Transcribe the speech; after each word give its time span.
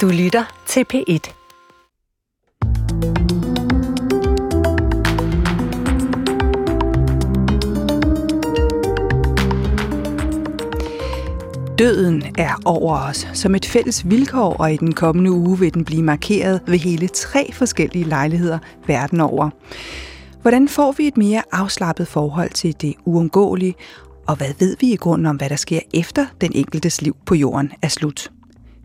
Du 0.00 0.08
lytter 0.08 0.44
til 0.66 0.84
P1. 0.94 1.32
Døden 11.78 12.22
er 12.38 12.62
over 12.64 12.98
os 12.98 13.28
som 13.32 13.54
et 13.54 13.66
fælles 13.66 14.10
vilkår, 14.10 14.56
og 14.56 14.72
i 14.72 14.76
den 14.76 14.92
kommende 14.92 15.30
uge 15.32 15.58
vil 15.58 15.74
den 15.74 15.84
blive 15.84 16.02
markeret 16.02 16.60
ved 16.66 16.78
hele 16.78 17.08
tre 17.08 17.52
forskellige 17.52 18.04
lejligheder 18.04 18.58
verden 18.86 19.20
over. 19.20 19.50
Hvordan 20.42 20.68
får 20.68 20.92
vi 20.92 21.06
et 21.06 21.16
mere 21.16 21.42
afslappet 21.52 22.08
forhold 22.08 22.50
til 22.50 22.80
det 22.80 22.94
uundgåelige, 23.04 23.74
og 24.26 24.36
hvad 24.36 24.54
ved 24.58 24.76
vi 24.80 24.92
i 24.92 24.96
grunden 24.96 25.26
om, 25.26 25.36
hvad 25.36 25.48
der 25.48 25.56
sker 25.56 25.80
efter 25.92 26.26
den 26.40 26.52
enkeltes 26.54 27.02
liv 27.02 27.16
på 27.26 27.34
jorden 27.34 27.72
er 27.82 27.88
slut? 27.88 28.30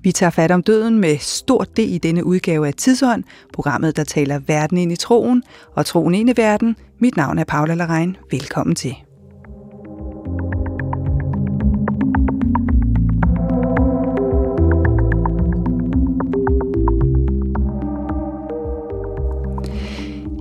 Vi 0.03 0.11
tager 0.11 0.29
fat 0.29 0.51
om 0.51 0.63
døden 0.63 0.99
med 0.99 1.17
stort 1.17 1.77
D 1.77 1.79
i 1.79 1.97
denne 1.97 2.25
udgave 2.25 2.67
af 2.67 2.73
Tidsånd, 2.73 3.23
programmet, 3.53 3.97
der 3.97 4.03
taler 4.03 4.39
verden 4.47 4.77
ind 4.77 4.91
i 4.91 4.95
troen 4.95 5.43
og 5.75 5.85
troen 5.85 6.15
ind 6.15 6.29
i 6.29 6.33
verden. 6.37 6.75
Mit 6.99 7.17
navn 7.17 7.39
er 7.39 7.43
Paula 7.43 7.73
Larein. 7.73 8.17
Velkommen 8.31 8.75
til. 8.75 8.95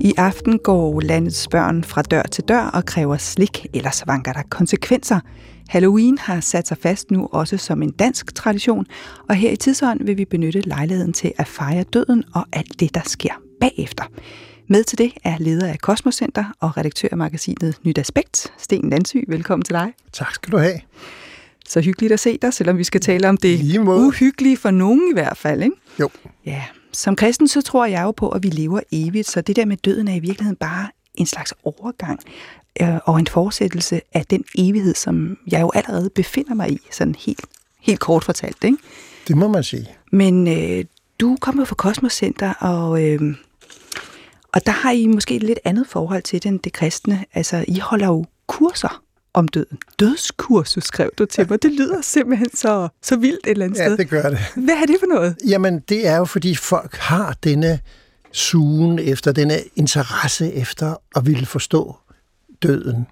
I 0.01 0.15
aften 0.17 0.59
går 0.59 1.01
landets 1.01 1.49
børn 1.49 1.85
fra 1.85 2.03
dør 2.03 2.23
til 2.23 2.45
dør 2.45 2.63
og 2.63 2.85
kræver 2.85 3.17
slik, 3.17 3.67
ellers 3.75 4.07
vanker 4.07 4.33
der 4.33 4.43
konsekvenser. 4.51 5.21
Halloween 5.69 6.19
har 6.19 6.41
sat 6.41 6.69
sig 6.69 6.79
fast 6.79 7.11
nu 7.11 7.29
også 7.33 7.57
som 7.57 7.83
en 7.83 7.91
dansk 7.91 8.35
tradition, 8.35 8.87
og 9.29 9.35
her 9.35 9.51
i 9.51 9.57
Tidsånd 9.57 10.05
vil 10.05 10.19
vi 10.19 10.25
benytte 10.25 10.61
lejligheden 10.61 11.13
til 11.13 11.33
at 11.39 11.49
fejre 11.49 11.83
døden 11.83 12.25
og 12.35 12.47
alt 12.53 12.81
det, 12.81 12.95
der 12.95 13.01
sker 13.05 13.33
bagefter. 13.61 14.05
Med 14.69 14.85
til 14.85 14.99
det 14.99 15.13
er 15.25 15.37
leder 15.39 15.69
af 15.69 15.79
Kosmocenter 15.79 16.45
og 16.61 16.77
redaktør 16.77 17.09
af 17.11 17.19
magasinet 17.19 17.77
Nyt 17.85 17.99
Aspekt, 17.99 18.53
Sten 18.59 18.91
Landsy. 18.91 19.17
Velkommen 19.29 19.65
til 19.65 19.75
dig. 19.75 19.93
Tak 20.13 20.35
skal 20.35 20.53
du 20.53 20.59
have. 20.59 20.81
Så 21.69 21.81
hyggeligt 21.81 22.13
at 22.13 22.21
se 22.21 22.39
dig, 22.43 22.55
selvom 22.55 22.79
vi 22.79 22.85
skal 22.85 23.01
tale 23.01 23.29
om 23.29 23.37
det 23.37 23.79
uhyggelige 23.79 24.57
for 24.57 24.71
nogen 24.71 25.11
i 25.11 25.13
hvert 25.13 25.37
fald, 25.37 25.63
ikke? 25.63 25.77
Jo. 26.01 26.11
Ja, 26.47 26.65
som 26.93 27.17
kristen, 27.17 27.49
så 27.49 27.63
tror 27.63 27.87
jeg 27.87 28.03
jo 28.03 28.11
på, 28.11 28.29
at 28.29 28.43
vi 28.43 28.49
lever 28.49 28.81
evigt, 28.93 29.29
så 29.29 29.41
det 29.41 29.57
der 29.57 29.65
med 29.65 29.77
døden 29.77 30.09
er 30.09 30.15
i 30.15 30.21
virkeligheden 30.21 30.57
bare 30.57 30.89
en 31.15 31.27
slags 31.27 31.55
overgang 31.65 32.21
øh, 32.81 32.97
og 33.05 33.19
en 33.19 33.27
fortsættelse 33.27 34.01
af 34.13 34.27
den 34.27 34.45
evighed, 34.59 34.95
som 34.95 35.39
jeg 35.51 35.61
jo 35.61 35.71
allerede 35.75 36.11
befinder 36.11 36.55
mig 36.55 36.71
i, 36.71 36.81
sådan 36.91 37.15
helt, 37.19 37.45
helt 37.81 38.01
kort 38.01 38.25
fortalt. 38.25 38.65
Ikke? 38.65 38.79
Det 39.29 39.37
må 39.37 39.49
man 39.49 39.63
sige. 39.63 39.89
Men 40.13 40.49
øh, 40.49 40.85
du 41.21 41.37
kommer 41.41 41.65
fra 41.65 41.75
Kosmos 41.75 42.13
Center, 42.13 42.53
og, 42.55 43.05
øh, 43.05 43.21
og 44.53 44.67
der 44.67 44.73
har 44.73 44.91
I 44.91 45.07
måske 45.07 45.35
et 45.37 45.43
lidt 45.43 45.59
andet 45.65 45.87
forhold 45.89 46.23
til 46.23 46.43
det 46.43 46.49
end 46.49 46.61
det 46.61 46.73
kristne. 46.73 47.25
Altså, 47.35 47.65
I 47.69 47.79
holder 47.79 48.07
jo 48.07 48.25
kurser 48.47 49.03
om 49.35 49.49
døden. 49.49 49.79
Dødskursus, 50.01 50.85
skrev 50.85 51.11
du 51.19 51.25
til 51.25 51.47
mig. 51.51 51.63
Det 51.63 51.73
lyder 51.73 52.03
simpelthen 52.03 52.57
så, 52.57 52.89
så 53.03 53.17
vildt 53.17 53.47
et 53.47 53.51
eller 53.51 53.65
andet 53.65 53.79
ja, 53.79 53.85
sted. 53.85 53.97
Ja, 53.97 54.03
det 54.03 54.11
gør 54.11 54.31
det. 54.31 54.39
Hvad 54.57 54.75
er 54.75 54.87
det 54.87 54.97
for 55.01 55.07
noget? 55.07 55.37
Jamen, 55.49 55.81
det 55.89 56.07
er 56.07 56.17
jo, 56.17 56.25
fordi 56.25 56.55
folk 56.55 56.97
har 56.97 57.37
denne 57.45 57.81
sugen 58.33 58.99
efter, 58.99 59.33
denne 59.33 59.55
interesse 59.77 60.53
efter 60.53 60.97
at 61.17 61.27
ville 61.27 61.47
forstå 61.47 61.97
døden. 62.63 63.07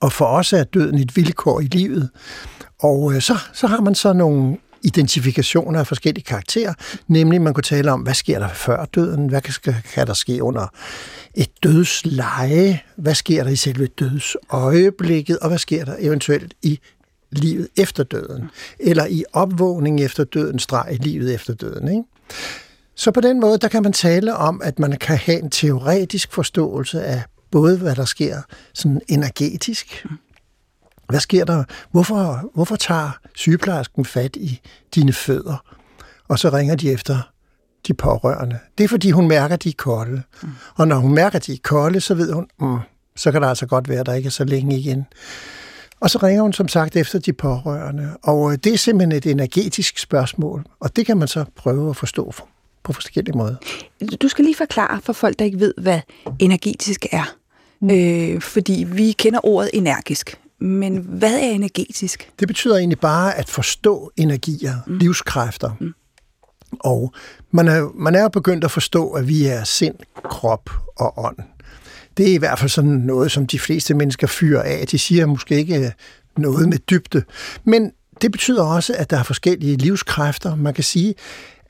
Og 0.00 0.12
for 0.12 0.26
os 0.26 0.52
er 0.52 0.64
døden 0.64 0.98
et 0.98 1.16
vilkår 1.16 1.60
i 1.60 1.64
livet. 1.64 2.10
Og 2.82 3.14
øh, 3.14 3.22
så, 3.22 3.38
så 3.52 3.66
har 3.66 3.80
man 3.80 3.94
så 3.94 4.12
nogle 4.12 4.56
identifikationer 4.82 5.80
af 5.80 5.86
forskellige 5.86 6.24
karakterer, 6.24 6.74
nemlig 7.08 7.42
man 7.42 7.54
kunne 7.54 7.62
tale 7.62 7.92
om, 7.92 8.00
hvad 8.00 8.14
sker 8.14 8.38
der 8.38 8.48
før 8.48 8.84
døden, 8.84 9.28
hvad 9.28 9.40
kan, 9.40 9.74
kan 9.94 10.06
der 10.06 10.14
ske 10.14 10.42
under 10.42 10.66
et 11.34 11.62
dødsleje, 11.62 12.80
hvad 12.96 13.14
sker 13.14 13.44
der 13.44 13.50
i 13.50 13.56
selve 13.56 13.86
dødsøjeblikket, 13.86 15.38
og 15.38 15.48
hvad 15.48 15.58
sker 15.58 15.84
der 15.84 15.96
eventuelt 15.98 16.54
i 16.62 16.80
livet 17.32 17.68
efter 17.76 18.04
døden, 18.04 18.50
eller 18.78 19.06
i 19.06 19.24
opvågning 19.32 20.00
efter 20.00 20.24
døden, 20.24 20.58
streg 20.58 20.88
i 20.92 20.96
livet 20.96 21.34
efter 21.34 21.54
døden. 21.54 21.88
Ikke? 21.88 22.02
Så 22.94 23.10
på 23.10 23.20
den 23.20 23.40
måde, 23.40 23.58
der 23.58 23.68
kan 23.68 23.82
man 23.82 23.92
tale 23.92 24.36
om, 24.36 24.60
at 24.64 24.78
man 24.78 24.96
kan 25.00 25.16
have 25.16 25.38
en 25.38 25.50
teoretisk 25.50 26.32
forståelse 26.32 27.04
af 27.04 27.22
både, 27.52 27.78
hvad 27.78 27.96
der 27.96 28.04
sker 28.04 28.42
sådan 28.74 29.00
energetisk, 29.08 30.06
hvad 31.08 31.20
sker 31.20 31.44
der? 31.44 31.64
Hvorfor, 31.90 32.50
hvorfor 32.54 32.76
tager 32.76 33.10
sygeplejersken 33.34 34.04
fat 34.04 34.36
i 34.36 34.60
dine 34.94 35.12
fødder, 35.12 35.64
og 36.28 36.38
så 36.38 36.48
ringer 36.48 36.74
de 36.74 36.90
efter 36.90 37.30
de 37.86 37.94
pårørende? 37.94 38.58
Det 38.78 38.84
er, 38.84 38.88
fordi 38.88 39.10
hun 39.10 39.28
mærker, 39.28 39.54
at 39.54 39.64
de 39.64 39.68
er 39.68 39.72
kolde. 39.78 40.22
Mm. 40.42 40.48
Og 40.74 40.88
når 40.88 40.96
hun 40.96 41.14
mærker, 41.14 41.36
at 41.36 41.46
de 41.46 41.52
er 41.52 41.58
kolde, 41.62 42.00
så 42.00 42.14
ved 42.14 42.32
hun, 42.32 42.46
mm, 42.60 42.78
så 43.16 43.32
kan 43.32 43.42
der 43.42 43.48
altså 43.48 43.66
godt 43.66 43.88
være, 43.88 44.00
at 44.00 44.06
der 44.06 44.12
ikke 44.12 44.26
er 44.26 44.30
så 44.30 44.44
længe 44.44 44.78
igen. 44.78 45.06
Og 46.00 46.10
så 46.10 46.18
ringer 46.18 46.42
hun 46.42 46.52
som 46.52 46.68
sagt 46.68 46.96
efter 46.96 47.18
de 47.18 47.32
pårørende. 47.32 48.16
Og 48.22 48.52
øh, 48.52 48.58
det 48.64 48.74
er 48.74 48.78
simpelthen 48.78 49.12
et 49.12 49.26
energetisk 49.26 49.98
spørgsmål, 49.98 50.64
og 50.80 50.96
det 50.96 51.06
kan 51.06 51.16
man 51.16 51.28
så 51.28 51.44
prøve 51.56 51.90
at 51.90 51.96
forstå 51.96 52.32
på 52.82 52.92
forskellige 52.92 53.38
måder. 53.38 53.56
Du 54.22 54.28
skal 54.28 54.44
lige 54.44 54.56
forklare 54.56 55.00
for 55.02 55.12
folk, 55.12 55.38
der 55.38 55.44
ikke 55.44 55.60
ved, 55.60 55.74
hvad 55.78 56.00
energetisk 56.38 57.06
er. 57.12 57.41
Mm. 57.82 57.90
Øh, 57.90 58.40
fordi 58.40 58.86
vi 58.88 59.12
kender 59.12 59.40
ordet 59.42 59.70
energisk. 59.72 60.38
Men 60.58 60.96
hvad 60.96 61.34
er 61.34 61.50
energetisk? 61.50 62.30
Det 62.40 62.48
betyder 62.48 62.76
egentlig 62.76 63.00
bare 63.00 63.38
at 63.38 63.48
forstå 63.48 64.12
energier, 64.16 64.74
mm. 64.86 64.98
livskræfter. 64.98 65.70
Mm. 65.80 65.94
Og 66.80 67.12
man 67.50 67.68
er, 67.68 67.90
man 67.94 68.14
er 68.14 68.22
jo 68.22 68.28
begyndt 68.28 68.64
at 68.64 68.70
forstå, 68.70 69.10
at 69.10 69.28
vi 69.28 69.46
er 69.46 69.64
sind, 69.64 69.94
krop 70.24 70.70
og 70.96 71.24
ånd. 71.24 71.36
Det 72.16 72.30
er 72.30 72.34
i 72.34 72.36
hvert 72.36 72.58
fald 72.58 72.68
sådan 72.68 72.90
noget, 72.90 73.32
som 73.32 73.46
de 73.46 73.58
fleste 73.58 73.94
mennesker 73.94 74.26
fyrer 74.26 74.62
af. 74.62 74.86
De 74.86 74.98
siger 74.98 75.26
måske 75.26 75.56
ikke 75.56 75.92
noget 76.36 76.68
med 76.68 76.78
dybde. 76.78 77.22
Men 77.64 77.92
det 78.22 78.32
betyder 78.32 78.64
også, 78.64 78.94
at 78.98 79.10
der 79.10 79.18
er 79.18 79.22
forskellige 79.22 79.76
livskræfter. 79.76 80.56
Man 80.56 80.74
kan 80.74 80.84
sige, 80.84 81.14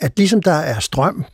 at 0.01 0.13
ligesom 0.17 0.43
der 0.43 0.53
er 0.53 0.81
strøm 0.81 1.25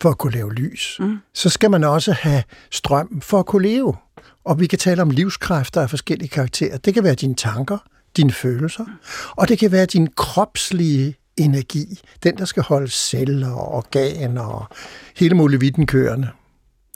for 0.00 0.10
at 0.10 0.18
kunne 0.18 0.32
lave 0.32 0.54
lys, 0.54 0.96
mm. 1.00 1.18
så 1.34 1.48
skal 1.48 1.70
man 1.70 1.84
også 1.84 2.12
have 2.12 2.42
strøm 2.70 3.20
for 3.20 3.38
at 3.38 3.46
kunne 3.46 3.68
leve. 3.68 3.94
Og 4.44 4.60
vi 4.60 4.66
kan 4.66 4.78
tale 4.78 5.02
om 5.02 5.10
livskræfter 5.10 5.82
af 5.82 5.90
forskellige 5.90 6.28
karakterer. 6.28 6.76
Det 6.76 6.94
kan 6.94 7.04
være 7.04 7.14
dine 7.14 7.34
tanker, 7.34 7.78
dine 8.16 8.32
følelser, 8.32 8.84
og 9.30 9.48
det 9.48 9.58
kan 9.58 9.72
være 9.72 9.86
din 9.86 10.08
kropslige 10.16 11.14
energi, 11.36 12.00
den 12.22 12.38
der 12.38 12.44
skal 12.44 12.62
holde 12.62 12.88
celler 12.88 13.50
og 13.50 13.68
organer 13.68 14.42
og 14.42 14.66
hele 15.16 15.34
muligheden 15.34 15.86
kørende. 15.86 16.28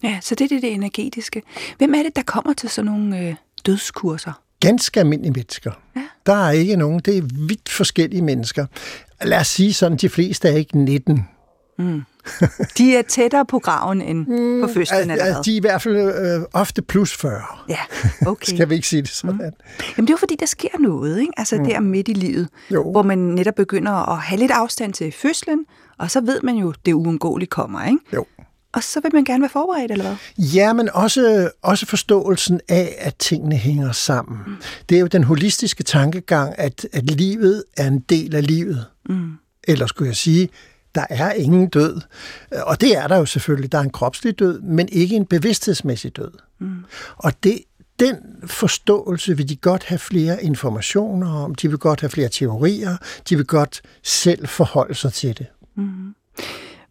Ja, 0.02 0.18
så 0.22 0.34
det 0.34 0.44
er 0.44 0.48
det, 0.48 0.62
det 0.62 0.72
energetiske. 0.72 1.42
Hvem 1.78 1.94
er 1.94 2.02
det, 2.02 2.16
der 2.16 2.22
kommer 2.22 2.52
til 2.52 2.68
sådan 2.68 2.90
nogle 2.90 3.18
øh, 3.18 3.34
dødskurser? 3.66 4.32
Ganske 4.60 5.00
almindelige 5.00 5.32
mennesker. 5.32 5.72
Ja. 5.96 6.02
Der 6.26 6.46
er 6.46 6.50
ikke 6.50 6.76
nogen, 6.76 7.00
det 7.00 7.18
er 7.18 7.22
vidt 7.22 7.68
forskellige 7.68 8.22
mennesker. 8.22 8.66
Lad 9.22 9.38
os 9.38 9.46
sige 9.46 9.72
sådan, 9.72 9.98
de 9.98 10.08
fleste 10.08 10.48
er 10.48 10.56
ikke 10.56 10.78
19. 10.78 11.28
Mm. 11.82 12.02
De 12.78 12.96
er 12.96 13.02
tættere 13.02 13.46
på 13.46 13.58
graven 13.58 14.02
end 14.02 14.26
mm, 14.26 14.60
på 14.60 14.68
fødslen, 14.74 15.10
eller 15.10 15.24
hvad? 15.24 15.44
De 15.44 15.52
er 15.52 15.56
i 15.56 15.60
hvert 15.60 15.82
fald 15.82 15.96
øh, 15.96 16.46
ofte 16.52 16.82
plus 16.82 17.16
40. 17.16 17.42
Ja, 17.68 17.78
okay. 18.30 18.54
Skal 18.54 18.68
vi 18.68 18.74
ikke 18.74 18.88
sige 18.88 19.02
det 19.02 19.10
sådan? 19.10 19.34
Mm. 19.34 19.40
Jamen 19.40 19.52
det 19.96 20.10
er 20.10 20.14
jo 20.14 20.16
fordi, 20.16 20.36
der 20.40 20.46
sker 20.46 20.78
noget, 20.80 21.20
ikke? 21.20 21.32
Altså 21.36 21.56
mm. 21.56 21.64
der 21.64 21.80
midt 21.80 22.08
i 22.08 22.12
livet, 22.12 22.48
jo. 22.70 22.90
hvor 22.90 23.02
man 23.02 23.18
netop 23.18 23.54
begynder 23.54 23.92
at 24.12 24.18
have 24.18 24.38
lidt 24.38 24.50
afstand 24.50 24.92
til 24.92 25.12
fødslen, 25.12 25.64
og 25.98 26.10
så 26.10 26.20
ved 26.20 26.40
man 26.42 26.54
jo, 26.54 26.74
det 26.86 26.92
uundgåeligt 26.92 27.50
kommer, 27.50 27.84
ikke? 27.84 27.98
Jo. 28.14 28.26
Og 28.74 28.82
så 28.82 29.00
vil 29.00 29.10
man 29.14 29.24
gerne 29.24 29.40
være 29.40 29.50
forberedt, 29.50 29.92
eller 29.92 30.04
hvad? 30.04 30.16
Ja, 30.38 30.72
men 30.72 30.88
også, 30.94 31.50
også 31.62 31.86
forståelsen 31.86 32.60
af, 32.68 32.94
at 32.98 33.16
tingene 33.16 33.56
hænger 33.56 33.92
sammen. 33.92 34.38
Mm. 34.46 34.52
Det 34.88 34.96
er 34.96 35.00
jo 35.00 35.06
den 35.06 35.24
holistiske 35.24 35.82
tankegang, 35.82 36.54
at, 36.58 36.86
at 36.92 37.10
livet 37.10 37.64
er 37.76 37.86
en 37.86 38.00
del 38.00 38.34
af 38.34 38.46
livet. 38.46 38.86
Mm. 39.08 39.32
Eller 39.68 39.86
skulle 39.86 40.08
jeg 40.08 40.16
sige, 40.16 40.48
der 40.94 41.06
er 41.08 41.32
ingen 41.32 41.68
død. 41.68 42.00
Og 42.50 42.80
det 42.80 42.96
er 42.96 43.06
der 43.08 43.16
jo 43.16 43.26
selvfølgelig. 43.26 43.72
Der 43.72 43.78
er 43.78 43.82
en 43.82 43.90
kropslig 43.90 44.38
død, 44.38 44.60
men 44.60 44.88
ikke 44.92 45.16
en 45.16 45.26
bevidsthedsmæssig 45.26 46.16
død. 46.16 46.32
Mm. 46.58 46.84
Og 47.16 47.32
det, 47.42 47.58
den 48.00 48.16
forståelse 48.46 49.36
vil 49.36 49.48
de 49.48 49.56
godt 49.56 49.84
have 49.84 49.98
flere 49.98 50.44
informationer 50.44 51.32
om, 51.32 51.54
de 51.54 51.68
vil 51.68 51.78
godt 51.78 52.00
have 52.00 52.10
flere 52.10 52.28
teorier, 52.28 52.96
de 53.28 53.36
vil 53.36 53.46
godt 53.46 53.82
selv 54.02 54.48
forholde 54.48 54.94
sig 54.94 55.12
til 55.12 55.38
det. 55.38 55.46
Mm. 55.76 56.14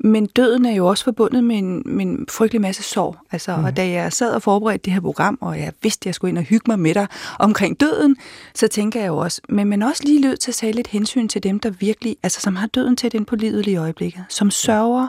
Men 0.04 0.26
døden 0.26 0.66
er 0.66 0.76
jo 0.76 0.88
også 0.88 1.04
forbundet 1.04 1.44
med 1.44 1.58
en, 1.58 1.82
med 1.86 2.06
en 2.06 2.26
frygtelig 2.30 2.62
masse 2.62 2.84
sorg. 2.84 3.18
Altså, 3.32 3.56
mm. 3.56 3.64
Og 3.64 3.78
da 3.78 3.90
jeg 3.90 4.14
sad 4.14 4.34
og 4.34 4.42
forberedte 4.42 4.86
det 4.86 4.94
her 4.94 5.00
program, 5.00 5.38
og 5.42 5.60
jeg 5.60 5.74
vidste, 5.82 6.04
at 6.04 6.06
jeg 6.06 6.16
skulle 6.16 6.30
ind 6.30 6.38
og 6.38 6.44
hygge 6.44 6.64
mig 6.68 6.80
med 6.80 6.94
dig 6.94 7.08
omkring 7.40 7.80
døden, 7.80 8.16
så 8.56 8.68
tænker 8.68 9.00
jeg 9.00 9.08
jo 9.08 9.18
også, 9.18 9.42
men 9.50 9.68
man 9.68 9.82
også 9.82 10.04
lige 10.06 10.22
lød 10.22 10.38
til 10.38 10.52
at 10.52 10.56
tage 10.56 10.74
lidt 10.74 10.88
hensyn 10.88 11.28
til 11.28 11.44
dem, 11.44 11.60
der 11.60 11.70
virkelig, 11.70 12.18
altså 12.24 12.42
som 12.42 12.56
har 12.56 12.68
døden 12.68 12.98
tæt 12.98 13.14
ind 13.14 13.26
på 13.26 13.36
livet 13.36 13.66
lige 13.66 13.74
i 13.74 13.78
øjeblikket, 13.78 14.24
som 14.30 14.52
sørger, 14.52 15.08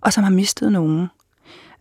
og 0.00 0.12
som 0.12 0.24
har 0.24 0.30
mistet 0.30 0.72
nogen. 0.72 1.08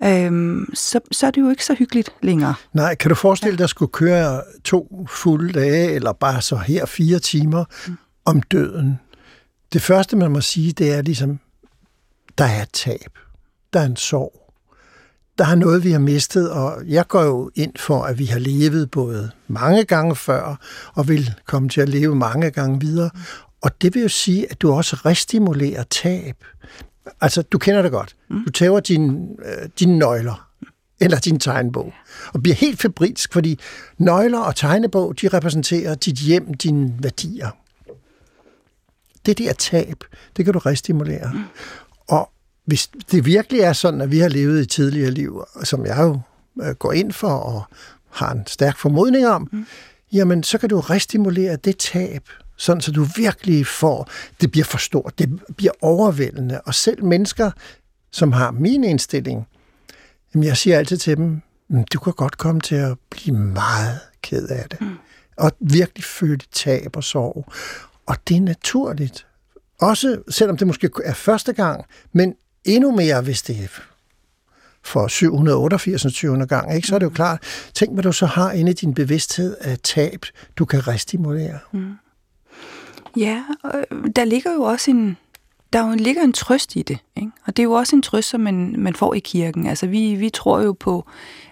Øhm, 0.04 0.69
så, 0.74 1.00
så 1.12 1.27
er 1.27 1.31
det 1.31 1.42
jo 1.42 1.50
ikke 1.50 1.66
så 1.66 1.74
hyggeligt 1.74 2.09
længere. 2.21 2.54
Nej, 2.74 2.95
kan 2.95 3.09
du 3.09 3.16
forestille 3.16 3.57
dig 3.57 3.63
at 3.63 3.69
skulle 3.69 3.92
køre 3.92 4.42
to 4.63 5.07
fulde 5.09 5.54
dage, 5.59 5.92
eller 5.92 6.13
bare 6.13 6.42
så 6.42 6.56
her 6.56 6.86
fire 6.86 7.19
timer, 7.19 7.66
mm. 7.88 7.98
om 8.25 8.42
døden? 8.42 9.00
Det 9.74 9.81
første, 9.81 10.16
man 10.16 10.31
må 10.31 10.42
sige, 10.42 10.71
det 10.71 10.94
er 10.94 11.01
ligesom, 11.01 11.39
der 12.38 12.45
er 12.45 12.62
et 12.62 12.69
tab. 12.74 13.18
Der 13.74 13.80
er 13.80 13.85
en 13.85 13.95
sorg. 13.95 14.39
Der 15.38 15.45
er 15.45 15.56
noget, 15.56 15.83
vi 15.83 15.91
har 15.91 16.00
mistet, 16.00 16.51
og 16.51 16.83
jeg 16.88 17.07
går 17.07 17.24
jo 17.24 17.51
ind 17.56 17.74
for, 17.77 18.03
at 18.03 18.19
vi 18.19 18.25
har 18.25 18.39
levet 18.39 18.91
både 18.91 19.31
mange 19.47 19.83
gange 19.83 20.15
før, 20.15 20.56
og 20.94 21.07
vil 21.07 21.33
komme 21.45 21.69
til 21.69 21.81
at 21.81 21.89
leve 21.89 22.15
mange 22.15 22.51
gange 22.51 22.80
videre. 22.80 23.09
Og 23.62 23.81
det 23.81 23.95
vil 23.95 24.01
jo 24.01 24.07
sige, 24.07 24.51
at 24.51 24.62
du 24.62 24.71
også 24.71 24.95
restimulerer 24.95 25.83
tab. 25.83 26.35
Altså, 27.21 27.41
du 27.41 27.57
kender 27.57 27.81
det 27.81 27.91
godt. 27.91 28.15
Du 28.45 28.51
tager 28.51 28.80
dine, 28.80 29.27
øh, 29.45 29.69
dine 29.80 29.97
nøgler, 29.97 30.50
eller 31.00 31.19
din 31.19 31.39
tegnebog, 31.39 31.94
og 32.33 32.44
bliver 32.44 32.56
helt 32.56 32.81
febrilsk, 32.81 33.33
fordi 33.33 33.59
nøgler 33.97 34.39
og 34.39 34.56
tegnebog, 34.56 35.21
de 35.21 35.27
repræsenterer 35.27 35.95
dit 35.95 36.15
hjem, 36.15 36.53
dine 36.53 36.94
værdier. 37.00 37.50
Det 39.25 39.38
der 39.38 39.53
tab, 39.53 40.03
det 40.38 40.45
kan 40.45 40.53
du 40.53 40.59
restimulere. 40.59 41.31
Mm. 42.09 42.15
Og 42.15 42.29
hvis 42.65 42.89
det 43.11 43.25
virkelig 43.25 43.61
er 43.61 43.73
sådan, 43.73 44.01
at 44.01 44.11
vi 44.11 44.19
har 44.19 44.29
levet 44.29 44.61
i 44.61 44.65
tidligere 44.65 45.11
liv, 45.11 45.44
som 45.63 45.85
jeg 45.85 45.97
jo 46.00 46.19
øh, 46.63 46.75
går 46.75 46.91
ind 46.91 47.11
for 47.11 47.27
og 47.27 47.63
har 48.11 48.31
en 48.31 48.47
stærk 48.47 48.77
formodning 48.77 49.27
om, 49.27 49.50
mm. 49.51 49.65
jamen 50.11 50.44
så 50.44 50.57
kan 50.57 50.69
du 50.69 50.79
restimulere 50.79 51.55
det 51.55 51.77
tab, 51.77 52.29
sådan 52.57 52.81
så 52.81 52.91
du 52.91 53.05
virkelig 53.15 53.67
får, 53.67 54.09
det 54.41 54.51
bliver 54.51 54.65
for 54.65 54.77
stort, 54.77 55.19
det 55.19 55.39
bliver 55.57 55.71
overvældende, 55.81 56.61
og 56.61 56.75
selv 56.75 57.05
mennesker, 57.05 57.51
som 58.11 58.31
har 58.31 58.51
min 58.51 58.83
indstilling, 58.83 59.47
jamen 60.33 60.44
jeg 60.44 60.57
siger 60.57 60.77
altid 60.77 60.97
til 60.97 61.17
dem, 61.17 61.41
du 61.94 61.99
kan 61.99 62.13
godt 62.13 62.38
komme 62.38 62.61
til 62.61 62.75
at 62.75 62.97
blive 63.09 63.38
meget 63.38 63.99
ked 64.21 64.47
af 64.47 64.69
det, 64.69 64.81
mm. 64.81 64.95
og 65.38 65.51
virkelig 65.59 66.03
føle 66.03 66.39
tab 66.51 66.95
og 66.95 67.03
sorg. 67.03 67.45
Og 68.06 68.15
det 68.27 68.38
er 68.38 68.41
naturligt. 68.41 69.27
Også 69.81 70.17
selvom 70.29 70.57
det 70.57 70.67
måske 70.67 70.89
er 71.03 71.13
første 71.13 71.53
gang, 71.53 71.85
men 72.13 72.35
endnu 72.65 72.91
mere, 72.91 73.21
hvis 73.21 73.41
det 73.41 73.63
er 73.63 73.67
for 74.83 75.07
788. 75.07 76.05
700 76.13 76.49
gang, 76.49 76.75
ikke? 76.75 76.87
så 76.87 76.95
er 76.95 76.99
det 76.99 77.05
jo 77.05 77.09
klart, 77.09 77.43
tænk 77.73 77.93
hvad 77.93 78.03
du 78.03 78.11
så 78.11 78.25
har 78.25 78.51
inde 78.51 78.71
i 78.71 78.73
din 78.73 78.93
bevidsthed 78.93 79.55
af 79.61 79.77
tab, 79.79 80.25
du 80.57 80.65
kan 80.65 80.87
restimulere. 80.87 81.59
Mm. 81.71 81.93
Ja, 83.17 83.43
der 84.15 84.25
ligger 84.25 84.53
jo 84.53 84.61
også 84.61 84.91
en, 84.91 85.17
der 85.73 85.87
jo 85.87 85.95
ligger 85.95 86.21
en 86.21 86.33
trøst 86.33 86.75
i 86.75 86.81
det, 86.81 86.97
ikke? 87.15 87.31
og 87.45 87.57
det 87.57 87.63
er 87.63 87.63
jo 87.63 87.71
også 87.71 87.95
en 87.95 88.01
trøst, 88.01 88.29
som 88.29 88.41
man, 88.41 88.75
man 88.77 88.95
får 88.95 89.13
i 89.13 89.19
kirken. 89.19 89.67
Altså 89.67 89.87
vi, 89.87 90.15
vi 90.15 90.29
tror 90.29 90.61
jo 90.61 90.73
på, 90.73 91.05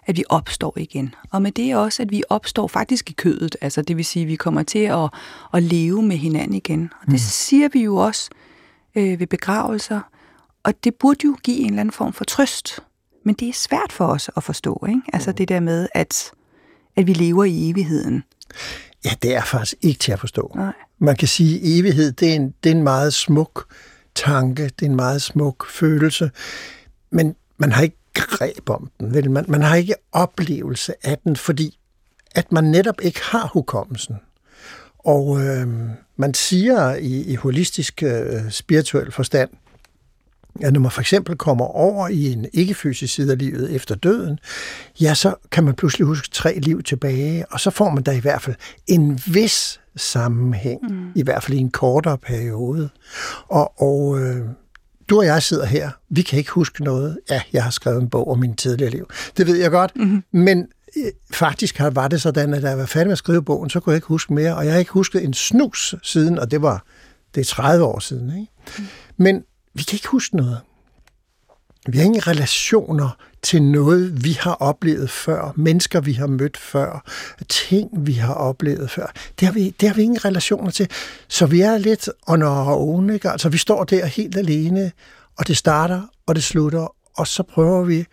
at 0.05 0.17
vi 0.17 0.23
opstår 0.29 0.73
igen. 0.77 1.15
Og 1.31 1.41
med 1.41 1.51
det 1.51 1.75
også, 1.75 2.03
at 2.03 2.11
vi 2.11 2.23
opstår 2.29 2.67
faktisk 2.67 3.09
i 3.09 3.13
kødet. 3.13 3.55
Altså 3.61 3.81
det 3.81 3.97
vil 3.97 4.05
sige, 4.05 4.23
at 4.23 4.29
vi 4.29 4.35
kommer 4.35 4.63
til 4.63 4.79
at, 4.79 5.09
at 5.53 5.63
leve 5.63 6.03
med 6.03 6.17
hinanden 6.17 6.53
igen. 6.53 6.89
Og 6.99 7.05
det 7.05 7.13
mm. 7.13 7.17
siger 7.17 7.69
vi 7.73 7.83
jo 7.83 7.95
også 7.95 8.29
øh, 8.95 9.19
ved 9.19 9.27
begravelser. 9.27 10.01
Og 10.63 10.83
det 10.83 10.95
burde 10.95 11.19
jo 11.25 11.37
give 11.43 11.57
en 11.57 11.65
eller 11.65 11.79
anden 11.79 11.93
form 11.93 12.13
for 12.13 12.23
trøst. 12.23 12.79
Men 13.25 13.35
det 13.35 13.49
er 13.49 13.53
svært 13.53 13.91
for 13.91 14.07
os 14.07 14.29
at 14.37 14.43
forstå. 14.43 14.85
Ikke? 14.89 15.01
Altså 15.13 15.29
mm. 15.29 15.35
det 15.35 15.49
der 15.49 15.59
med, 15.59 15.87
at, 15.93 16.31
at 16.95 17.07
vi 17.07 17.13
lever 17.13 17.43
i 17.43 17.69
evigheden. 17.69 18.23
Ja, 19.05 19.09
det 19.21 19.35
er 19.35 19.43
faktisk 19.43 19.75
ikke 19.81 19.99
til 19.99 20.11
at 20.11 20.19
forstå. 20.19 20.51
Nej. 20.55 20.73
Man 20.99 21.15
kan 21.15 21.27
sige, 21.27 21.55
at 21.55 21.61
evighed, 21.63 22.11
det 22.11 22.29
er, 22.29 22.35
en, 22.35 22.53
det 22.63 22.71
er 22.71 22.75
en 22.75 22.83
meget 22.83 23.13
smuk 23.13 23.73
tanke, 24.15 24.63
det 24.63 24.81
er 24.81 24.89
en 24.89 24.95
meget 24.95 25.21
smuk 25.21 25.69
følelse, 25.69 26.31
men 27.09 27.35
man 27.57 27.71
har 27.71 27.83
ikke 27.83 27.97
greb 28.13 28.69
om 28.69 28.91
den. 28.99 29.13
Vel? 29.13 29.31
Man, 29.31 29.45
man 29.47 29.61
har 29.61 29.75
ikke 29.75 29.95
oplevelse 30.11 30.93
af 31.03 31.17
den, 31.17 31.35
fordi 31.35 31.77
at 32.35 32.51
man 32.51 32.63
netop 32.63 33.01
ikke 33.01 33.21
har 33.23 33.49
hukommelsen. 33.53 34.15
Og 34.99 35.41
øh, 35.41 35.67
man 36.15 36.33
siger 36.33 36.95
i, 36.95 37.21
i 37.21 37.35
holistisk 37.35 38.03
øh, 38.03 38.51
spirituel 38.51 39.11
forstand, 39.11 39.49
at 40.61 40.73
når 40.73 40.79
man 40.79 40.91
for 40.91 41.01
eksempel 41.01 41.37
kommer 41.37 41.65
over 41.65 42.07
i 42.07 42.31
en 42.31 42.45
ikke-fysisk 42.53 43.13
side 43.13 43.31
af 43.31 43.37
livet 43.37 43.75
efter 43.75 43.95
døden, 43.95 44.39
ja, 45.01 45.13
så 45.13 45.35
kan 45.51 45.63
man 45.63 45.73
pludselig 45.73 46.07
huske 46.07 46.29
tre 46.31 46.59
liv 46.59 46.83
tilbage, 46.83 47.45
og 47.51 47.59
så 47.59 47.69
får 47.69 47.89
man 47.89 48.03
da 48.03 48.11
i 48.11 48.19
hvert 48.19 48.41
fald 48.41 48.55
en 48.87 49.19
vis 49.27 49.79
sammenhæng, 49.95 50.81
mm. 50.89 51.11
i 51.15 51.23
hvert 51.23 51.43
fald 51.43 51.57
i 51.57 51.59
en 51.61 51.71
kortere 51.71 52.17
periode. 52.17 52.89
Og, 53.47 53.81
og 53.81 54.19
øh, 54.19 54.45
du 55.09 55.17
og 55.17 55.25
jeg 55.25 55.43
sidder 55.43 55.65
her, 55.65 55.91
vi 56.09 56.21
kan 56.21 56.39
ikke 56.39 56.51
huske 56.51 56.83
noget. 56.83 57.19
Ja, 57.29 57.41
jeg 57.53 57.63
har 57.63 57.71
skrevet 57.71 58.01
en 58.01 58.09
bog 58.09 58.31
om 58.31 58.39
min 58.39 58.55
tidligere 58.55 58.91
liv. 58.91 59.09
Det 59.37 59.47
ved 59.47 59.55
jeg 59.55 59.71
godt, 59.71 59.91
mm-hmm. 59.95 60.23
men 60.31 60.67
øh, 60.97 61.11
faktisk 61.31 61.79
var 61.91 62.07
det 62.07 62.21
sådan, 62.21 62.53
at 62.53 62.63
da 62.63 62.69
jeg 62.69 62.77
var 62.77 62.85
færdig 62.85 63.07
med 63.07 63.11
at 63.11 63.17
skrive 63.17 63.43
bogen, 63.43 63.69
så 63.69 63.79
kunne 63.79 63.91
jeg 63.91 63.97
ikke 63.97 64.07
huske 64.07 64.33
mere, 64.33 64.55
og 64.55 64.65
jeg 64.65 64.73
har 64.73 64.79
ikke 64.79 64.91
husket 64.91 65.23
en 65.23 65.33
snus 65.33 65.95
siden, 66.03 66.39
og 66.39 66.51
det 66.51 66.61
var 66.61 66.85
det 67.35 67.41
er 67.41 67.45
30 67.45 67.85
år 67.85 67.99
siden. 67.99 68.39
Ikke? 68.39 68.51
Mm. 68.77 68.85
Men 69.17 69.43
vi 69.73 69.83
kan 69.83 69.95
ikke 69.95 70.07
huske 70.07 70.35
noget. 70.35 70.59
Vi 71.87 71.97
har 71.97 72.05
ingen 72.05 72.27
relationer 72.27 73.09
til 73.41 73.63
noget, 73.63 74.23
vi 74.23 74.31
har 74.31 74.53
oplevet 74.53 75.09
før, 75.09 75.53
mennesker, 75.55 76.01
vi 76.01 76.13
har 76.13 76.27
mødt 76.27 76.57
før, 76.57 77.03
ting, 77.49 77.89
vi 77.93 78.13
har 78.13 78.33
oplevet 78.33 78.91
før. 78.91 79.11
Det 79.39 79.45
har 79.45 79.53
vi, 79.53 79.69
det 79.69 79.89
har 79.89 79.95
vi 79.95 80.01
ingen 80.01 80.25
relationer 80.25 80.71
til. 80.71 80.89
Så 81.27 81.45
vi 81.45 81.61
er 81.61 81.77
lidt 81.77 82.09
our 82.27 82.75
own, 82.75 83.09
ikke? 83.09 83.29
Altså, 83.29 83.49
vi 83.49 83.57
står 83.57 83.83
der 83.83 84.05
helt 84.05 84.37
alene, 84.37 84.91
og 85.37 85.47
det 85.47 85.57
starter, 85.57 86.01
og 86.27 86.35
det 86.35 86.43
slutter, 86.43 86.95
og 87.17 87.27
så 87.27 87.43
prøver 87.43 87.83
vi 87.83 88.05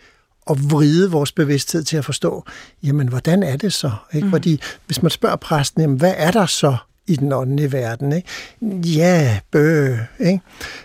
at 0.50 0.70
vride 0.70 1.10
vores 1.10 1.32
bevidsthed 1.32 1.84
til 1.84 1.96
at 1.96 2.04
forstå, 2.04 2.44
jamen, 2.82 3.08
hvordan 3.08 3.42
er 3.42 3.56
det 3.56 3.72
så? 3.72 3.92
Ikke? 4.14 4.26
Mm. 4.26 4.30
Fordi 4.30 4.60
hvis 4.86 5.02
man 5.02 5.10
spørger 5.10 5.36
præsten, 5.36 5.80
jamen, 5.80 5.96
hvad 5.96 6.14
er 6.16 6.30
der 6.30 6.46
så 6.46 6.76
i 7.08 7.16
den 7.16 7.32
åndelige 7.32 7.72
verden. 7.72 8.12
Ikke? 8.12 8.28
Ja, 8.88 9.38
bø. 9.50 9.96
Ikke? 10.20 10.40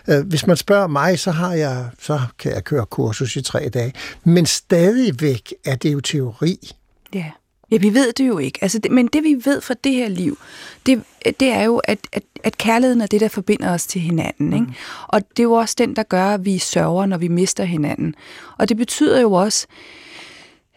Øh, 0.08 0.26
hvis 0.26 0.46
man 0.46 0.56
spørger 0.56 0.86
mig, 0.86 1.18
så, 1.18 1.30
har 1.30 1.52
jeg, 1.52 1.86
så 1.98 2.20
kan 2.38 2.52
jeg 2.52 2.64
køre 2.64 2.86
kursus 2.86 3.36
i 3.36 3.42
tre 3.42 3.68
dage. 3.68 3.92
Men 4.24 4.46
stadigvæk 4.46 5.54
er 5.64 5.74
det 5.74 5.92
jo 5.92 6.00
teori. 6.00 6.58
Ja. 7.14 7.30
Ja, 7.70 7.76
vi 7.76 7.94
ved 7.94 8.12
det 8.12 8.28
jo 8.28 8.38
ikke. 8.38 8.58
Altså, 8.62 8.78
det, 8.78 8.90
men 8.90 9.06
det 9.06 9.22
vi 9.24 9.36
ved 9.44 9.60
fra 9.60 9.74
det 9.84 9.92
her 9.92 10.08
liv, 10.08 10.38
det, 10.86 11.02
det 11.40 11.48
er 11.48 11.62
jo, 11.62 11.76
at, 11.76 11.98
at, 12.12 12.22
at 12.44 12.58
kærligheden 12.58 13.00
er 13.00 13.06
det, 13.06 13.20
der 13.20 13.28
forbinder 13.28 13.74
os 13.74 13.86
til 13.86 14.00
hinanden. 14.00 14.52
Ikke? 14.52 14.66
Mm. 14.66 14.72
Og 15.08 15.20
det 15.30 15.38
er 15.38 15.42
jo 15.42 15.52
også 15.52 15.74
den, 15.78 15.96
der 15.96 16.02
gør, 16.02 16.26
at 16.26 16.44
vi 16.44 16.58
sørger, 16.58 17.06
når 17.06 17.18
vi 17.18 17.28
mister 17.28 17.64
hinanden. 17.64 18.14
Og 18.58 18.68
det 18.68 18.76
betyder 18.76 19.20
jo 19.20 19.32
også, 19.32 19.66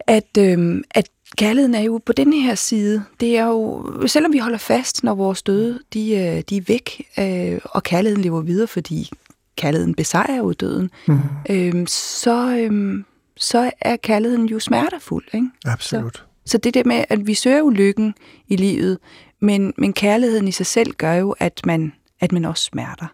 at, 0.07 0.37
øhm, 0.37 0.83
at 0.91 1.09
kærligheden 1.35 1.75
er 1.75 1.81
jo 1.81 2.01
på 2.05 2.13
den 2.13 2.33
her 2.33 2.55
side. 2.55 3.03
Det 3.19 3.37
er 3.37 3.45
jo, 3.45 3.85
selvom 4.07 4.33
vi 4.33 4.37
holder 4.37 4.57
fast, 4.57 5.03
når 5.03 5.15
vores 5.15 5.43
døde, 5.43 5.79
de, 5.93 6.11
øh, 6.11 6.43
de 6.49 6.57
er 6.57 6.61
væk, 6.67 7.07
øh, 7.19 7.59
og 7.63 7.83
kærligheden 7.83 8.23
lever 8.23 8.41
videre, 8.41 8.67
fordi 8.67 9.09
kærligheden 9.55 9.95
besejrer 9.95 10.37
jo 10.37 10.51
døden, 10.51 10.91
mm. 11.07 11.19
øh, 11.49 11.87
så, 11.87 12.57
øh, 12.57 13.03
så 13.37 13.71
er 13.81 13.95
kærligheden 13.95 14.45
jo 14.45 14.59
smertefuld. 14.59 15.25
Ikke? 15.33 15.47
Absolut. 15.65 16.15
Så, 16.15 16.51
så 16.51 16.57
det 16.57 16.73
der 16.73 16.83
med, 16.83 17.05
at 17.09 17.27
vi 17.27 17.33
søger 17.33 17.57
jo 17.57 17.69
lykken 17.69 18.13
i 18.47 18.55
livet, 18.55 18.97
men, 19.39 19.73
men 19.77 19.93
kærligheden 19.93 20.47
i 20.47 20.51
sig 20.51 20.65
selv 20.65 20.93
gør 20.93 21.13
jo, 21.13 21.35
at 21.39 21.61
man, 21.65 21.93
at 22.19 22.31
man 22.31 22.45
også 22.45 22.63
smerter. 22.63 23.07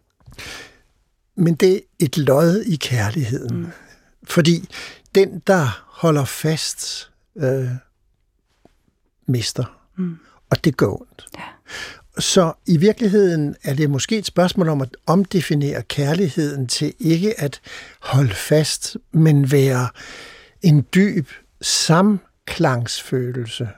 Men 1.36 1.56
det 1.56 1.74
er 1.74 1.80
et 2.00 2.18
lod 2.18 2.62
i 2.62 2.76
kærligheden. 2.76 3.58
Mm. 3.58 3.68
Fordi 4.24 4.70
den, 5.16 5.42
der 5.48 5.84
holder 5.88 6.26
fast, 6.26 7.12
øh, 7.38 7.68
mister. 9.26 9.80
Mm. 9.98 10.18
Og 10.50 10.64
det 10.64 10.78
går 10.78 11.02
ondt. 11.02 11.26
Ja. 11.38 11.44
Så 12.20 12.54
i 12.66 12.78
virkeligheden 12.78 13.56
er 13.64 13.74
det 13.74 13.90
måske 13.90 14.18
et 14.18 14.26
spørgsmål 14.26 14.70
om 14.70 14.82
at 14.82 14.98
omdefinere 15.06 15.82
kærligheden 15.82 16.68
til 16.68 16.94
ikke 17.00 17.42
at 17.42 17.62
holde 18.00 18.34
fast, 18.34 18.98
men 19.12 19.52
være 19.52 19.88
en 20.62 20.86
dyb 20.96 21.30
samklangsfølelse. 21.62 23.70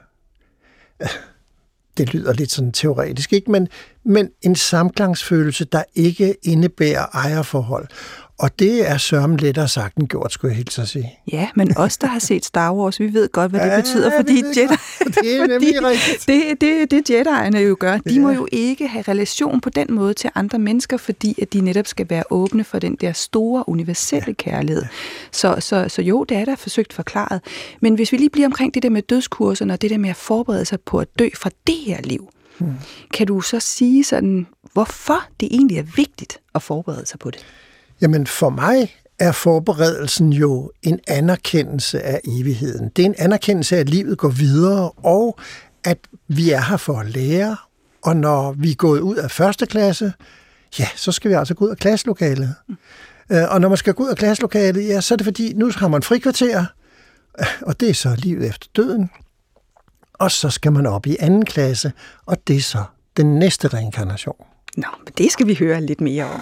Det 1.96 2.14
lyder 2.14 2.32
lidt 2.32 2.52
sådan 2.52 2.72
teoretisk, 2.72 3.32
ikke? 3.32 3.50
Men, 3.50 3.68
men 4.04 4.30
en 4.42 4.56
samklangsfølelse, 4.56 5.64
der 5.64 5.82
ikke 5.94 6.36
indebærer 6.42 7.06
ejerforhold. 7.12 7.88
Og 8.38 8.58
det 8.58 8.90
er 8.90 8.96
sørmen 8.96 9.36
lettere 9.36 9.68
sagt 9.68 9.96
end 9.96 10.08
gjort, 10.08 10.32
skulle 10.32 10.50
jeg 10.50 10.56
helt 10.56 10.72
så 10.72 10.86
sige. 10.86 11.18
Ja, 11.32 11.48
men 11.54 11.76
os, 11.76 11.96
der 11.96 12.06
har 12.06 12.18
set 12.18 12.44
Star 12.44 12.74
Wars, 12.74 13.00
vi 13.00 13.14
ved 13.14 13.28
godt, 13.28 13.50
hvad 13.50 13.60
det 13.60 13.66
ja, 13.66 13.80
betyder, 13.80 14.10
fordi 14.16 14.36
det 14.36 14.56
Jedi... 14.56 14.74
Det 15.04 15.36
er 15.36 15.46
nemlig 15.58 15.84
rigtigt. 15.84 16.26
Det, 16.26 16.60
det, 16.60 16.90
det 16.90 17.10
Jedi'erne 17.10 17.58
jo 17.58 17.76
gør. 17.80 17.98
De 17.98 18.14
ja. 18.14 18.20
må 18.20 18.30
jo 18.30 18.48
ikke 18.52 18.88
have 18.88 19.02
relation 19.02 19.60
på 19.60 19.70
den 19.70 19.86
måde 19.90 20.14
til 20.14 20.30
andre 20.34 20.58
mennesker, 20.58 20.96
fordi 20.96 21.42
at 21.42 21.52
de 21.52 21.60
netop 21.60 21.86
skal 21.86 22.10
være 22.10 22.22
åbne 22.30 22.64
for 22.64 22.78
den 22.78 22.96
der 22.96 23.12
store, 23.12 23.68
universelle 23.68 24.28
ja. 24.28 24.32
kærlighed. 24.50 24.82
Så, 25.32 25.56
så, 25.60 25.88
så 25.88 26.02
jo, 26.02 26.24
det 26.24 26.36
er 26.36 26.44
der 26.44 26.56
forsøgt 26.56 26.92
forklaret. 26.92 27.40
Men 27.80 27.94
hvis 27.94 28.12
vi 28.12 28.16
lige 28.16 28.30
bliver 28.30 28.48
omkring 28.48 28.74
det 28.74 28.82
der 28.82 28.90
med 28.90 29.02
dødskurserne, 29.02 29.72
og 29.72 29.82
det 29.82 29.90
der 29.90 29.98
med 29.98 30.10
at 30.10 30.16
forberede 30.16 30.64
sig 30.64 30.80
på 30.80 30.98
at 30.98 31.08
dø 31.18 31.28
fra 31.34 31.50
det 31.66 31.76
her 31.86 32.02
liv, 32.02 32.28
hmm. 32.58 32.74
kan 33.12 33.26
du 33.26 33.40
så 33.40 33.60
sige 33.60 34.04
sådan, 34.04 34.46
hvorfor 34.72 35.24
det 35.40 35.48
egentlig 35.50 35.78
er 35.78 35.86
vigtigt 35.96 36.38
at 36.54 36.62
forberede 36.62 37.06
sig 37.06 37.18
på 37.18 37.30
det? 37.30 37.44
Jamen 38.00 38.26
for 38.26 38.50
mig 38.50 38.96
er 39.18 39.32
forberedelsen 39.32 40.32
jo 40.32 40.72
en 40.82 41.00
anerkendelse 41.08 42.02
af 42.02 42.20
evigheden. 42.24 42.90
Det 42.96 43.02
er 43.02 43.06
en 43.06 43.14
anerkendelse 43.18 43.76
af, 43.76 43.80
at 43.80 43.88
livet 43.88 44.18
går 44.18 44.28
videre, 44.28 44.90
og 44.90 45.38
at 45.84 45.98
vi 46.28 46.50
er 46.50 46.60
her 46.60 46.76
for 46.76 46.98
at 46.98 47.06
lære. 47.06 47.56
Og 48.02 48.16
når 48.16 48.52
vi 48.52 48.70
er 48.70 48.74
gået 48.74 49.00
ud 49.00 49.16
af 49.16 49.30
første 49.30 49.66
klasse, 49.66 50.12
ja, 50.78 50.88
så 50.96 51.12
skal 51.12 51.30
vi 51.30 51.34
altså 51.34 51.54
gå 51.54 51.64
ud 51.64 51.70
af 51.70 51.76
klasselokalet. 51.76 52.54
Mm. 52.68 52.76
Og 53.50 53.60
når 53.60 53.68
man 53.68 53.78
skal 53.78 53.94
gå 53.94 54.02
ud 54.02 54.08
af 54.08 54.16
klasselokalet, 54.16 54.88
ja, 54.88 55.00
så 55.00 55.14
er 55.14 55.16
det 55.16 55.24
fordi, 55.24 55.52
nu 55.52 55.70
har 55.76 55.88
man 55.88 56.02
frikvarter, 56.02 56.64
og 57.62 57.80
det 57.80 57.90
er 57.90 57.94
så 57.94 58.14
livet 58.18 58.48
efter 58.48 58.68
døden. 58.76 59.10
Og 60.12 60.30
så 60.30 60.50
skal 60.50 60.72
man 60.72 60.86
op 60.86 61.06
i 61.06 61.16
anden 61.20 61.44
klasse, 61.44 61.92
og 62.26 62.36
det 62.46 62.56
er 62.56 62.60
så 62.60 62.84
den 63.16 63.38
næste 63.38 63.68
reinkarnation. 63.68 64.36
Nå, 64.76 64.88
men 65.04 65.12
det 65.18 65.32
skal 65.32 65.46
vi 65.46 65.54
høre 65.54 65.80
lidt 65.80 66.00
mere 66.00 66.24
om. 66.24 66.40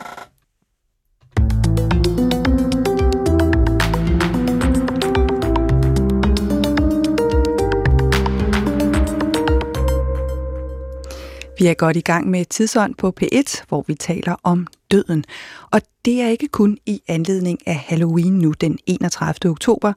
Vi 11.58 11.66
er 11.66 11.74
godt 11.74 11.96
i 11.96 12.00
gang 12.00 12.30
med 12.30 12.44
Tidsånd 12.44 12.94
på 12.94 13.14
P1, 13.22 13.64
hvor 13.68 13.84
vi 13.86 13.94
taler 13.94 14.36
om 14.42 14.66
døden. 14.90 15.24
Og 15.70 15.80
det 16.04 16.20
er 16.20 16.28
ikke 16.28 16.48
kun 16.48 16.78
i 16.86 17.02
anledning 17.08 17.58
af 17.66 17.74
Halloween 17.74 18.32
nu 18.32 18.52
den 18.52 18.78
31. 18.86 19.50
oktober. 19.50 19.92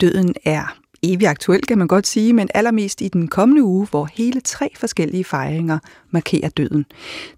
Døden 0.00 0.34
er 0.44 0.76
evig 1.02 1.28
aktuel, 1.28 1.62
kan 1.62 1.78
man 1.78 1.88
godt 1.88 2.06
sige, 2.06 2.32
men 2.32 2.48
allermest 2.54 3.00
i 3.00 3.08
den 3.08 3.28
kommende 3.28 3.62
uge, 3.62 3.86
hvor 3.86 4.08
hele 4.14 4.40
tre 4.40 4.70
forskellige 4.76 5.24
fejringer 5.24 5.78
markerer 6.10 6.48
døden. 6.48 6.84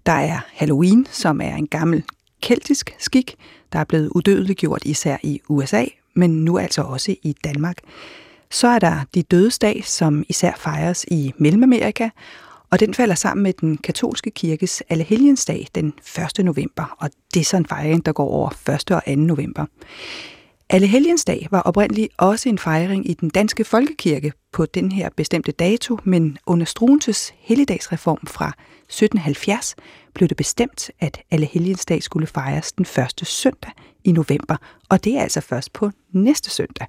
Der 0.05 0.11
er 0.11 0.39
Halloween, 0.53 1.07
som 1.11 1.41
er 1.41 1.55
en 1.55 1.67
gammel 1.67 2.03
keltisk 2.41 2.95
skik, 2.99 3.35
der 3.73 3.79
er 3.79 3.83
blevet 3.83 4.09
udødeliggjort 4.09 4.81
især 4.85 5.17
i 5.23 5.41
USA, 5.49 5.85
men 6.15 6.45
nu 6.45 6.57
altså 6.57 6.81
også 6.81 7.15
i 7.23 7.35
Danmark. 7.43 7.77
Så 8.51 8.67
er 8.67 8.79
der 8.79 8.99
de 9.15 9.23
dødesdag, 9.23 9.83
som 9.85 10.23
især 10.29 10.53
fejres 10.57 11.05
i 11.11 11.33
Mellemamerika, 11.37 12.09
og 12.71 12.79
den 12.79 12.93
falder 12.93 13.15
sammen 13.15 13.43
med 13.43 13.53
den 13.53 13.77
katolske 13.77 14.31
kirkes 14.31 14.83
Allehelgensdag 14.89 15.67
den 15.75 15.93
1. 16.37 16.45
november, 16.45 16.95
og 16.99 17.09
det 17.33 17.39
er 17.39 17.43
så 17.43 17.57
en 17.57 17.65
fejring, 17.65 18.05
der 18.05 18.11
går 18.11 18.29
over 18.29 18.49
1. 18.49 18.91
og 18.91 19.03
2. 19.05 19.15
november. 19.15 19.65
Allehelgensdag 20.69 21.47
var 21.51 21.61
oprindeligt 21.61 22.13
også 22.17 22.49
en 22.49 22.57
fejring 22.57 23.09
i 23.09 23.13
den 23.13 23.29
danske 23.29 23.63
folkekirke 23.63 24.33
på 24.51 24.65
den 24.65 24.91
her 24.91 25.09
bestemte 25.17 25.51
dato, 25.51 25.97
men 26.03 26.37
under 26.45 26.65
Struenses 26.65 27.33
helligdagsreform 27.37 28.27
fra 28.27 28.47
1770 28.47 29.75
blev 30.13 30.29
det 30.29 30.37
bestemt, 30.37 30.91
at 30.99 31.21
Allehelgensdag 31.31 32.03
skulle 32.03 32.27
fejres 32.27 32.71
den 32.71 32.85
første 32.85 33.25
søndag 33.25 33.71
i 34.03 34.11
november, 34.11 34.55
og 34.89 35.03
det 35.03 35.17
er 35.17 35.21
altså 35.21 35.41
først 35.41 35.73
på 35.73 35.91
næste 36.11 36.49
søndag. 36.49 36.87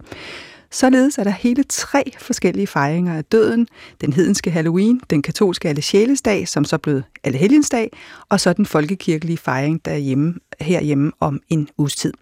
Således 0.73 1.19
er 1.19 1.25
der 1.25 1.31
hele 1.31 1.63
tre 1.63 2.13
forskellige 2.19 2.67
fejringer 2.67 3.17
af 3.17 3.25
døden. 3.25 3.69
Den 4.01 4.13
hedenske 4.13 4.51
Halloween, 4.51 5.01
den 5.11 5.23
katolske 5.23 5.69
Allesjælesdag, 5.69 6.49
som 6.49 6.65
så 6.65 6.79
blev 6.79 7.03
Allehelgensdag, 7.25 7.91
og 8.29 8.41
så 8.41 8.53
den 8.53 8.67
folkekirkelige 8.67 9.39
fejring 9.39 9.85
derhjemme, 9.85 10.35
herhjemme 10.61 11.13
om 11.21 11.41
en 11.49 11.69
uges 11.79 11.97
tid. 11.97 12.13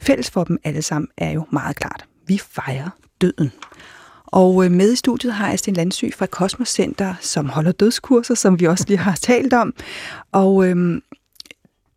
Fælles 0.00 0.30
for 0.30 0.44
dem 0.44 0.58
alle 0.64 0.82
sammen 0.82 1.08
er 1.16 1.30
jo 1.30 1.46
meget 1.50 1.76
klart. 1.76 2.04
Vi 2.26 2.40
fejrer 2.50 2.90
døden. 3.20 3.52
Og 4.26 4.64
øh, 4.64 4.70
med 4.70 4.92
i 4.92 4.96
studiet 4.96 5.32
har 5.32 5.48
jeg 5.48 5.58
Sten 5.58 5.74
Landsy 5.74 6.04
fra 6.14 6.26
Kosmos 6.26 6.68
Center, 6.68 7.14
som 7.20 7.48
holder 7.48 7.72
dødskurser, 7.72 8.34
som 8.34 8.60
vi 8.60 8.66
også 8.66 8.84
lige 8.88 8.98
har 8.98 9.16
talt 9.16 9.52
om. 9.52 9.74
Og 10.32 10.68
øhm, 10.68 11.02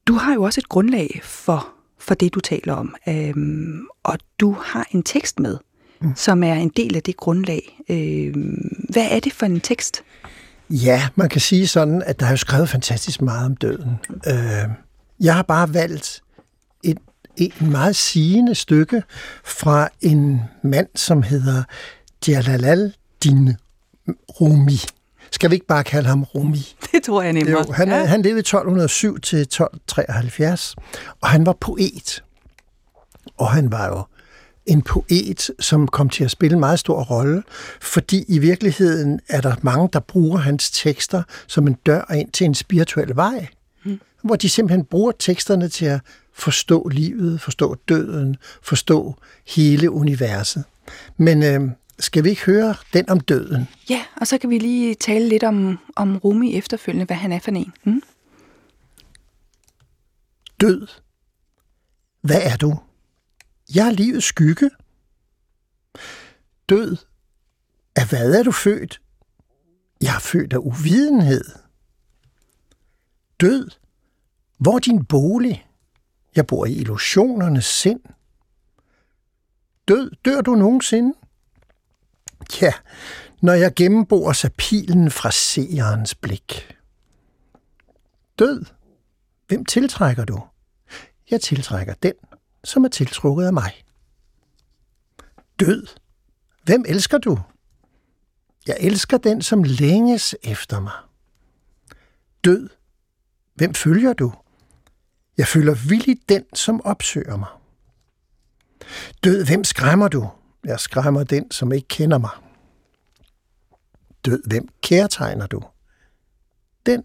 du 0.08 0.14
har 0.14 0.34
jo 0.34 0.44
også 0.44 0.62
et 0.62 0.70
grundlag 0.70 1.20
for 1.24 1.74
for 2.04 2.14
det, 2.14 2.34
du 2.34 2.40
taler 2.40 2.74
om. 2.74 2.96
Øhm, 3.08 3.88
og 4.04 4.18
du 4.40 4.58
har 4.64 4.88
en 4.92 5.04
tekst 5.04 5.40
med, 5.40 5.58
mm. 6.02 6.16
som 6.16 6.44
er 6.44 6.54
en 6.54 6.72
del 6.78 6.96
af 6.96 7.04
det 7.04 7.18
grundlag. 7.18 7.80
Øhm, 7.90 8.88
hvad 8.90 9.08
er 9.12 9.20
det 9.20 9.34
for 9.34 9.46
en 9.46 9.60
tekst? 9.60 10.04
Ja, 10.70 11.08
man 11.16 11.30
kan 11.30 11.42
sige 11.42 11.68
sådan, 11.68 12.04
at 12.06 12.20
der 12.20 12.26
er 12.26 12.32
jo 12.32 12.38
skrevet 12.38 12.70
fantastisk 12.70 13.22
meget 13.22 13.46
om 13.46 13.56
døden. 13.56 13.92
Øh, 14.28 14.70
jeg 15.20 15.36
har 15.36 15.44
bare 15.44 15.74
valgt 15.74 16.22
et, 16.84 16.98
et 17.38 17.62
meget 17.62 17.96
sigende 17.96 18.56
stykke 18.56 19.04
fra 19.44 19.90
en 20.02 20.42
mand, 20.64 20.88
som 20.96 21.24
hedder 21.24 21.64
Jalal 22.28 22.94
Din 23.24 23.54
Rumi. 24.42 24.80
Skal 25.34 25.50
vi 25.50 25.56
ikke 25.56 25.68
bare 25.68 25.84
kalde 25.84 26.08
ham 26.10 26.24
Rumi? 26.24 26.76
Det 26.92 27.04
tror 27.04 27.22
jeg 27.22 27.34
nemlig. 27.34 27.52
Jo, 27.52 27.72
han, 27.74 27.90
ja. 27.90 28.06
han 28.06 28.22
levede 28.22 28.40
1207 28.40 29.20
til 29.20 29.40
1273, 29.40 30.76
og 31.22 31.30
han 31.30 31.46
var 31.46 31.54
poet. 31.54 32.24
Og 33.38 33.52
han 33.52 33.72
var 33.72 33.88
jo 33.88 34.04
en 34.66 34.82
poet, 34.82 35.52
som 35.60 35.88
kom 35.88 36.10
til 36.10 36.24
at 36.24 36.32
spille 36.32 36.54
en 36.54 36.60
meget 36.60 36.80
stor 36.80 37.04
rolle, 37.04 37.44
fordi 37.82 38.26
i 38.28 38.40
virkeligheden 38.40 39.20
er 39.30 39.42
der 39.42 39.56
mange, 39.62 39.90
der 39.94 40.00
bruger 40.00 40.38
hans 40.38 40.72
tekster 40.72 41.24
som 41.48 41.68
en 41.68 41.74
dør 41.86 42.14
ind 42.14 42.32
til 42.32 42.46
en 42.46 42.56
spirituel 42.56 43.16
vej, 43.16 43.48
mm. 43.86 44.00
hvor 44.24 44.36
de 44.36 44.50
simpelthen 44.50 44.86
bruger 44.86 45.12
teksterne 45.20 45.70
til 45.70 45.86
at 45.86 46.00
forstå 46.34 46.88
livet, 46.88 47.42
forstå 47.42 47.76
døden, 47.90 48.38
forstå 48.62 49.16
hele 49.48 49.92
universet. 49.92 50.64
Men 51.18 51.44
øh, 51.44 51.70
skal 52.00 52.24
vi 52.24 52.30
ikke 52.30 52.46
høre 52.46 52.76
den 52.94 53.10
om 53.10 53.20
døden? 53.20 53.68
Ja, 53.90 54.06
og 54.16 54.28
så 54.28 54.38
kan 54.38 54.50
vi 54.50 54.60
lige 54.60 54.96
tale 54.96 55.30
lidt 55.30 55.44
om, 55.44 55.80
om 55.96 56.18
Rumi 56.18 56.56
efterfølgende, 56.58 57.06
hvad 57.06 57.16
han 57.16 57.32
er 57.32 57.40
for 57.40 57.52
en. 57.52 57.74
Mm? 57.84 58.04
Død. 60.62 60.88
Hvad 62.22 62.42
er 62.42 62.56
du? 62.56 62.80
Jeg 63.76 63.88
er 63.88 63.92
livets 63.92 64.26
skygge. 64.26 64.70
Død. 66.70 66.98
Af 67.96 68.10
hvad 68.10 68.34
er 68.34 68.44
du 68.44 68.52
født? 68.52 69.02
Jeg 70.02 70.16
er 70.16 70.20
født 70.20 70.54
af 70.54 70.58
uvidenhed. 70.58 71.46
Død. 73.40 73.70
Hvor 74.58 74.76
er 74.76 74.80
din 74.80 75.06
bolig? 75.06 75.68
Jeg 76.36 76.48
bor 76.48 76.66
i 76.66 76.74
illusionernes 76.74 77.66
sind. 77.66 78.00
Død, 79.88 80.12
dør 80.26 80.42
du 80.42 80.56
nogensinde? 80.56 81.14
Ja, 82.62 82.74
når 83.42 83.54
jeg 83.54 83.74
gennemborer 83.76 84.34
sig 84.34 84.54
pilen 84.54 85.12
fra 85.12 85.32
seerens 85.32 86.16
blik. 86.16 86.76
Død. 88.40 88.66
Hvem 89.48 89.66
tiltrækker 89.66 90.26
du? 90.26 90.44
Jeg 91.32 91.42
tiltrækker 91.42 91.94
den, 91.94 92.14
som 92.64 92.84
er 92.84 92.90
tiltrukket 92.90 93.46
af 93.46 93.54
mig. 93.54 93.84
Død. 95.60 95.88
Hvem 96.64 96.86
elsker 96.88 97.18
du? 97.18 97.40
Jeg 98.68 98.78
elsker 98.80 99.18
den, 99.18 99.42
som 99.42 99.64
længes 99.64 100.36
efter 100.44 100.80
mig. 100.80 100.94
Død. 102.44 102.70
Hvem 103.56 103.74
følger 103.74 104.14
du? 104.14 104.34
Jeg 105.38 105.48
følger 105.48 105.74
villigt 105.74 106.30
den, 106.30 106.44
som 106.54 106.82
opsøger 106.86 107.38
mig. 107.38 107.50
Død, 109.24 109.46
hvem 109.46 109.64
skræmmer 109.64 110.08
du? 110.08 110.30
Jeg 110.66 110.80
skræmmer 110.80 111.24
den, 111.24 111.52
som 111.52 111.72
ikke 111.72 111.88
kender 111.88 112.18
mig. 112.18 112.30
Død, 114.26 114.44
hvem 114.48 114.68
kærtegner 114.82 115.48
du? 115.48 115.62
Den, 116.86 117.04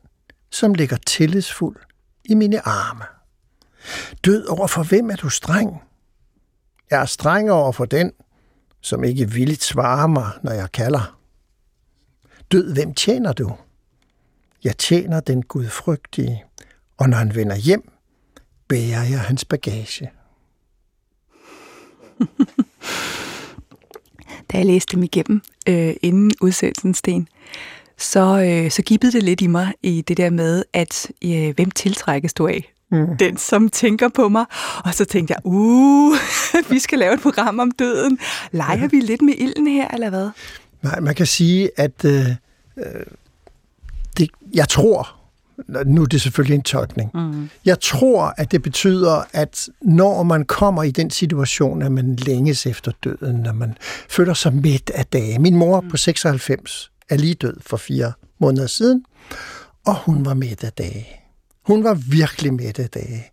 som 0.51 0.75
ligger 0.75 0.97
tillidsfuld 0.97 1.77
i 2.25 2.35
mine 2.35 2.69
arme. 2.69 3.05
Død 4.25 4.47
over 4.47 4.67
for 4.67 4.83
hvem 4.83 5.11
er 5.11 5.17
du 5.17 5.29
streng? 5.29 5.83
Jeg 6.91 7.01
er 7.01 7.07
streng 7.07 7.51
over 7.51 7.73
for 7.73 7.85
den, 7.85 8.13
som 8.81 9.05
ikke 9.05 9.31
villigt 9.31 9.63
svarer 9.63 10.07
mig, 10.07 10.31
når 10.43 10.53
jeg 10.53 10.73
kalder. 10.73 11.19
Død, 12.53 12.73
hvem 12.73 12.95
tjener 12.95 13.33
du? 13.33 13.57
Jeg 14.65 14.79
tjener 14.79 15.21
den 15.21 15.43
gudfrygtige, 15.43 16.45
og 16.97 17.09
når 17.09 17.17
han 17.17 17.35
vender 17.35 17.57
hjem, 17.57 17.93
bærer 18.69 19.03
jeg 19.03 19.21
hans 19.21 19.45
bagage. 19.45 20.11
da 24.53 24.59
jeg 24.59 24.67
læste 24.67 24.97
dem 24.97 25.03
igennem 25.03 25.41
øh, 25.69 25.95
inden 26.03 26.31
udsendelsen, 26.41 26.95
Sten, 26.95 27.29
så, 27.99 28.43
øh, 28.43 28.71
så 28.71 28.83
gibbede 28.83 29.13
det 29.13 29.23
lidt 29.23 29.41
i 29.41 29.47
mig 29.47 29.73
i 29.83 30.05
det 30.09 30.17
der 30.17 30.31
med, 30.31 30.65
at 30.73 31.11
øh, 31.25 31.55
hvem 31.55 31.71
tiltrækkes 31.71 32.35
du 32.35 32.47
af? 32.47 32.73
Mm. 32.91 33.17
Den, 33.17 33.37
som 33.37 33.69
tænker 33.69 34.09
på 34.09 34.29
mig. 34.29 34.45
Og 34.85 34.95
så 34.95 35.05
tænkte 35.05 35.35
jeg, 35.35 35.41
uh, 35.45 36.17
vi 36.71 36.79
skal 36.79 36.99
lave 36.99 37.15
et 37.15 37.21
program 37.21 37.59
om 37.59 37.71
døden. 37.71 38.19
Leger 38.53 38.81
ja. 38.81 38.87
vi 38.87 39.01
lidt 39.01 39.23
med 39.23 39.35
ilden 39.39 39.67
her, 39.67 39.89
eller 39.89 40.11
hvad? 40.11 40.31
Nej, 40.83 41.01
man 41.01 41.15
kan 41.15 41.27
sige, 41.27 41.71
at 41.77 42.05
øh, 42.05 42.27
øh 42.77 43.05
det, 44.19 44.31
jeg 44.55 44.69
tror, 44.69 45.18
nu 45.87 46.03
er 46.03 46.07
det 46.07 46.21
selvfølgelig 46.21 46.55
en 46.55 46.63
tolkning. 46.63 47.11
Mm. 47.15 47.51
Jeg 47.65 47.81
tror, 47.81 48.35
at 48.37 48.53
det 48.53 48.63
betyder, 48.63 49.23
at 49.33 49.69
når 49.83 50.23
man 50.23 50.45
kommer 50.45 50.83
i 50.83 50.91
den 50.91 51.11
situation, 51.11 51.83
at 51.83 51.93
man 51.93 52.17
længes 52.17 52.67
efter 52.67 52.93
døden, 53.05 53.37
når 53.37 53.53
man 53.53 53.75
føler 54.09 54.35
sig 54.35 54.55
midt 54.55 54.91
af 54.91 55.07
dage. 55.07 55.39
Min 55.39 55.57
mor 55.57 55.81
mm. 55.81 55.89
på 55.89 55.97
96 55.97 56.91
er 57.09 57.17
lige 57.17 57.35
død 57.35 57.57
for 57.61 57.77
fire 57.77 58.13
måneder 58.41 58.67
siden, 58.67 59.05
og 59.87 59.95
hun 59.95 60.25
var 60.25 60.35
midt 60.35 60.65
af 60.65 60.73
dage. 60.73 61.07
Hun 61.67 61.85
var 61.85 61.95
virkelig 61.95 62.55
midt 62.55 62.79
af 62.79 62.91
dage, 62.91 63.25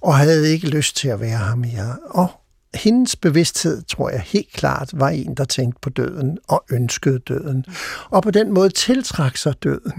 og 0.00 0.16
havde 0.16 0.52
ikke 0.52 0.68
lyst 0.68 0.96
til 0.96 1.08
at 1.08 1.20
være 1.20 1.38
her 1.38 1.54
mere. 1.54 1.96
Og 2.10 2.30
hendes 2.76 3.16
bevidsthed, 3.16 3.82
tror 3.82 4.10
jeg 4.10 4.20
helt 4.20 4.52
klart, 4.52 4.90
var 4.94 5.08
en, 5.08 5.34
der 5.34 5.44
tænkte 5.44 5.78
på 5.82 5.90
døden 5.90 6.38
og 6.48 6.64
ønskede 6.70 7.18
døden. 7.18 7.64
Og 8.10 8.22
på 8.22 8.30
den 8.30 8.52
måde 8.52 8.68
tiltrak 8.68 9.36
sig 9.36 9.54
døden. 9.62 9.92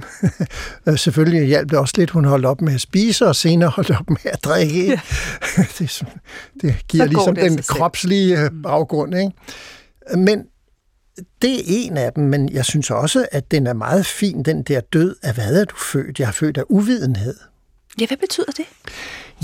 Selvfølgelig 0.96 1.48
hjalp 1.48 1.70
det 1.70 1.80
også 1.80 1.94
lidt, 1.98 2.10
hun 2.10 2.26
holdt 2.26 2.46
op 2.46 2.62
med 2.62 2.74
at 2.74 2.82
spise, 2.82 3.28
og 3.28 3.36
senere 3.36 3.70
holdt 3.70 3.92
op 4.00 4.10
med 4.10 4.26
at 4.26 4.44
drikke. 4.44 4.88
Ja. 4.88 5.00
det, 5.80 6.04
det 6.62 6.76
giver 6.88 7.06
ligesom 7.06 7.36
det 7.36 7.52
den 7.52 7.58
kropslige 7.58 8.44
øh, 8.44 8.52
baggrund. 8.64 9.16
Ikke? 9.16 9.32
Men 10.18 10.44
det 11.42 11.60
er 11.60 11.64
en 11.68 11.98
af 11.98 12.14
dem, 12.14 12.24
men 12.24 12.50
jeg 12.50 12.66
synes 12.66 12.92
også, 12.92 13.28
at 13.32 13.52
den 13.52 13.68
er 13.68 13.74
meget 13.74 14.06
fin, 14.06 14.44
den 14.44 14.64
der 14.64 14.80
død 14.80 15.16
af, 15.24 15.34
hvad 15.34 15.62
er 15.62 15.66
du 15.66 15.76
født? 15.76 16.20
Jeg 16.20 16.28
er 16.28 16.32
født 16.32 16.58
af 16.58 16.64
uvidenhed. 16.70 17.36
Ja, 18.02 18.08
hvad 18.08 18.18
betyder 18.18 18.52
det? 18.58 18.66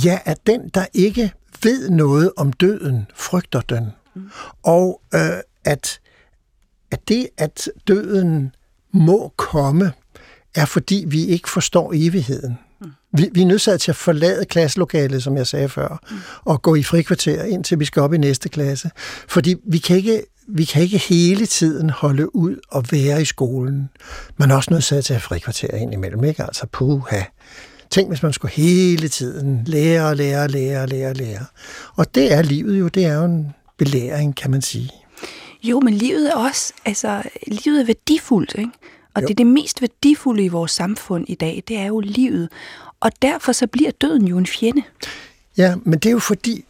Ja, 0.05 0.19
at 0.25 0.47
den, 0.47 0.69
der 0.69 0.85
ikke 0.93 1.33
ved 1.63 1.89
noget 1.89 2.31
om 2.37 2.53
døden, 2.53 3.07
frygter 3.15 3.61
den. 3.61 3.87
Mm. 4.15 4.29
Og 4.63 5.01
øh, 5.13 5.21
at, 5.65 5.99
at 6.91 7.07
det, 7.07 7.29
at 7.37 7.69
døden 7.87 8.55
må 8.93 9.33
komme, 9.37 9.91
er 10.55 10.65
fordi 10.65 11.05
vi 11.07 11.25
ikke 11.25 11.49
forstår 11.49 11.91
evigheden. 11.95 12.57
Mm. 12.81 12.91
Vi, 13.17 13.29
vi 13.33 13.41
er 13.41 13.45
nødt 13.45 13.61
til 13.81 13.91
at 13.91 13.95
forlade 13.95 14.45
klasselokalet, 14.45 15.23
som 15.23 15.37
jeg 15.37 15.47
sagde 15.47 15.69
før, 15.69 15.97
mm. 16.11 16.17
og 16.45 16.61
gå 16.61 16.75
i 16.75 16.83
frikvarter, 16.83 17.43
indtil 17.43 17.79
vi 17.79 17.85
skal 17.85 18.01
op 18.01 18.13
i 18.13 18.17
næste 18.17 18.49
klasse. 18.49 18.91
Fordi 19.27 19.55
vi 19.65 19.77
kan 19.77 19.97
ikke 19.97 20.23
vi 20.47 20.65
kan 20.65 20.81
ikke 20.81 20.97
hele 20.97 21.45
tiden 21.45 21.89
holde 21.89 22.35
ud 22.35 22.57
og 22.71 22.83
være 22.91 23.21
i 23.21 23.25
skolen. 23.25 23.89
Man 24.37 24.51
er 24.51 24.55
også 24.55 24.71
nødt 24.73 24.83
til 24.83 24.95
at 24.95 25.05
tage 25.05 25.19
frikvarter 25.19 25.77
ind 25.77 25.93
imellem, 25.93 26.23
ikke? 26.23 26.43
Altså, 26.43 26.67
puha. 26.71 27.21
Tænk, 27.93 28.09
hvis 28.09 28.23
man 28.23 28.33
skulle 28.33 28.51
hele 28.51 29.07
tiden 29.07 29.63
lære, 29.65 30.15
lære, 30.15 30.47
lære, 30.47 30.87
lære, 30.87 31.13
lære. 31.13 31.45
Og 31.95 32.15
det 32.15 32.33
er 32.33 32.41
livet 32.41 32.79
jo, 32.79 32.87
det 32.87 33.05
er 33.05 33.13
jo 33.13 33.25
en 33.25 33.53
belæring, 33.77 34.35
kan 34.35 34.51
man 34.51 34.61
sige. 34.61 34.89
Jo, 35.63 35.79
men 35.79 35.93
livet 35.93 36.29
er 36.31 36.35
også, 36.35 36.73
altså, 36.85 37.23
livet 37.47 37.81
er 37.81 37.85
værdifuldt, 37.85 38.55
ikke? 38.57 38.71
Og 39.13 39.21
jo. 39.21 39.27
det 39.27 39.33
er 39.33 39.35
det 39.35 39.47
mest 39.47 39.81
værdifulde 39.81 40.43
i 40.43 40.47
vores 40.47 40.71
samfund 40.71 41.25
i 41.27 41.35
dag, 41.35 41.63
det 41.67 41.77
er 41.77 41.85
jo 41.85 41.99
livet. 41.99 42.49
Og 42.99 43.11
derfor 43.21 43.51
så 43.51 43.67
bliver 43.67 43.91
døden 43.91 44.27
jo 44.27 44.37
en 44.37 44.47
fjende. 44.47 44.83
Ja, 45.57 45.75
men 45.83 45.99
det 45.99 46.05
er 46.05 46.13
jo 46.13 46.19
fordi, 46.19 46.65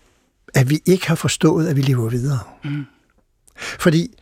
at 0.53 0.69
vi 0.69 0.79
ikke 0.85 1.07
har 1.07 1.15
forstået, 1.15 1.67
at 1.67 1.75
vi 1.75 1.81
lever 1.81 2.09
videre. 2.09 2.39
Mm. 2.63 2.85
Fordi 3.57 4.15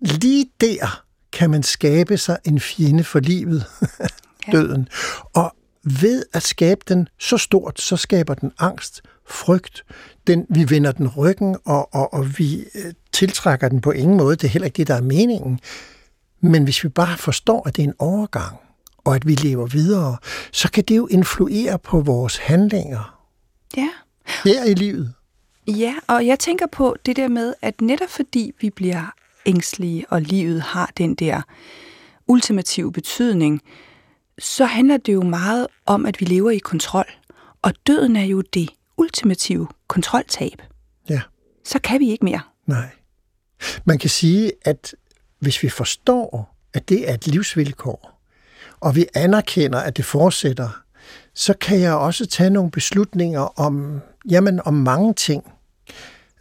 lige 0.00 0.46
der 0.60 1.02
kan 1.32 1.50
man 1.50 1.62
skabe 1.62 2.16
sig 2.16 2.38
en 2.44 2.60
fjende 2.60 3.04
for 3.04 3.20
livet, 3.20 3.64
døden. 4.52 4.88
Og 5.34 5.56
ved 5.84 6.24
at 6.32 6.42
skabe 6.42 6.80
den 6.88 7.08
så 7.18 7.38
stort, 7.38 7.80
så 7.80 7.96
skaber 7.96 8.34
den 8.34 8.52
angst, 8.58 9.02
frygt. 9.26 9.84
Den, 10.26 10.46
vi 10.50 10.70
vender 10.70 10.92
den 10.92 11.08
ryggen, 11.08 11.56
og, 11.64 11.94
og, 11.94 12.14
og 12.14 12.38
vi 12.38 12.64
øh, 12.74 12.92
tiltrækker 13.12 13.68
den 13.68 13.80
på 13.80 13.90
ingen 13.90 14.16
måde. 14.16 14.36
Det 14.36 14.44
er 14.44 14.48
heller 14.48 14.66
ikke 14.66 14.76
det, 14.76 14.88
der 14.88 14.94
er 14.94 15.02
meningen. 15.02 15.60
Men 16.40 16.64
hvis 16.64 16.84
vi 16.84 16.88
bare 16.88 17.18
forstår, 17.18 17.68
at 17.68 17.76
det 17.76 17.82
er 17.82 17.88
en 17.88 17.94
overgang, 17.98 18.56
og 19.04 19.14
at 19.14 19.26
vi 19.26 19.34
lever 19.34 19.66
videre, 19.66 20.16
så 20.52 20.70
kan 20.70 20.84
det 20.84 20.96
jo 20.96 21.06
influere 21.06 21.78
på 21.78 22.00
vores 22.00 22.36
handlinger. 22.36 23.20
Ja. 23.76 23.88
Her 24.44 24.64
i 24.64 24.74
livet. 24.74 25.14
Ja, 25.68 25.94
og 26.06 26.26
jeg 26.26 26.38
tænker 26.38 26.66
på 26.66 26.96
det 27.06 27.16
der 27.16 27.28
med, 27.28 27.54
at 27.62 27.80
netop 27.80 28.08
fordi 28.08 28.52
vi 28.60 28.70
bliver 28.70 29.14
ængstlige, 29.46 30.04
og 30.10 30.22
livet 30.22 30.62
har 30.62 30.92
den 30.98 31.14
der 31.14 31.42
ultimative 32.26 32.92
betydning, 32.92 33.60
så 34.38 34.64
handler 34.64 34.96
det 34.96 35.14
jo 35.14 35.22
meget 35.22 35.66
om, 35.86 36.06
at 36.06 36.20
vi 36.20 36.26
lever 36.26 36.50
i 36.50 36.58
kontrol. 36.58 37.06
Og 37.62 37.72
døden 37.86 38.16
er 38.16 38.24
jo 38.24 38.40
det 38.40 38.70
ultimative 38.96 39.68
kontroltab. 39.88 40.62
Ja. 41.08 41.20
Så 41.64 41.78
kan 41.78 42.00
vi 42.00 42.10
ikke 42.10 42.24
mere. 42.24 42.40
Nej. 42.66 42.88
Man 43.84 43.98
kan 43.98 44.10
sige, 44.10 44.52
at 44.64 44.94
hvis 45.38 45.62
vi 45.62 45.68
forstår, 45.68 46.56
at 46.74 46.88
det 46.88 47.10
er 47.10 47.14
et 47.14 47.26
livsvilkår, 47.26 48.20
og 48.80 48.96
vi 48.96 49.06
anerkender, 49.14 49.78
at 49.78 49.96
det 49.96 50.04
fortsætter, 50.04 50.82
så 51.34 51.54
kan 51.60 51.80
jeg 51.80 51.94
også 51.94 52.26
tage 52.26 52.50
nogle 52.50 52.70
beslutninger 52.70 53.60
om, 53.60 54.00
jamen, 54.30 54.60
om 54.64 54.74
mange 54.74 55.14
ting. 55.14 55.52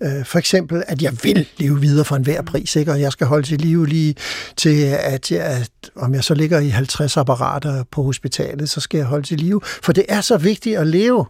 Øh, 0.04 0.26
for 0.26 0.40
eksempel, 0.40 0.84
at 0.88 1.02
jeg 1.02 1.14
vil 1.24 1.48
leve 1.58 1.82
videre 1.82 2.06
for 2.06 2.16
enhver 2.16 2.42
pris, 2.42 2.76
ikke? 2.76 2.92
og 2.92 3.02
jeg 3.02 3.12
skal 3.12 3.28
holde 3.28 3.48
til 3.48 3.62
liv 3.62 3.86
lige 3.86 4.16
til, 4.56 4.84
at, 5.00 5.32
jeg, 5.32 5.46
at 5.46 5.72
om 5.96 6.14
jeg 6.14 6.24
så 6.24 6.34
ligger 6.34 6.60
i 6.60 6.70
50 6.70 7.18
apparater 7.18 7.84
på 7.84 8.04
hospitalet, 8.04 8.70
så 8.70 8.82
skal 8.82 8.98
jeg 8.98 9.08
holde 9.08 9.28
til 9.28 9.38
liv. 9.38 9.64
For 9.64 9.94
det 9.94 10.06
er 10.10 10.22
så 10.22 10.38
vigtigt 10.38 10.78
at 10.78 10.88
leve. 10.88 11.26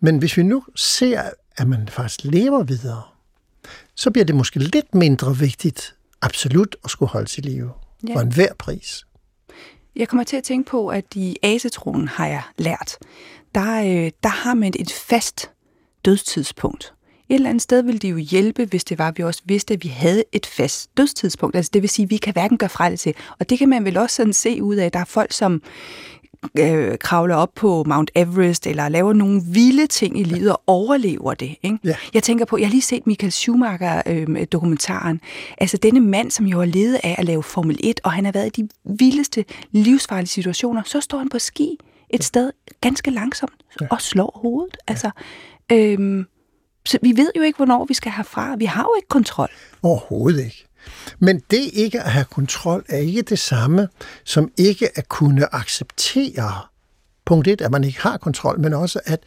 Men 0.00 0.18
hvis 0.18 0.36
vi 0.36 0.42
nu 0.42 0.64
ser, 0.76 1.22
at 1.56 1.68
man 1.68 1.88
faktisk 1.88 2.24
lever 2.24 2.62
videre, 2.62 3.02
så 3.94 4.10
bliver 4.10 4.24
det 4.24 4.34
måske 4.34 4.58
lidt 4.58 4.94
mindre 4.94 5.36
vigtigt 5.36 5.94
absolut 6.22 6.76
at 6.84 6.90
skulle 6.90 7.10
holde 7.10 7.28
til 7.28 7.44
live 7.44 7.70
ja. 8.08 8.14
for 8.14 8.20
enhver 8.20 8.54
pris. 8.58 9.06
Jeg 9.96 10.08
kommer 10.08 10.24
til 10.24 10.36
at 10.36 10.44
tænke 10.44 10.70
på, 10.70 10.88
at 10.88 11.04
i 11.14 11.36
asetroen 11.42 12.08
har 12.08 12.26
jeg 12.26 12.42
lært, 12.58 12.98
der, 13.54 13.80
øh, 13.80 14.10
der 14.22 14.28
har 14.28 14.54
man 14.54 14.72
et 14.78 14.92
fast 14.92 15.50
dødstidspunkt. 16.04 16.94
Et 17.30 17.34
eller 17.34 17.48
andet 17.50 17.62
sted 17.62 17.82
ville 17.82 17.98
det 17.98 18.10
jo 18.10 18.16
hjælpe, 18.16 18.64
hvis 18.64 18.84
det 18.84 18.98
var, 18.98 19.08
at 19.08 19.18
vi 19.18 19.22
også 19.22 19.42
vidste, 19.44 19.74
at 19.74 19.84
vi 19.84 19.88
havde 19.88 20.24
et 20.32 20.46
fast 20.46 20.96
dødstidspunkt. 20.96 21.56
Altså 21.56 21.70
det 21.74 21.82
vil 21.82 21.90
sige, 21.90 22.04
at 22.04 22.10
vi 22.10 22.16
kan 22.16 22.32
hverken 22.32 22.58
gøre 22.58 22.70
fra 22.70 22.90
det 22.90 23.00
til. 23.00 23.14
Og 23.38 23.50
det 23.50 23.58
kan 23.58 23.68
man 23.68 23.84
vel 23.84 23.96
også 23.96 24.16
sådan 24.16 24.32
se 24.32 24.62
ud 24.62 24.76
af, 24.76 24.86
at 24.86 24.92
der 24.92 24.98
er 25.00 25.04
folk, 25.04 25.32
som 25.32 25.62
øh, 26.58 26.98
kravler 26.98 27.34
op 27.34 27.54
på 27.54 27.84
Mount 27.86 28.10
Everest, 28.14 28.66
eller 28.66 28.88
laver 28.88 29.12
nogle 29.12 29.42
vilde 29.44 29.86
ting 29.86 30.20
i 30.20 30.22
livet 30.22 30.52
og 30.52 30.62
overlever 30.66 31.34
det. 31.34 31.56
Ikke? 31.62 31.78
Ja. 31.84 31.94
Jeg 32.14 32.22
tænker 32.22 32.44
på, 32.44 32.58
jeg 32.58 32.66
har 32.66 32.70
lige 32.70 32.82
set 32.82 33.06
Michael 33.06 33.32
Schumacher-dokumentaren. 33.32 35.14
Øh, 35.14 35.54
altså 35.58 35.76
denne 35.76 36.00
mand, 36.00 36.30
som 36.30 36.46
jo 36.46 36.58
har 36.58 36.66
levet 36.66 37.00
af 37.02 37.14
at 37.18 37.24
lave 37.24 37.42
Formel 37.42 37.78
1, 37.80 38.00
og 38.04 38.12
han 38.12 38.24
har 38.24 38.32
været 38.32 38.58
i 38.58 38.62
de 38.62 38.68
vildeste 38.84 39.44
livsfarlige 39.70 40.28
situationer, 40.28 40.82
så 40.82 41.00
står 41.00 41.18
han 41.18 41.28
på 41.28 41.38
ski 41.38 41.78
et 42.10 42.24
sted 42.24 42.52
ganske 42.80 43.10
langsomt 43.10 43.52
ja. 43.80 43.86
og 43.90 44.00
slår 44.00 44.40
hovedet. 44.42 44.76
Ja. 44.88 44.92
Altså, 44.92 45.10
øhm, 45.72 46.26
så 46.90 46.98
vi 47.02 47.16
ved 47.16 47.30
jo 47.36 47.42
ikke, 47.42 47.56
hvornår 47.56 47.84
vi 47.84 47.94
skal 47.94 48.12
herfra. 48.12 48.56
Vi 48.56 48.64
har 48.64 48.82
jo 48.82 48.94
ikke 48.96 49.08
kontrol. 49.08 49.48
Overhovedet 49.82 50.44
ikke. 50.44 50.66
Men 51.18 51.42
det 51.50 51.70
ikke 51.72 52.00
at 52.00 52.10
have 52.10 52.24
kontrol 52.24 52.84
er 52.88 52.96
ikke 52.96 53.22
det 53.22 53.38
samme 53.38 53.88
som 54.24 54.50
ikke 54.58 54.98
at 54.98 55.08
kunne 55.08 55.54
acceptere, 55.54 56.52
punkt 57.24 57.48
et, 57.48 57.60
at 57.60 57.70
man 57.70 57.84
ikke 57.84 58.00
har 58.00 58.16
kontrol, 58.16 58.60
men 58.60 58.74
også 58.74 59.00
at 59.06 59.20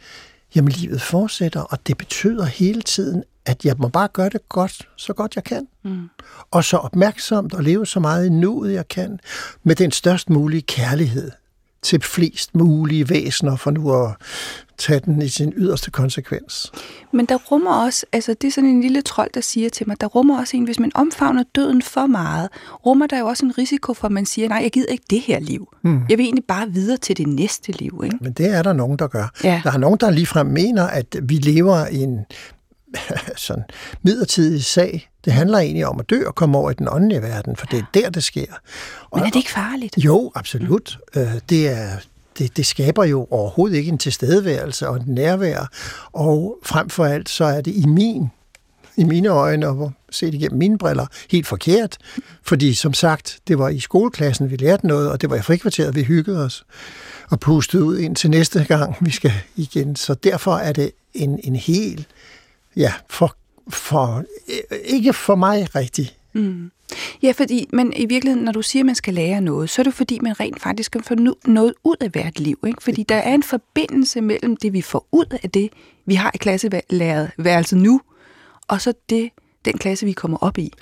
jamen, 0.54 0.72
livet 0.72 1.02
fortsætter, 1.02 1.60
og 1.60 1.86
det 1.86 1.98
betyder 1.98 2.44
hele 2.44 2.82
tiden, 2.82 3.24
at 3.46 3.64
jeg 3.64 3.74
må 3.78 3.88
bare 3.88 4.08
gøre 4.08 4.28
det 4.28 4.48
godt, 4.48 4.88
så 4.96 5.12
godt 5.12 5.36
jeg 5.36 5.44
kan. 5.44 5.66
Mm. 5.84 6.08
Og 6.50 6.64
så 6.64 6.76
opmærksomt 6.76 7.54
og 7.54 7.62
leve 7.62 7.86
så 7.86 8.00
meget 8.00 8.26
i 8.26 8.28
nuet, 8.28 8.72
jeg 8.72 8.88
kan, 8.88 9.20
med 9.62 9.76
den 9.76 9.90
størst 9.90 10.30
mulige 10.30 10.62
kærlighed 10.62 11.30
til 11.84 12.02
flest 12.02 12.54
mulige 12.54 13.08
væsener, 13.08 13.56
for 13.56 13.70
nu 13.70 14.04
at 14.04 14.10
tage 14.78 15.00
den 15.00 15.22
i 15.22 15.28
sin 15.28 15.52
yderste 15.56 15.90
konsekvens. 15.90 16.72
Men 17.12 17.26
der 17.26 17.34
rummer 17.34 17.84
også, 17.84 18.06
altså 18.12 18.34
det 18.34 18.48
er 18.48 18.52
sådan 18.52 18.70
en 18.70 18.80
lille 18.80 19.02
trold, 19.02 19.30
der 19.34 19.40
siger 19.40 19.70
til 19.70 19.88
mig, 19.88 20.00
der 20.00 20.06
rummer 20.06 20.40
også 20.40 20.56
en, 20.56 20.64
hvis 20.64 20.78
man 20.78 20.92
omfavner 20.94 21.42
døden 21.54 21.82
for 21.82 22.06
meget, 22.06 22.48
rummer 22.86 23.06
der 23.06 23.18
jo 23.18 23.26
også 23.26 23.46
en 23.46 23.58
risiko 23.58 23.94
for, 23.94 24.06
at 24.06 24.12
man 24.12 24.26
siger, 24.26 24.48
nej, 24.48 24.60
jeg 24.62 24.70
gider 24.70 24.92
ikke 24.92 25.04
det 25.10 25.20
her 25.20 25.40
liv. 25.40 25.68
Mm. 25.82 26.00
Jeg 26.08 26.18
vil 26.18 26.24
egentlig 26.24 26.44
bare 26.44 26.68
videre 26.70 26.96
til 26.96 27.16
det 27.16 27.26
næste 27.26 27.72
liv. 27.72 28.00
Ikke? 28.04 28.18
Men 28.20 28.32
det 28.32 28.54
er 28.54 28.62
der 28.62 28.72
nogen, 28.72 28.98
der 28.98 29.06
gør. 29.06 29.32
Ja. 29.44 29.60
Der 29.64 29.72
er 29.72 29.78
nogen, 29.78 29.98
der 30.00 30.10
ligefrem 30.10 30.46
mener, 30.46 30.84
at 30.86 31.16
vi 31.22 31.34
lever 31.34 31.86
i 31.86 31.96
en 31.96 32.18
sådan 33.36 33.64
midlertidig 34.02 34.64
sag. 34.64 35.10
Det 35.24 35.32
handler 35.32 35.58
egentlig 35.58 35.86
om 35.86 36.00
at 36.00 36.10
dø 36.10 36.26
og 36.26 36.34
komme 36.34 36.58
over 36.58 36.70
i 36.70 36.74
den 36.74 36.88
åndelige 36.90 37.22
verden, 37.22 37.56
for 37.56 37.66
det 37.66 37.78
er 37.78 37.84
der, 37.94 38.10
det 38.10 38.24
sker. 38.24 38.52
Og, 39.10 39.18
Men 39.18 39.26
er 39.26 39.30
det 39.30 39.36
ikke 39.36 39.50
farligt? 39.50 39.94
Jo, 39.98 40.32
absolut. 40.34 40.98
Mm. 41.14 41.22
Det, 41.48 41.68
er, 41.68 41.88
det, 42.38 42.56
det 42.56 42.66
skaber 42.66 43.04
jo 43.04 43.26
overhovedet 43.30 43.76
ikke 43.76 43.88
en 43.88 43.98
tilstedeværelse 43.98 44.88
og 44.88 44.96
en 44.96 45.02
nærvær, 45.06 45.70
og 46.12 46.58
frem 46.62 46.88
for 46.88 47.04
alt 47.04 47.28
så 47.28 47.44
er 47.44 47.60
det 47.60 47.74
i 47.74 47.86
min 47.86 48.30
i 48.96 49.04
mine 49.04 49.28
øjne, 49.28 49.68
og 49.68 49.92
set 50.10 50.34
igennem 50.34 50.58
mine 50.58 50.78
briller, 50.78 51.06
helt 51.30 51.46
forkert. 51.46 51.96
Fordi 52.42 52.74
som 52.74 52.94
sagt, 52.94 53.38
det 53.48 53.58
var 53.58 53.68
i 53.68 53.80
skoleklassen, 53.80 54.50
vi 54.50 54.56
lærte 54.56 54.86
noget, 54.86 55.10
og 55.10 55.20
det 55.20 55.30
var 55.30 55.36
i 55.36 55.42
frikvarteret, 55.42 55.94
vi 55.94 56.02
hyggede 56.02 56.44
os 56.44 56.64
og 57.30 57.40
pustede 57.40 57.84
ud 57.84 57.98
ind 57.98 58.16
til 58.16 58.30
næste 58.30 58.64
gang, 58.64 58.96
vi 59.00 59.10
skal 59.10 59.32
igen. 59.56 59.96
Så 59.96 60.14
derfor 60.14 60.56
er 60.56 60.72
det 60.72 60.90
en, 61.14 61.40
en 61.44 61.56
helt 61.56 62.06
ja, 62.76 62.92
for, 63.08 63.36
for, 63.68 64.24
ikke 64.84 65.12
for 65.12 65.34
mig 65.34 65.74
rigtigt. 65.74 66.16
Mm. 66.32 66.70
Ja, 67.22 67.32
fordi, 67.32 67.68
men 67.72 67.92
i 67.96 68.06
virkeligheden, 68.06 68.44
når 68.44 68.52
du 68.52 68.62
siger, 68.62 68.82
at 68.82 68.86
man 68.86 68.94
skal 68.94 69.14
lære 69.14 69.40
noget, 69.40 69.70
så 69.70 69.82
er 69.82 69.84
det 69.84 69.94
fordi, 69.94 70.18
man 70.22 70.40
rent 70.40 70.62
faktisk 70.62 70.86
skal 70.86 71.02
få 71.02 71.14
noget 71.46 71.74
ud 71.84 71.96
af 72.00 72.10
hvert 72.10 72.40
liv. 72.40 72.58
Ikke? 72.66 72.82
Fordi 72.82 73.02
der 73.02 73.16
er 73.16 73.34
en 73.34 73.42
forbindelse 73.42 74.20
mellem 74.20 74.56
det, 74.56 74.72
vi 74.72 74.82
får 74.82 75.08
ud 75.12 75.38
af 75.42 75.50
det, 75.50 75.70
vi 76.06 76.14
har 76.14 76.30
i 76.34 76.38
klasseværelset 76.38 77.78
nu, 77.78 78.00
og 78.68 78.80
så 78.80 78.92
det, 79.10 79.30
den 79.64 79.78
klasse, 79.78 80.06
vi 80.06 80.12
kommer 80.12 80.38
op 80.38 80.58
i. 80.58 80.72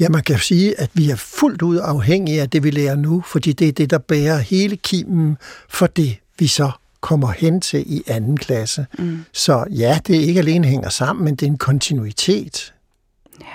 Ja, 0.00 0.08
man 0.08 0.22
kan 0.22 0.38
sige, 0.38 0.80
at 0.80 0.90
vi 0.94 1.10
er 1.10 1.16
fuldt 1.16 1.62
ud 1.62 1.78
afhængige 1.82 2.40
af 2.40 2.50
det, 2.50 2.62
vi 2.62 2.70
lærer 2.70 2.96
nu, 2.96 3.22
fordi 3.26 3.52
det 3.52 3.68
er 3.68 3.72
det, 3.72 3.90
der 3.90 3.98
bærer 3.98 4.38
hele 4.38 4.76
kimen 4.76 5.36
for 5.68 5.86
det, 5.86 6.16
vi 6.38 6.46
så 6.46 6.70
kommer 7.00 7.32
hen 7.32 7.60
til 7.60 7.94
i 7.94 8.02
anden 8.06 8.36
klasse. 8.36 8.86
Mm. 8.98 9.24
Så 9.32 9.64
ja, 9.70 9.98
det 10.06 10.14
ikke 10.14 10.40
alene 10.40 10.66
hænger 10.66 10.88
sammen, 10.88 11.24
men 11.24 11.34
det 11.34 11.46
er 11.46 11.50
en 11.50 11.58
kontinuitet. 11.58 12.74
Ja. 13.40 13.46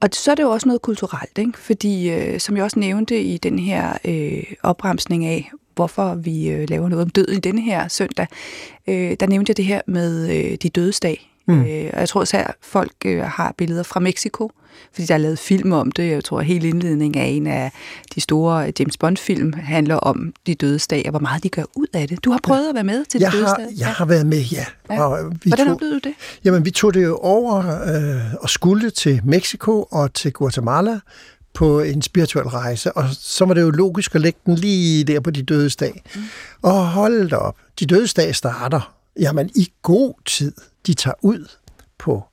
Og 0.00 0.08
så 0.12 0.30
er 0.30 0.34
det 0.34 0.42
jo 0.42 0.50
også 0.50 0.68
noget 0.68 0.82
kulturelt, 0.82 1.38
ikke? 1.38 1.58
fordi 1.58 2.10
øh, 2.10 2.40
som 2.40 2.56
jeg 2.56 2.64
også 2.64 2.78
nævnte 2.78 3.22
i 3.22 3.38
den 3.38 3.58
her 3.58 3.98
øh, 4.04 4.42
opremsning 4.62 5.24
af, 5.24 5.50
hvorfor 5.74 6.14
vi 6.14 6.48
øh, 6.48 6.68
laver 6.68 6.88
noget 6.88 7.04
om 7.04 7.10
døden 7.10 7.36
i 7.36 7.40
denne 7.40 7.60
her 7.60 7.88
søndag, 7.88 8.26
øh, 8.86 9.16
der 9.20 9.26
nævnte 9.26 9.50
jeg 9.50 9.56
det 9.56 9.64
her 9.64 9.80
med 9.86 10.28
øh, 10.36 10.58
de 10.62 10.68
dødsdag. 10.68 11.35
Mm. 11.46 11.60
Øh, 11.60 11.90
og 11.92 12.00
jeg 12.00 12.08
tror 12.08 12.36
at 12.36 12.54
folk 12.62 12.92
øh, 13.04 13.22
har 13.22 13.54
billeder 13.58 13.82
fra 13.82 14.00
Mexico, 14.00 14.50
fordi 14.92 15.06
der 15.06 15.14
er 15.14 15.18
lavet 15.18 15.38
film 15.38 15.72
om 15.72 15.90
det. 15.90 16.10
Jeg 16.10 16.24
tror, 16.24 16.40
at 16.40 16.46
hele 16.46 16.68
indledningen 16.68 17.22
af 17.22 17.26
en 17.26 17.46
af 17.46 17.72
de 18.14 18.20
store 18.20 18.72
James 18.78 18.96
Bond-film 18.96 19.52
handler 19.52 19.96
om 19.96 20.32
de 20.46 20.54
dødsdag, 20.54 21.02
og 21.04 21.10
hvor 21.10 21.20
meget 21.20 21.42
de 21.42 21.48
gør 21.48 21.62
ud 21.74 21.86
af 21.92 22.08
det. 22.08 22.24
Du 22.24 22.30
har 22.30 22.40
prøvet 22.42 22.64
ja. 22.64 22.68
at 22.68 22.74
være 22.74 22.84
med 22.84 23.04
til 23.04 23.20
jeg 23.20 23.32
de 23.32 23.36
dødsdag? 23.36 23.66
Jeg 23.70 23.78
ja. 23.78 23.86
har 23.86 24.04
været 24.04 24.26
med, 24.26 24.38
ja. 24.38 24.64
ja. 24.90 25.04
Og 25.04 25.32
vi 25.44 25.50
Hvordan 25.50 25.66
tog, 25.66 25.74
oplevede 25.74 26.00
du 26.00 26.08
det? 26.08 26.14
Jamen, 26.44 26.64
vi 26.64 26.70
tog 26.70 26.94
det 26.94 27.04
jo 27.04 27.16
over 27.16 27.58
øh, 27.58 28.34
og 28.40 28.50
skulle 28.50 28.90
til 28.90 29.20
Mexico 29.24 29.88
og 29.90 30.14
til 30.14 30.32
Guatemala 30.32 31.00
på 31.54 31.80
en 31.80 32.02
spirituel 32.02 32.46
rejse, 32.46 32.92
og 32.92 33.04
så 33.12 33.44
var 33.44 33.54
det 33.54 33.62
jo 33.62 33.70
logisk 33.70 34.14
at 34.14 34.20
lægge 34.20 34.38
den 34.46 34.54
lige 34.54 35.04
der 35.04 35.20
på 35.20 35.30
de 35.30 35.42
dødsdag. 35.42 36.02
Mm. 36.14 36.22
Og 36.62 36.86
hold 36.86 37.30
da 37.30 37.36
op, 37.36 37.56
de 37.80 37.86
dødsdag 37.86 38.34
starter, 38.34 38.94
jamen 39.20 39.50
i 39.54 39.72
god 39.82 40.14
tid, 40.24 40.52
de 40.86 40.94
tager 40.94 41.14
ud 41.22 41.48
på 41.98 42.24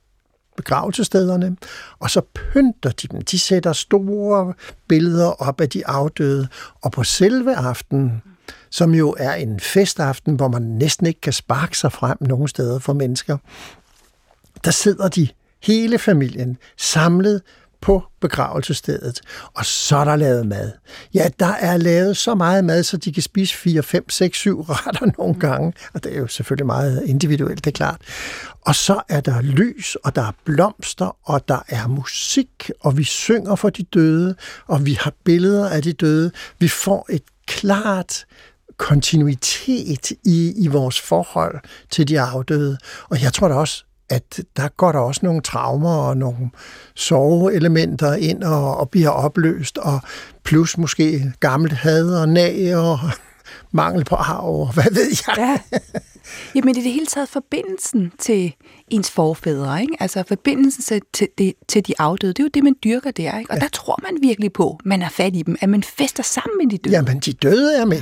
begravelsestederne, 0.56 1.58
og 2.00 2.10
så 2.10 2.22
pynter 2.34 2.90
de 2.90 3.08
dem. 3.08 3.22
De 3.22 3.40
sætter 3.40 3.74
store 3.74 4.54
billeder 4.88 5.28
op 5.28 5.62
af 5.62 5.70
de 5.70 5.88
afdøde, 5.88 6.48
og 6.82 6.92
på 6.92 7.04
selve 7.04 7.56
aftenen, 7.56 8.22
som 8.70 8.94
jo 8.94 9.16
er 9.20 9.34
en 9.34 9.60
festaften, 9.60 10.36
hvor 10.36 10.48
man 10.48 10.62
næsten 10.62 11.08
ikke 11.08 11.22
kan 11.22 11.34
sparke 11.34 11.78
sig 11.78 11.92
frem 11.92 12.18
nogen 12.22 12.48
steder 12.48 12.80
for 12.80 12.94
mennesker, 12.94 13.38
der 14.64 14.72
sidder 14.72 15.08
de 15.08 15.28
hele 15.64 16.00
familien 16.00 16.58
samlet 16.78 17.42
på 17.84 18.04
begravelsestedet, 18.22 19.22
og 19.54 19.66
så 19.66 19.98
er 19.98 20.04
der 20.04 20.16
lavet 20.16 20.48
mad. 20.48 20.72
Ja, 21.14 21.28
der 21.40 21.54
er 21.54 21.78
lavet 21.78 22.18
så 22.18 22.36
meget 22.36 22.66
mad, 22.66 22.84
så 22.84 22.98
de 22.98 23.14
kan 23.14 23.24
spise 23.24 23.56
4, 23.56 23.84
5, 23.84 24.10
6, 24.10 24.38
7 24.38 24.62
retter 24.62 25.12
nogle 25.18 25.40
gange, 25.40 25.74
og 25.94 26.04
det 26.04 26.16
er 26.16 26.20
jo 26.20 26.28
selvfølgelig 26.28 26.66
meget 26.66 27.04
individuelt, 27.06 27.66
det 27.66 27.72
er 27.72 27.76
klart. 27.76 28.02
Og 28.62 28.76
så 28.76 29.02
er 29.10 29.22
der 29.22 29.42
lys, 29.42 29.96
og 29.96 30.16
der 30.16 30.22
er 30.22 30.32
blomster, 30.46 31.18
og 31.24 31.48
der 31.48 31.60
er 31.68 31.88
musik, 31.88 32.72
og 32.80 32.98
vi 32.98 33.04
synger 33.04 33.56
for 33.56 33.70
de 33.70 33.84
døde, 33.84 34.36
og 34.68 34.86
vi 34.86 34.94
har 34.94 35.14
billeder 35.24 35.70
af 35.70 35.82
de 35.82 35.94
døde. 35.94 36.32
Vi 36.60 36.68
får 36.68 37.08
et 37.10 37.24
klart 37.48 38.26
kontinuitet 38.78 40.12
i, 40.26 40.54
i 40.58 40.68
vores 40.68 41.02
forhold 41.02 41.60
til 41.90 42.08
de 42.08 42.22
afdøde. 42.22 42.78
Og 43.10 43.24
jeg 43.24 43.34
tror 43.34 43.48
da 43.48 43.54
også, 43.54 43.86
at 44.14 44.42
der 44.58 44.68
går 44.68 44.92
der 44.92 45.00
også 45.00 45.22
nogle 45.24 45.42
traumer 45.42 45.96
og 45.96 46.18
nogle 46.18 46.50
soveelementer 46.96 48.14
ind 48.14 48.44
og, 48.44 48.78
og 48.78 48.90
bliver 48.90 49.10
opløst, 49.10 49.78
og 49.78 50.00
plus 50.44 50.78
måske 50.78 51.34
gammelt 51.40 51.74
had 51.74 52.10
og 52.16 52.30
nag 52.30 52.76
og 52.76 53.00
mangel 53.72 54.06
på 54.06 54.16
arv, 54.16 54.46
og 54.46 54.74
hvad 54.74 54.92
ved 54.92 55.08
jeg. 55.28 55.38
Ja. 55.38 55.80
Jamen 56.56 56.78
i 56.78 56.82
det 56.84 56.92
hele 56.92 57.06
taget 57.06 57.30
forbindelsen 57.30 58.12
til 58.20 58.54
ens 58.90 59.12
forfædre, 59.12 59.82
ikke? 59.82 59.98
altså 60.00 60.24
forbindelsen 60.28 60.84
til, 61.14 61.30
til, 61.38 61.54
til 61.68 61.88
de 61.88 61.94
afdøde, 62.00 62.34
det 62.34 62.40
er 62.40 62.44
jo 62.44 62.50
det, 62.54 62.64
man 62.64 62.76
dyrker 62.84 63.12
der, 63.12 63.40
ikke? 63.40 63.52
og 63.52 63.58
ja. 63.58 63.62
der 63.62 63.68
tror 63.68 64.00
man 64.04 64.18
virkelig 64.22 64.54
på, 64.54 64.80
man 64.86 65.02
er 65.02 65.10
fat 65.10 65.36
i 65.36 65.42
dem, 65.42 65.56
at 65.62 65.70
man 65.70 65.84
fester 65.84 66.24
sammen 66.24 66.58
med 66.58 66.72
de 66.72 66.78
døde. 66.78 66.96
Jamen 66.96 67.20
de 67.20 67.34
døde 67.34 67.78
er 67.78 67.86
med. 67.86 68.02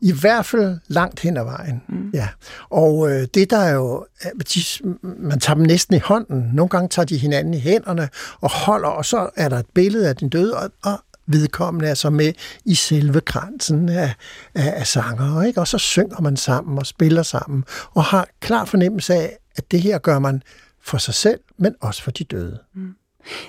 I 0.00 0.12
hvert 0.12 0.46
fald 0.46 0.78
langt 0.88 1.20
hen 1.20 1.36
ad 1.36 1.44
vejen. 1.44 1.82
Mm. 1.88 2.10
Ja. 2.14 2.28
Og 2.70 3.10
øh, 3.10 3.28
det 3.34 3.50
der 3.50 3.58
er 3.58 3.74
jo, 3.74 4.06
de, 4.54 4.60
man 5.02 5.40
tager 5.40 5.54
dem 5.54 5.64
næsten 5.64 5.96
i 5.96 5.98
hånden. 5.98 6.50
Nogle 6.52 6.68
gange 6.68 6.88
tager 6.88 7.06
de 7.06 7.16
hinanden 7.16 7.54
i 7.54 7.58
hænderne 7.58 8.08
og 8.40 8.50
holder, 8.50 8.88
og 8.88 9.04
så 9.04 9.30
er 9.36 9.48
der 9.48 9.58
et 9.58 9.66
billede 9.74 10.08
af 10.08 10.16
den 10.16 10.28
døde, 10.28 10.56
og, 10.56 10.70
og 10.82 11.00
vedkommende 11.26 11.88
er 11.88 11.94
så 11.94 12.10
med 12.10 12.32
i 12.64 12.74
selve 12.74 13.20
kransen 13.20 13.88
af, 13.88 14.14
af, 14.54 14.74
af 14.76 14.86
sanger. 14.86 15.42
Ikke? 15.42 15.60
Og 15.60 15.68
så 15.68 15.78
synger 15.78 16.20
man 16.20 16.36
sammen 16.36 16.78
og 16.78 16.86
spiller 16.86 17.22
sammen, 17.22 17.64
og 17.94 18.04
har 18.04 18.26
klar 18.40 18.64
fornemmelse 18.64 19.14
af, 19.14 19.36
at 19.56 19.70
det 19.70 19.80
her 19.80 19.98
gør 19.98 20.18
man 20.18 20.42
for 20.82 20.98
sig 20.98 21.14
selv, 21.14 21.40
men 21.58 21.74
også 21.80 22.02
for 22.02 22.10
de 22.10 22.24
døde. 22.24 22.58
Mm. 22.74 22.94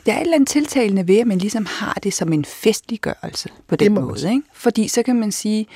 Der 0.05 0.13
er 0.13 0.17
et 0.17 0.21
eller 0.21 0.35
andet 0.35 0.49
tiltalende 0.49 1.07
ved, 1.07 1.17
at 1.17 1.27
man 1.27 1.37
ligesom 1.37 1.65
har 1.65 1.99
det 2.03 2.13
som 2.13 2.33
en 2.33 2.45
festliggørelse 2.45 3.49
på 3.67 3.75
den 3.75 3.93
måde. 3.93 4.29
Ikke? 4.29 4.41
Fordi 4.53 4.87
så 4.87 5.03
kan 5.03 5.19
man 5.19 5.31
sige, 5.31 5.67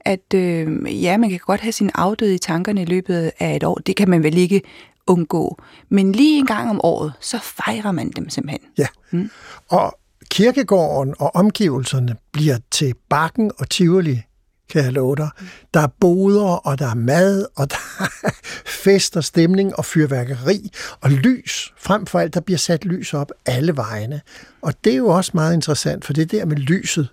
at 0.00 0.34
øh, 0.34 1.02
ja, 1.04 1.16
man 1.16 1.30
kan 1.30 1.38
godt 1.38 1.60
have 1.60 1.72
sin 1.72 1.90
afdøde 1.94 2.34
i 2.34 2.38
tankerne 2.38 2.82
i 2.82 2.84
løbet 2.84 3.32
af 3.38 3.56
et 3.56 3.64
år. 3.64 3.74
Det 3.74 3.96
kan 3.96 4.10
man 4.10 4.22
vel 4.22 4.38
ikke 4.38 4.62
undgå. 5.06 5.58
Men 5.88 6.12
lige 6.12 6.38
en 6.38 6.46
gang 6.46 6.70
om 6.70 6.80
året, 6.84 7.12
så 7.20 7.38
fejrer 7.42 7.92
man 7.92 8.10
dem 8.10 8.28
simpelthen. 8.28 8.60
Ja, 8.78 8.86
mm. 9.10 9.30
og 9.68 9.98
kirkegården 10.30 11.14
og 11.18 11.34
omgivelserne 11.34 12.16
bliver 12.32 12.58
til 12.70 12.94
bakken 13.08 13.50
og 13.58 13.70
tivoli, 13.70 14.22
kan 14.70 14.84
jeg 14.84 14.92
love 14.92 15.16
dig. 15.16 15.28
Der 15.74 15.80
er 15.80 15.86
boder, 16.00 16.44
og 16.44 16.78
der 16.78 16.90
er 16.90 16.94
mad, 16.94 17.46
og 17.56 17.70
der 17.70 17.76
er 18.00 18.30
fest 18.84 19.16
og 19.16 19.24
stemning 19.24 19.76
og 19.76 19.84
fyrværkeri 19.84 20.70
og 21.00 21.10
lys. 21.10 21.72
Frem 21.78 22.06
for 22.06 22.18
alt, 22.18 22.34
der 22.34 22.40
bliver 22.40 22.58
sat 22.58 22.84
lys 22.84 23.14
op 23.14 23.32
alle 23.46 23.76
vejene. 23.76 24.20
Og 24.62 24.74
det 24.84 24.92
er 24.92 24.96
jo 24.96 25.08
også 25.08 25.30
meget 25.34 25.54
interessant, 25.54 26.04
for 26.04 26.12
det 26.12 26.30
der 26.30 26.44
med 26.44 26.56
lyset, 26.56 27.08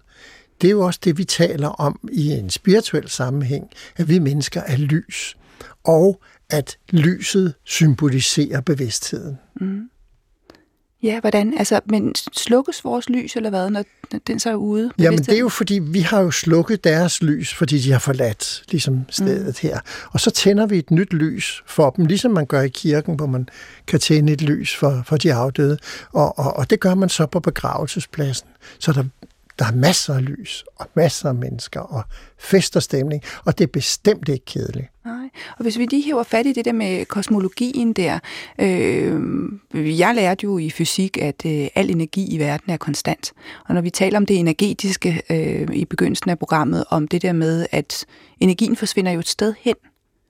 det 0.61 0.67
er 0.67 0.71
jo 0.71 0.81
også 0.81 0.99
det, 1.03 1.17
vi 1.17 1.23
taler 1.23 1.67
om 1.67 1.99
i 2.11 2.29
en 2.31 2.49
spirituel 2.49 3.09
sammenhæng, 3.09 3.69
at 3.97 4.09
vi 4.09 4.19
mennesker 4.19 4.61
er 4.61 4.77
lys, 4.77 5.37
og 5.83 6.21
at 6.49 6.77
lyset 6.89 7.53
symboliserer 7.63 8.61
bevidstheden. 8.61 9.37
Mm. 9.61 9.89
Ja, 11.03 11.19
hvordan? 11.19 11.57
Altså, 11.57 11.79
men 11.85 12.15
slukkes 12.33 12.83
vores 12.83 13.09
lys, 13.09 13.35
eller 13.35 13.49
hvad, 13.49 13.69
når 13.69 13.83
den 14.27 14.39
så 14.39 14.49
er 14.49 14.55
ude? 14.55 14.91
Jamen, 14.99 15.19
det 15.19 15.33
er 15.33 15.39
jo 15.39 15.49
fordi, 15.49 15.79
vi 15.83 15.99
har 15.99 16.21
jo 16.21 16.31
slukket 16.31 16.83
deres 16.83 17.23
lys, 17.23 17.53
fordi 17.53 17.79
de 17.79 17.91
har 17.91 17.99
forladt 17.99 18.63
ligesom 18.71 19.05
stedet 19.09 19.59
mm. 19.63 19.69
her. 19.69 19.79
Og 20.11 20.19
så 20.19 20.31
tænder 20.31 20.65
vi 20.65 20.77
et 20.77 20.91
nyt 20.91 21.13
lys 21.13 21.63
for 21.65 21.89
dem, 21.89 22.05
ligesom 22.05 22.31
man 22.31 22.45
gør 22.45 22.61
i 22.61 22.69
kirken, 22.69 23.15
hvor 23.15 23.25
man 23.25 23.49
kan 23.87 23.99
tænde 23.99 24.33
et 24.33 24.41
lys 24.41 24.75
for, 24.75 25.03
for 25.05 25.17
de 25.17 25.33
afdøde. 25.33 25.77
Og, 26.13 26.39
og, 26.39 26.53
og 26.53 26.69
det 26.69 26.79
gør 26.79 26.95
man 26.95 27.09
så 27.09 27.25
på 27.25 27.39
begravelsespladsen. 27.39 28.47
Så 28.79 28.91
der 28.91 29.03
der 29.59 29.65
er 29.65 29.71
masser 29.71 30.13
af 30.13 30.25
lys, 30.25 30.65
og 30.75 30.87
masser 30.95 31.29
af 31.29 31.35
mennesker, 31.35 31.79
og 31.79 32.03
fest 32.37 32.75
og 32.75 32.83
stemning, 32.83 33.23
og 33.45 33.57
det 33.57 33.63
er 33.63 33.71
bestemt 33.71 34.29
ikke 34.29 34.45
kedeligt. 34.45 34.87
Nej, 35.05 35.29
og 35.57 35.63
hvis 35.63 35.77
vi 35.77 35.85
lige 35.85 36.05
hæver 36.05 36.23
fat 36.23 36.45
i 36.45 36.53
det 36.53 36.65
der 36.65 36.71
med 36.71 37.05
kosmologien 37.05 37.93
der, 37.93 38.19
øh, 38.59 39.99
jeg 39.99 40.15
lærte 40.15 40.43
jo 40.43 40.57
i 40.57 40.69
fysik, 40.69 41.17
at 41.17 41.45
øh, 41.45 41.67
al 41.75 41.89
energi 41.89 42.27
i 42.35 42.39
verden 42.39 42.73
er 42.73 42.77
konstant. 42.77 43.33
Og 43.67 43.73
når 43.73 43.81
vi 43.81 43.89
taler 43.89 44.17
om 44.17 44.25
det 44.25 44.37
energetiske 44.37 45.21
øh, 45.29 45.67
i 45.73 45.85
begyndelsen 45.85 46.29
af 46.29 46.39
programmet, 46.39 46.83
om 46.89 47.07
det 47.07 47.21
der 47.21 47.33
med, 47.33 47.65
at 47.71 48.05
energien 48.39 48.75
forsvinder 48.75 49.11
jo 49.11 49.19
et 49.19 49.27
sted 49.27 49.53
hen. 49.59 49.75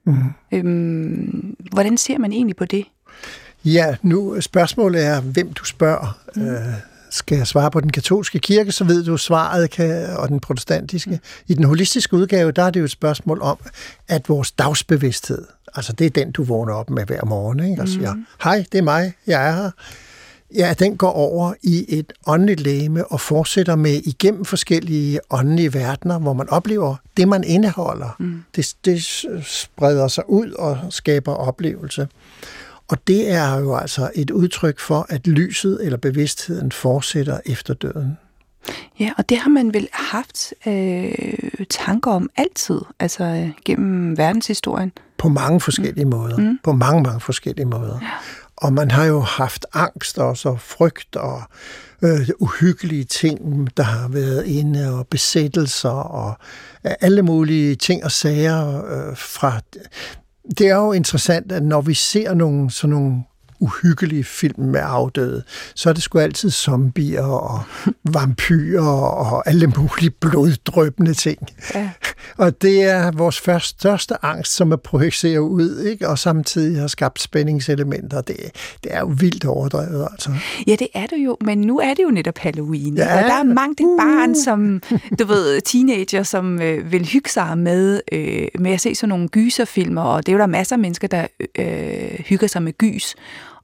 Mm. 0.05 0.17
Øh, 0.51 0.63
hvordan 1.71 1.97
ser 1.97 2.17
man 2.17 2.31
egentlig 2.31 2.55
på 2.55 2.65
det? 2.65 2.85
Ja, 3.65 3.95
nu 4.01 4.41
spørgsmålet 4.41 5.05
er, 5.05 5.21
hvem 5.21 5.53
du 5.53 5.65
spørger. 5.65 6.19
Mm. 6.35 6.47
Øh, 6.47 6.73
skal 7.09 7.37
jeg 7.37 7.47
svare 7.47 7.71
på 7.71 7.79
den 7.79 7.91
katolske 7.91 8.39
kirke, 8.39 8.71
så 8.71 8.83
ved 8.83 9.03
du 9.03 9.17
svaret, 9.17 9.69
kan, 9.69 10.05
og 10.17 10.29
den 10.29 10.39
protestantiske. 10.39 11.19
I 11.47 11.53
den 11.53 11.63
holistiske 11.63 12.15
udgave, 12.15 12.51
der 12.51 12.63
er 12.63 12.69
det 12.69 12.79
jo 12.79 12.85
et 12.85 12.91
spørgsmål 12.91 13.41
om, 13.41 13.57
at 14.07 14.29
vores 14.29 14.51
dagsbevidsthed, 14.51 15.45
altså 15.75 15.93
det 15.93 16.05
er 16.05 16.09
den, 16.09 16.31
du 16.31 16.43
vågner 16.43 16.73
op 16.73 16.89
med 16.89 17.05
hver 17.05 17.25
morgen, 17.25 17.59
ikke? 17.59 17.81
og 17.81 17.87
siger, 17.87 18.13
mm. 18.13 18.25
hej, 18.43 18.65
det 18.71 18.77
er 18.77 18.81
mig, 18.81 19.13
jeg 19.27 19.47
er 19.47 19.51
her. 19.51 19.71
Ja, 20.55 20.73
den 20.79 20.97
går 20.97 21.11
over 21.11 21.53
i 21.63 21.85
et 21.87 22.13
åndeligt 22.27 22.59
læme 22.59 23.07
og 23.07 23.21
fortsætter 23.21 23.75
med 23.75 23.93
igennem 23.93 24.45
forskellige 24.45 25.19
åndelige 25.29 25.73
verdener, 25.73 26.19
hvor 26.19 26.33
man 26.33 26.49
oplever 26.49 26.95
det, 27.17 27.27
man 27.27 27.43
indeholder. 27.43 28.15
Mm. 28.19 28.43
Det, 28.55 28.75
det 28.85 29.03
spreder 29.45 30.07
sig 30.07 30.29
ud 30.29 30.51
og 30.51 30.79
skaber 30.89 31.33
oplevelse. 31.33 32.07
Og 32.88 33.08
det 33.08 33.32
er 33.32 33.58
jo 33.60 33.76
altså 33.76 34.12
et 34.15 34.32
udtryk 34.32 34.80
for, 34.80 35.06
at 35.10 35.28
lyset 35.28 35.80
eller 35.86 35.97
bevidstheden 35.97 36.71
fortsætter 36.71 37.39
efter 37.45 37.73
døden. 37.73 38.17
Ja, 39.00 39.12
og 39.17 39.30
det 39.30 39.38
har 39.38 39.50
man 39.50 39.73
vel 39.73 39.88
haft 39.93 40.54
øh, 40.67 41.65
tanker 41.69 42.12
om 42.12 42.30
altid, 42.38 42.82
altså 43.00 43.23
øh, 43.23 43.50
gennem 43.65 44.17
verdenshistorien. 44.17 44.91
På 45.17 45.30
mange 45.30 45.60
forskellige 45.60 46.06
mm. 46.06 46.12
måder. 46.12 46.38
Mm. 46.38 46.60
På 46.63 46.71
mange, 46.71 47.04
mange 47.04 47.19
forskellige 47.19 47.65
måder. 47.65 48.00
Ja. 48.02 48.08
Og 48.58 48.73
man 48.73 48.91
har 48.91 49.06
jo 49.06 49.19
haft 49.19 49.65
angst 49.73 50.17
og 50.17 50.38
så 50.38 50.56
frygt 50.56 51.15
og 51.15 51.41
øh, 52.02 52.30
uhyggelige 52.39 53.04
ting, 53.04 53.67
der 53.78 53.84
har 53.84 54.08
været 54.08 54.45
inde, 54.45 55.00
og 55.00 55.08
besættelser 55.08 55.89
og 55.89 56.38
øh, 56.86 56.91
alle 57.02 57.21
mulige 57.21 57.76
ting 57.76 58.04
og 58.04 58.12
sager 58.12 58.86
øh, 58.86 59.17
fra 59.17 59.60
det 60.49 60.67
er 60.67 60.75
jo 60.75 60.91
interessant, 60.91 61.51
at 61.51 61.63
når 61.63 61.81
vi 61.81 61.93
ser 61.93 62.33
nogle, 62.33 62.71
sådan 62.71 62.95
nogle 62.95 63.23
uhyggelige 63.59 64.23
film 64.23 64.63
med 64.63 64.79
afdøde, 64.83 65.43
så 65.75 65.89
er 65.89 65.93
det 65.93 66.03
sgu 66.03 66.19
altid 66.19 66.51
zombier 66.51 67.23
og 67.23 67.61
vampyrer 68.15 69.01
og 69.01 69.49
alle 69.49 69.67
mulige 69.67 70.09
bloddrøbende 70.09 71.13
ting. 71.13 71.39
Ja. 71.75 71.89
Og 72.37 72.61
det 72.61 72.83
er 72.83 73.11
vores 73.11 73.39
første, 73.39 73.69
største 73.69 74.25
angst, 74.25 74.53
som 74.53 74.71
er 74.71 74.75
projiceret 74.75 75.39
ud, 75.39 75.79
ikke? 75.79 76.09
og 76.09 76.19
samtidig 76.19 76.79
har 76.79 76.87
skabt 76.87 77.21
spændingselementer. 77.21 78.21
Det, 78.21 78.35
det 78.83 78.93
er 78.93 78.99
jo 78.99 79.13
vildt 79.19 79.45
overdrevet, 79.45 80.07
altså. 80.11 80.31
Ja, 80.67 80.75
det 80.79 80.87
er 80.93 81.05
det 81.05 81.17
jo, 81.17 81.37
men 81.41 81.61
nu 81.61 81.79
er 81.79 81.93
det 81.93 82.03
jo 82.03 82.09
netop 82.09 82.37
Halloween. 82.37 82.97
Ja. 82.97 83.17
Og 83.17 83.23
der 83.23 83.33
er 83.33 83.43
mange 83.43 83.75
det 83.75 83.85
uh. 83.85 83.99
barn, 83.99 84.35
som, 84.35 84.81
du 85.19 85.25
ved, 85.25 85.61
teenager, 85.61 86.23
som 86.23 86.61
øh, 86.61 86.91
vil 86.91 87.05
hygge 87.05 87.29
sig 87.29 87.57
med, 87.57 88.01
øh, 88.11 88.47
med 88.59 88.71
at 88.71 88.81
se 88.81 88.95
sådan 88.95 89.09
nogle 89.09 89.27
gyserfilmer, 89.27 90.01
og 90.01 90.25
det 90.25 90.31
er 90.31 90.33
jo 90.33 90.39
der 90.39 90.47
masser 90.47 90.75
af 90.75 90.79
mennesker, 90.79 91.07
der 91.07 91.27
øh, 91.59 92.19
hygger 92.19 92.47
sig 92.47 92.63
med 92.63 92.73
gys. 92.77 93.15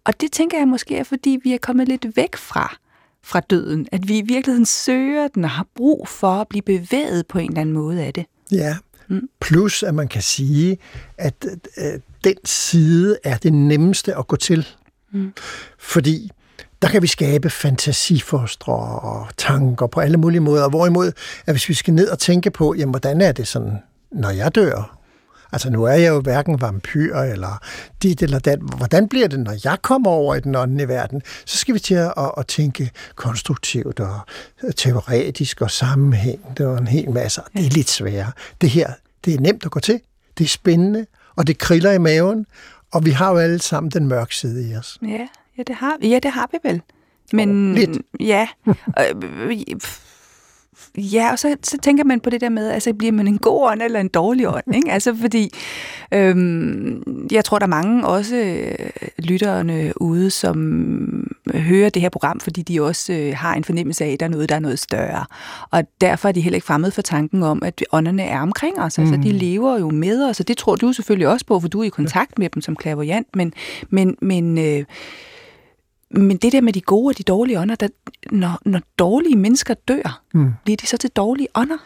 Og 0.05 0.21
det 0.21 0.31
tænker 0.31 0.57
jeg 0.57 0.67
måske 0.67 0.97
er, 0.97 1.03
fordi 1.03 1.39
vi 1.43 1.53
er 1.53 1.57
kommet 1.57 1.87
lidt 1.87 2.05
væk 2.15 2.35
fra 2.35 2.77
fra 3.23 3.39
døden. 3.39 3.87
At 3.91 4.07
vi 4.07 4.17
i 4.17 4.21
virkeligheden 4.21 4.65
søger 4.65 5.27
den 5.27 5.43
og 5.43 5.49
har 5.49 5.65
brug 5.75 6.07
for 6.07 6.31
at 6.41 6.47
blive 6.47 6.61
bevæget 6.61 7.27
på 7.27 7.39
en 7.39 7.47
eller 7.47 7.61
anden 7.61 7.75
måde 7.75 8.01
af 8.01 8.13
det. 8.13 8.25
Ja, 8.51 8.75
mm. 9.07 9.29
plus 9.41 9.83
at 9.83 9.95
man 9.95 10.07
kan 10.07 10.21
sige, 10.21 10.77
at 11.17 11.45
øh, 11.77 11.99
den 12.23 12.35
side 12.45 13.17
er 13.23 13.37
det 13.37 13.53
nemmeste 13.53 14.15
at 14.15 14.27
gå 14.27 14.35
til. 14.35 14.67
Mm. 15.11 15.33
Fordi 15.79 16.31
der 16.81 16.87
kan 16.87 17.01
vi 17.01 17.07
skabe 17.07 17.49
fantasifostre 17.49 18.73
og 18.99 19.27
tanker 19.37 19.87
på 19.87 19.99
alle 19.99 20.17
mulige 20.17 20.41
måder. 20.41 20.69
Hvorimod, 20.69 21.11
at 21.45 21.53
hvis 21.53 21.69
vi 21.69 21.73
skal 21.73 21.93
ned 21.93 22.09
og 22.09 22.19
tænke 22.19 22.51
på, 22.51 22.73
jamen, 22.73 22.91
hvordan 22.91 23.21
er 23.21 23.31
det 23.31 23.47
sådan, 23.47 23.77
når 24.11 24.29
jeg 24.29 24.55
dør? 24.55 25.02
Altså 25.53 25.69
nu 25.69 25.83
er 25.83 25.93
jeg 25.93 26.09
jo 26.09 26.19
hverken 26.19 26.61
vampyr 26.61 27.17
eller 27.17 27.59
dit 28.03 28.21
eller 28.21 28.39
dat. 28.39 28.59
Hvordan 28.59 29.07
bliver 29.07 29.27
det, 29.27 29.39
når 29.39 29.55
jeg 29.63 29.77
kommer 29.81 30.11
over 30.11 30.35
i 30.35 30.39
den 30.39 30.55
åndelige 30.55 30.87
verden? 30.87 31.21
Så 31.45 31.57
skal 31.57 31.73
vi 31.73 31.79
til 31.79 31.95
at, 31.95 32.13
at, 32.17 32.31
at 32.37 32.47
tænke 32.47 32.91
konstruktivt 33.15 33.99
og 33.99 34.19
teoretisk 34.75 35.61
og 35.61 35.71
sammenhængende 35.71 36.67
og 36.67 36.77
en 36.77 36.87
hel 36.87 37.11
masse. 37.11 37.41
Det 37.53 37.65
er 37.65 37.69
lidt 37.69 37.89
sværere. 37.89 38.31
Det 38.61 38.69
her, 38.69 38.91
det 39.25 39.33
er 39.33 39.39
nemt 39.39 39.65
at 39.65 39.71
gå 39.71 39.79
til. 39.79 39.99
Det 40.37 40.43
er 40.43 40.47
spændende, 40.47 41.05
og 41.35 41.47
det 41.47 41.57
kriller 41.57 41.91
i 41.91 41.97
maven. 41.97 42.45
Og 42.91 43.05
vi 43.05 43.11
har 43.11 43.31
jo 43.31 43.37
alle 43.37 43.61
sammen 43.61 43.91
den 43.91 44.07
mørke 44.07 44.35
side 44.35 44.69
i 44.69 44.75
os. 44.75 44.99
Ja, 45.01 45.27
ja, 45.57 45.63
det, 45.67 45.75
har, 45.75 45.97
ja 46.01 46.19
det 46.23 46.31
har 46.31 46.49
vi 46.51 46.57
vel. 46.69 46.81
Men 47.33 47.71
oh, 47.71 47.75
lidt. 47.75 47.97
ja, 48.19 48.47
Ja, 50.97 51.31
og 51.31 51.39
så, 51.39 51.55
så 51.63 51.77
tænker 51.77 52.03
man 52.03 52.19
på 52.19 52.29
det 52.29 52.41
der 52.41 52.49
med, 52.49 52.69
altså 52.69 52.93
bliver 52.93 53.11
man 53.11 53.27
en 53.27 53.37
god 53.37 53.63
ånd 53.63 53.81
eller 53.81 53.99
en 53.99 54.07
dårlig 54.07 54.47
ånd, 54.47 54.75
ikke? 54.75 54.91
Altså 54.91 55.15
fordi, 55.15 55.49
øhm, 56.11 57.03
jeg 57.31 57.45
tror, 57.45 57.59
der 57.59 57.65
er 57.65 57.69
mange 57.69 58.07
også 58.07 58.35
øh, 58.35 58.89
lytterne 59.19 59.93
ude, 60.01 60.29
som 60.29 61.31
hører 61.53 61.89
det 61.89 62.01
her 62.01 62.09
program, 62.09 62.39
fordi 62.39 62.61
de 62.61 62.81
også 62.81 63.13
øh, 63.13 63.33
har 63.35 63.53
en 63.53 63.63
fornemmelse 63.63 64.05
af, 64.05 64.09
at 64.09 64.19
der 64.19 64.25
er 64.25 64.29
noget, 64.29 64.49
der 64.49 64.55
er 64.55 64.59
noget 64.59 64.79
større. 64.79 65.25
Og 65.71 65.83
derfor 66.01 66.27
er 66.27 66.31
de 66.31 66.41
heller 66.41 66.57
ikke 66.57 66.67
fremmed 66.67 66.91
for 66.91 67.01
tanken 67.01 67.43
om, 67.43 67.63
at 67.63 67.83
ånderne 67.91 68.23
er 68.23 68.39
omkring 68.41 68.79
os. 68.79 68.99
Altså, 68.99 69.15
mm. 69.15 69.21
de 69.21 69.31
lever 69.31 69.79
jo 69.79 69.89
med 69.89 70.29
os, 70.29 70.39
og 70.39 70.47
det 70.47 70.57
tror 70.57 70.75
du 70.75 70.93
selvfølgelig 70.93 71.27
også 71.27 71.45
på, 71.45 71.59
for 71.59 71.67
du 71.67 71.79
er 71.79 71.85
i 71.85 71.89
kontakt 71.89 72.39
med 72.39 72.49
dem 72.49 72.61
som 72.61 72.75
klaverjant, 72.75 73.27
men, 73.35 73.53
men, 73.89 74.17
men 74.21 74.57
øh, 74.57 74.83
men 76.13 76.37
det 76.37 76.51
der 76.51 76.61
med 76.61 76.73
de 76.73 76.81
gode 76.81 77.11
og 77.11 77.17
de 77.17 77.23
dårlige 77.23 77.59
ånder, 77.59 77.75
der, 77.75 77.87
når, 78.31 78.61
når 78.65 78.81
dårlige 78.99 79.35
mennesker 79.35 79.73
dør, 79.87 80.21
mm. 80.33 80.53
bliver 80.63 80.77
de 80.77 80.87
så 80.87 80.97
til 80.97 81.09
dårlige 81.09 81.47
ånder? 81.55 81.77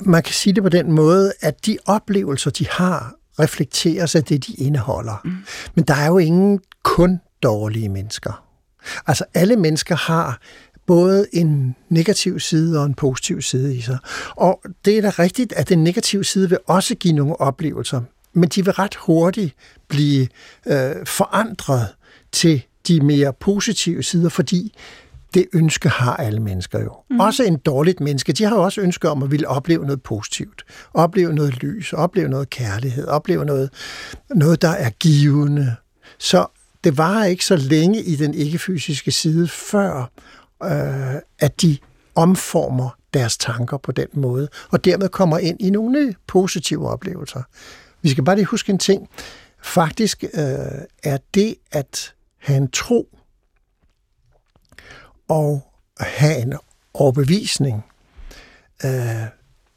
Man 0.00 0.22
kan 0.22 0.34
sige 0.34 0.52
det 0.52 0.62
på 0.62 0.68
den 0.68 0.92
måde, 0.92 1.32
at 1.40 1.66
de 1.66 1.78
oplevelser, 1.86 2.50
de 2.50 2.66
har, 2.68 3.14
reflekterer 3.38 4.06
sig 4.06 4.28
det, 4.28 4.46
de 4.46 4.52
indeholder. 4.52 5.20
Mm. 5.24 5.36
Men 5.74 5.84
der 5.84 5.94
er 5.94 6.06
jo 6.06 6.18
ingen 6.18 6.60
kun 6.82 7.20
dårlige 7.42 7.88
mennesker. 7.88 8.44
Altså 9.06 9.24
alle 9.34 9.56
mennesker 9.56 9.96
har 9.96 10.40
både 10.86 11.26
en 11.32 11.76
negativ 11.88 12.40
side 12.40 12.80
og 12.80 12.86
en 12.86 12.94
positiv 12.94 13.42
side 13.42 13.76
i 13.76 13.80
sig. 13.80 13.98
Og 14.36 14.62
det 14.84 14.98
er 14.98 15.02
da 15.02 15.08
rigtigt, 15.08 15.52
at 15.52 15.68
den 15.68 15.84
negative 15.84 16.24
side 16.24 16.48
vil 16.48 16.58
også 16.66 16.94
give 16.94 17.14
nogle 17.14 17.40
oplevelser, 17.40 18.00
men 18.32 18.48
de 18.48 18.64
vil 18.64 18.72
ret 18.72 18.94
hurtigt 18.94 19.54
blive 19.88 20.28
øh, 20.66 21.06
forandret 21.06 21.88
til 22.32 22.62
de 22.88 23.00
mere 23.00 23.32
positive 23.32 24.02
sider, 24.02 24.28
fordi 24.28 24.74
det 25.34 25.46
ønske 25.52 25.88
har 25.88 26.16
alle 26.16 26.40
mennesker 26.40 26.80
jo. 26.80 26.96
Mm. 27.10 27.20
Også 27.20 27.42
en 27.42 27.56
dårligt 27.56 28.00
menneske, 28.00 28.32
de 28.32 28.44
har 28.44 28.56
jo 28.56 28.62
også 28.62 28.80
ønske 28.80 29.08
om 29.10 29.22
at 29.22 29.30
ville 29.30 29.48
opleve 29.48 29.84
noget 29.84 30.02
positivt. 30.02 30.64
Opleve 30.94 31.34
noget 31.34 31.62
lys, 31.62 31.92
opleve 31.92 32.28
noget 32.28 32.50
kærlighed, 32.50 33.06
opleve 33.06 33.44
noget, 33.44 33.70
noget 34.34 34.62
der 34.62 34.68
er 34.68 34.90
givende. 34.90 35.76
Så 36.18 36.46
det 36.84 36.98
var 36.98 37.24
ikke 37.24 37.44
så 37.44 37.56
længe 37.56 38.02
i 38.02 38.16
den 38.16 38.34
ikke-fysiske 38.34 39.10
side, 39.10 39.48
før 39.48 40.10
øh, 40.64 41.14
at 41.38 41.62
de 41.62 41.76
omformer 42.14 42.96
deres 43.14 43.36
tanker 43.36 43.76
på 43.76 43.92
den 43.92 44.08
måde, 44.12 44.48
og 44.70 44.84
dermed 44.84 45.08
kommer 45.08 45.38
ind 45.38 45.60
i 45.60 45.70
nogle 45.70 45.92
nye 45.92 46.14
positive 46.26 46.88
oplevelser. 46.88 47.42
Vi 48.02 48.08
skal 48.08 48.24
bare 48.24 48.36
lige 48.36 48.46
huske 48.46 48.72
en 48.72 48.78
ting. 48.78 49.08
Faktisk 49.62 50.24
øh, 50.24 50.40
er 51.02 51.18
det 51.34 51.54
at 51.72 52.14
have 52.42 52.56
en 52.56 52.70
tro 52.70 53.18
og 55.28 55.62
have 56.00 56.42
en 56.42 56.54
overbevisning, 56.94 57.84
øh, 58.84 59.26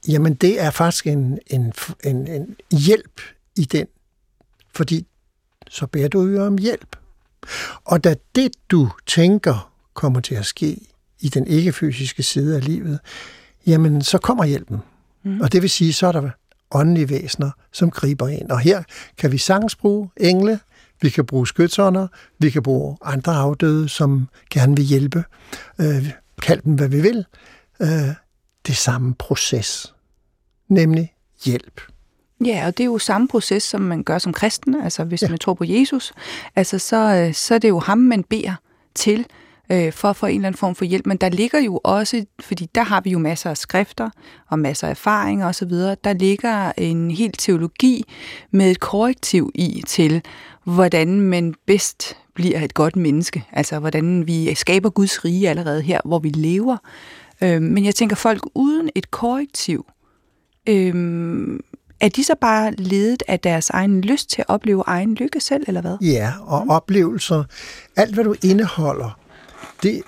jamen 0.08 0.34
det 0.34 0.62
er 0.62 0.71
faktisk 0.71 1.08
en, 1.08 1.39
en, 1.47 1.73
en, 2.04 2.28
en 2.28 2.56
hjælp 2.71 3.21
i 3.56 3.65
den, 3.65 3.88
fordi 4.73 5.08
så 5.69 5.88
beder 5.88 6.08
du 6.08 6.28
jo 6.28 6.45
om 6.45 6.58
hjælp. 6.58 6.95
Og 7.84 8.04
da 8.04 8.15
det, 8.36 8.51
du 8.69 8.91
tænker, 9.06 9.71
kommer 9.93 10.19
til 10.19 10.36
at 10.36 10.45
ske 10.45 10.78
i 11.19 11.30
den 11.30 11.47
ikke-fysiske 11.47 12.23
side 12.23 12.56
af 12.56 12.65
livet, 12.65 12.99
jamen 13.67 14.01
så 14.01 14.17
kommer 14.17 14.45
hjælpen. 14.45 14.78
Mm. 15.23 15.41
Og 15.41 15.51
det 15.51 15.62
vil 15.62 15.69
sige, 15.69 15.93
så 15.93 16.08
er 16.08 16.12
der 16.12 16.30
åndelige 16.71 17.10
væsener, 17.10 17.51
som 17.71 17.91
griber 17.91 18.28
ind. 18.28 18.51
Og 18.51 18.60
her 18.60 18.84
kan 19.17 19.32
vi 19.32 19.38
sagtens 19.38 19.75
bruge 19.75 20.10
engle, 20.17 20.60
vi 21.05 21.09
kan 21.09 21.25
bruge 21.25 21.47
skytsånder, 21.47 22.07
vi 22.39 22.49
kan 22.49 22.63
bruge 22.63 22.97
andre 23.01 23.33
afdøde, 23.33 23.89
som 23.89 24.27
gerne 24.49 24.75
vil 24.75 24.85
hjælpe. 24.85 25.23
Øh, 25.81 26.09
kald 26.41 26.61
dem, 26.61 26.73
hvad 26.73 26.87
vi 26.87 27.01
vil. 27.01 27.25
Øh, 27.81 27.87
det 28.67 28.77
samme 28.77 29.15
proces, 29.15 29.93
nemlig 30.69 31.13
hjælp. 31.45 31.81
Ja, 32.45 32.63
og 32.67 32.77
det 32.77 32.83
er 32.83 32.85
jo 32.85 32.97
samme 32.97 33.27
proces, 33.27 33.63
som 33.63 33.81
man 33.81 34.03
gør 34.03 34.17
som 34.17 34.33
kristen. 34.33 34.81
Altså 34.83 35.03
hvis 35.03 35.21
ja. 35.21 35.29
man 35.29 35.37
tror 35.37 35.53
på 35.53 35.63
Jesus, 35.63 36.13
altså 36.55 36.79
så, 36.79 36.97
øh, 36.97 37.33
så 37.33 37.55
er 37.55 37.59
det 37.59 37.69
jo 37.69 37.79
ham, 37.79 37.97
man 37.97 38.23
beder 38.23 38.55
til 38.95 39.25
øh, 39.71 39.93
for 39.93 40.09
at 40.09 40.15
få 40.15 40.25
en 40.25 40.35
eller 40.35 40.47
anden 40.47 40.59
form 40.59 40.75
for 40.75 40.85
hjælp. 40.85 41.05
Men 41.05 41.17
der 41.17 41.29
ligger 41.29 41.59
jo 41.59 41.81
også, 41.83 42.25
fordi 42.39 42.69
der 42.75 42.83
har 42.83 43.01
vi 43.01 43.09
jo 43.09 43.19
masser 43.19 43.49
af 43.49 43.57
skrifter 43.57 44.09
og 44.49 44.59
masser 44.59 44.87
af 44.87 44.91
erfaringer 44.91 45.47
osv., 45.47 45.71
der 46.03 46.13
ligger 46.13 46.71
en 46.77 47.11
hel 47.11 47.31
teologi 47.31 48.03
med 48.51 48.71
et 48.71 48.79
korrektiv 48.79 49.51
i 49.55 49.83
til, 49.87 50.21
hvordan 50.65 51.21
man 51.21 51.54
bedst 51.65 52.17
bliver 52.34 52.60
et 52.60 52.73
godt 52.73 52.95
menneske. 52.95 53.43
Altså 53.51 53.80
hvordan 53.80 54.28
vi 54.28 54.56
skaber 54.56 54.89
Guds 54.89 55.25
rige 55.25 55.49
allerede 55.49 55.82
her, 55.82 55.99
hvor 56.06 56.19
vi 56.19 56.30
lever. 56.30 56.78
Øh, 57.41 57.62
men 57.62 57.86
jeg 57.86 57.95
tænker, 57.95 58.15
folk 58.15 58.41
uden 58.56 58.89
et 58.95 59.12
korrektiv, 59.12 59.86
øh, 60.69 61.60
er 61.99 62.10
de 62.10 62.23
så 62.23 62.36
bare 62.41 62.71
ledet 62.71 63.23
af 63.28 63.39
deres 63.39 63.69
egen 63.69 64.01
lyst 64.01 64.30
til 64.30 64.41
at 64.41 64.45
opleve 64.49 64.84
egen 64.88 65.15
lykke 65.15 65.39
selv, 65.39 65.63
eller 65.67 65.82
hvad? 65.82 65.97
Ja, 66.01 66.34
og 66.41 66.65
oplevelser, 66.69 67.43
alt 67.95 68.13
hvad 68.13 68.23
du 68.23 68.36
indeholder, 68.43 69.19
det 69.84 70.01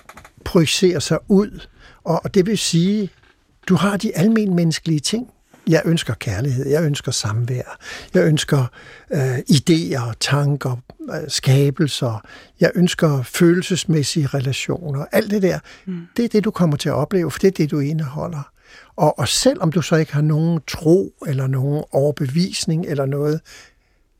projicerer 0.45 0.99
sig 0.99 1.17
ud, 1.27 1.67
og 2.03 2.33
det 2.33 2.45
vil 2.45 2.57
sige, 2.57 3.09
du 3.69 3.75
har 3.75 3.97
de 3.97 4.17
almen 4.17 4.55
menneskelige 4.55 4.99
ting. 4.99 5.27
Jeg 5.67 5.81
ønsker 5.85 6.13
kærlighed, 6.13 6.67
jeg 6.67 6.83
ønsker 6.83 7.11
samvær, 7.11 7.77
jeg 8.13 8.23
ønsker 8.23 8.65
øh, 9.11 9.37
idéer, 9.37 10.13
tanker, 10.19 10.75
øh, 11.09 11.15
skabelser, 11.27 12.25
jeg 12.59 12.71
ønsker 12.75 13.23
følelsesmæssige 13.23 14.27
relationer. 14.27 15.05
Alt 15.11 15.31
det 15.31 15.41
der, 15.41 15.59
mm. 15.85 16.01
det 16.17 16.25
er 16.25 16.29
det, 16.29 16.43
du 16.43 16.51
kommer 16.51 16.77
til 16.77 16.89
at 16.89 16.95
opleve, 16.95 17.31
for 17.31 17.39
det 17.39 17.47
er 17.47 17.51
det, 17.51 17.71
du 17.71 17.79
indeholder. 17.79 18.51
Og, 18.95 19.19
og 19.19 19.27
selvom 19.27 19.71
du 19.71 19.81
så 19.81 19.95
ikke 19.95 20.13
har 20.13 20.21
nogen 20.21 20.59
tro, 20.67 21.13
eller 21.27 21.47
nogen 21.47 21.83
overbevisning, 21.91 22.85
eller 22.85 23.05
noget, 23.05 23.41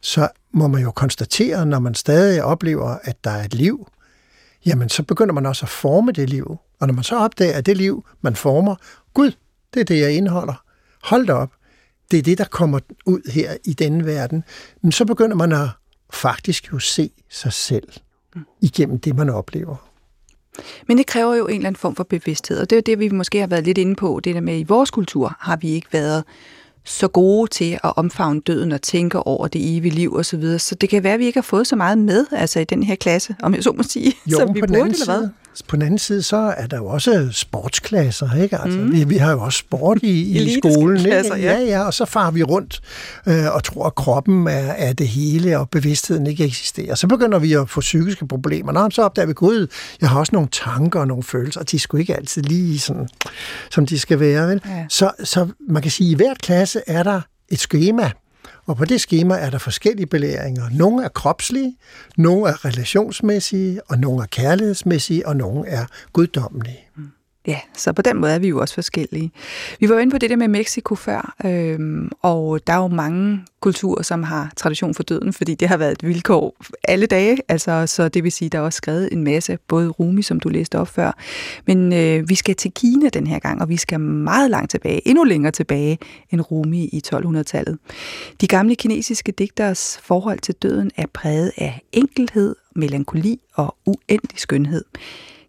så 0.01 0.27
må 0.51 0.67
man 0.67 0.81
jo 0.81 0.91
konstatere, 0.91 1.65
når 1.65 1.79
man 1.79 1.95
stadig 1.95 2.43
oplever, 2.43 2.97
at 3.03 3.23
der 3.23 3.31
er 3.31 3.43
et 3.43 3.53
liv, 3.53 3.87
jamen 4.65 4.89
så 4.89 5.03
begynder 5.03 5.33
man 5.33 5.45
også 5.45 5.65
at 5.65 5.69
forme 5.69 6.11
det 6.11 6.29
liv. 6.29 6.57
Og 6.79 6.87
når 6.87 6.93
man 6.93 7.03
så 7.03 7.17
opdager, 7.17 7.57
at 7.57 7.65
det 7.65 7.77
liv, 7.77 8.05
man 8.21 8.35
former, 8.35 8.75
gud, 9.13 9.31
det 9.73 9.79
er 9.79 9.83
det, 9.83 9.99
jeg 9.99 10.11
indeholder. 10.11 10.63
Hold 11.03 11.27
da 11.27 11.33
op. 11.33 11.51
Det 12.11 12.19
er 12.19 12.23
det, 12.23 12.37
der 12.37 12.45
kommer 12.45 12.79
ud 13.05 13.31
her 13.31 13.57
i 13.65 13.73
denne 13.73 14.05
verden. 14.05 14.43
Men 14.81 14.91
så 14.91 15.05
begynder 15.05 15.35
man 15.35 15.51
at 15.51 15.67
faktisk 16.09 16.71
jo 16.71 16.79
se 16.79 17.09
sig 17.29 17.53
selv 17.53 17.87
igennem 18.61 18.99
det, 18.99 19.15
man 19.15 19.29
oplever. 19.29 19.75
Men 20.87 20.97
det 20.97 21.07
kræver 21.07 21.35
jo 21.35 21.47
en 21.47 21.55
eller 21.55 21.67
anden 21.67 21.79
form 21.79 21.95
for 21.95 22.03
bevidsthed, 22.03 22.59
og 22.59 22.69
det 22.69 22.77
er 22.77 22.81
det, 22.81 22.99
vi 22.99 23.09
måske 23.09 23.39
har 23.39 23.47
været 23.47 23.63
lidt 23.63 23.77
inde 23.77 23.95
på. 23.95 24.19
Det 24.23 24.35
der 24.35 24.41
med, 24.41 24.53
at 24.53 24.59
i 24.59 24.63
vores 24.63 24.91
kultur 24.91 25.35
har 25.39 25.55
vi 25.55 25.69
ikke 25.69 25.87
været 25.91 26.23
så 26.83 27.07
gode 27.07 27.49
til 27.49 27.79
at 27.83 27.97
omfavne 27.97 28.41
døden 28.41 28.71
og 28.71 28.81
tænke 28.81 29.19
over 29.19 29.47
det 29.47 29.77
evige 29.77 29.95
liv 29.95 30.15
osv. 30.15 30.23
Så, 30.23 30.37
videre. 30.37 30.59
så 30.59 30.75
det 30.75 30.89
kan 30.89 31.03
være, 31.03 31.13
at 31.13 31.19
vi 31.19 31.25
ikke 31.25 31.37
har 31.37 31.43
fået 31.43 31.67
så 31.67 31.75
meget 31.75 31.97
med 31.97 32.25
altså 32.31 32.59
i 32.59 32.63
den 32.63 32.83
her 32.83 32.95
klasse, 32.95 33.35
om 33.43 33.55
jeg 33.55 33.63
så 33.63 33.71
må 33.71 33.83
sige, 33.83 34.13
jo, 34.25 34.37
som 34.39 34.55
vi 34.55 34.61
burde, 34.61 34.81
eller 34.81 35.05
hvad? 35.05 35.29
På 35.67 35.75
den 35.75 35.83
anden 35.83 35.97
side, 35.97 36.23
så 36.23 36.53
er 36.57 36.67
der 36.67 36.77
jo 36.77 36.85
også 36.85 37.29
sportsklasser, 37.31 38.41
ikke? 38.43 38.57
Altså, 38.57 38.79
mm. 38.79 38.91
vi, 38.91 39.03
vi 39.03 39.17
har 39.17 39.31
jo 39.31 39.41
også 39.41 39.59
sport 39.59 39.97
i, 40.03 40.43
i 40.43 40.59
skolen, 40.59 40.97
ikke? 40.97 41.35
Ja. 41.35 41.59
ja, 41.59 41.85
og 41.85 41.93
så 41.93 42.05
farer 42.05 42.31
vi 42.31 42.43
rundt 42.43 42.81
øh, 43.27 43.55
og 43.55 43.63
tror, 43.63 43.85
at 43.85 43.95
kroppen 43.95 44.47
er, 44.47 44.51
er 44.51 44.93
det 44.93 45.07
hele, 45.07 45.59
og 45.59 45.69
bevidstheden 45.69 46.27
ikke 46.27 46.45
eksisterer. 46.45 46.95
Så 46.95 47.07
begynder 47.07 47.39
vi 47.39 47.53
at 47.53 47.69
få 47.69 47.79
psykiske 47.79 48.27
problemer. 48.27 48.71
Nå, 48.71 48.89
så 48.89 49.01
opdager 49.01 49.25
vi, 49.25 49.33
gud, 49.33 49.67
jeg 50.01 50.09
har 50.09 50.19
også 50.19 50.35
nogle 50.35 50.49
tanker 50.51 50.99
og 50.99 51.07
nogle 51.07 51.23
følelser, 51.23 51.59
og 51.59 51.71
de 51.71 51.79
skulle 51.79 52.01
ikke 52.01 52.15
altid 52.15 52.43
lige 52.43 52.79
sådan, 52.79 53.07
som 53.71 53.85
de 53.85 53.99
skal 53.99 54.19
være, 54.19 54.47
vel? 54.47 54.61
Ja. 54.65 54.85
Så, 54.89 55.11
så 55.23 55.47
man 55.69 55.81
kan 55.81 55.91
sige, 55.91 56.07
at 56.07 56.11
i 56.11 56.15
hver 56.15 56.33
klasse 56.33 56.81
er 56.87 57.03
der 57.03 57.21
et 57.49 57.59
schema, 57.59 58.11
og 58.67 58.77
på 58.77 58.85
det 58.85 59.01
schema 59.01 59.35
er 59.35 59.49
der 59.49 59.57
forskellige 59.57 60.05
belæringer. 60.05 60.69
Nogle 60.69 61.03
er 61.03 61.09
kropslige, 61.09 61.77
nogle 62.17 62.49
er 62.49 62.65
relationsmæssige, 62.65 63.81
og 63.89 63.97
nogle 63.99 64.23
er 64.23 64.27
kærlighedsmæssige, 64.27 65.27
og 65.27 65.35
nogle 65.35 65.67
er 65.67 65.85
guddommelige. 66.13 66.89
Mm. 66.95 67.11
Ja, 67.47 67.59
så 67.73 67.93
på 67.93 68.01
den 68.01 68.17
måde 68.17 68.31
er 68.31 68.39
vi 68.39 68.47
jo 68.47 68.59
også 68.59 68.73
forskellige. 68.73 69.31
Vi 69.79 69.89
var 69.89 69.95
jo 69.95 70.01
inde 70.01 70.11
på 70.11 70.17
det 70.17 70.29
der 70.29 70.35
med 70.35 70.47
Mexico 70.47 70.95
før, 70.95 71.35
øhm, 71.45 72.11
og 72.21 72.67
der 72.67 72.73
er 72.73 72.77
jo 72.77 72.87
mange 72.87 73.43
kulturer, 73.59 74.01
som 74.01 74.23
har 74.23 74.51
tradition 74.55 74.93
for 74.93 75.03
døden, 75.03 75.33
fordi 75.33 75.55
det 75.55 75.67
har 75.67 75.77
været 75.77 75.91
et 75.91 76.07
vilkår 76.07 76.55
alle 76.83 77.05
dage, 77.05 77.37
altså, 77.47 77.87
så 77.87 78.09
det 78.09 78.23
vil 78.23 78.31
sige, 78.31 78.49
der 78.49 78.57
er 78.57 78.61
også 78.61 78.77
skrevet 78.77 79.09
en 79.11 79.23
masse, 79.23 79.57
både 79.67 79.89
Rumi, 79.89 80.21
som 80.21 80.39
du 80.39 80.49
læste 80.49 80.79
op 80.79 80.87
før, 80.87 81.11
men 81.67 81.93
øh, 81.93 82.29
vi 82.29 82.35
skal 82.35 82.55
til 82.55 82.71
Kina 82.71 83.09
den 83.09 83.27
her 83.27 83.39
gang, 83.39 83.61
og 83.61 83.69
vi 83.69 83.77
skal 83.77 83.99
meget 83.99 84.51
langt 84.51 84.71
tilbage, 84.71 85.07
endnu 85.07 85.23
længere 85.23 85.51
tilbage 85.51 85.97
end 86.31 86.41
Rumi 86.41 86.85
i 86.85 87.01
1200-tallet. 87.13 87.77
De 88.41 88.47
gamle 88.47 88.75
kinesiske 88.75 89.31
digters 89.31 89.99
forhold 90.03 90.39
til 90.39 90.55
døden 90.55 90.91
er 90.97 91.05
præget 91.13 91.51
af 91.57 91.81
enkelhed, 91.91 92.55
melankoli 92.75 93.39
og 93.53 93.75
uendelig 93.85 94.39
skønhed. 94.39 94.83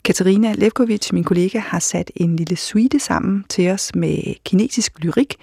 Katarina 0.09 0.53
Levkovic, 0.53 1.13
min 1.13 1.25
kollega, 1.25 1.59
har 1.59 1.79
sat 1.79 2.11
en 2.17 2.37
lille 2.37 2.57
suite 2.57 2.99
sammen 2.99 3.45
til 3.49 3.71
os 3.71 3.95
med 3.95 4.35
kinesisk 4.45 4.93
lyrik, 4.99 5.37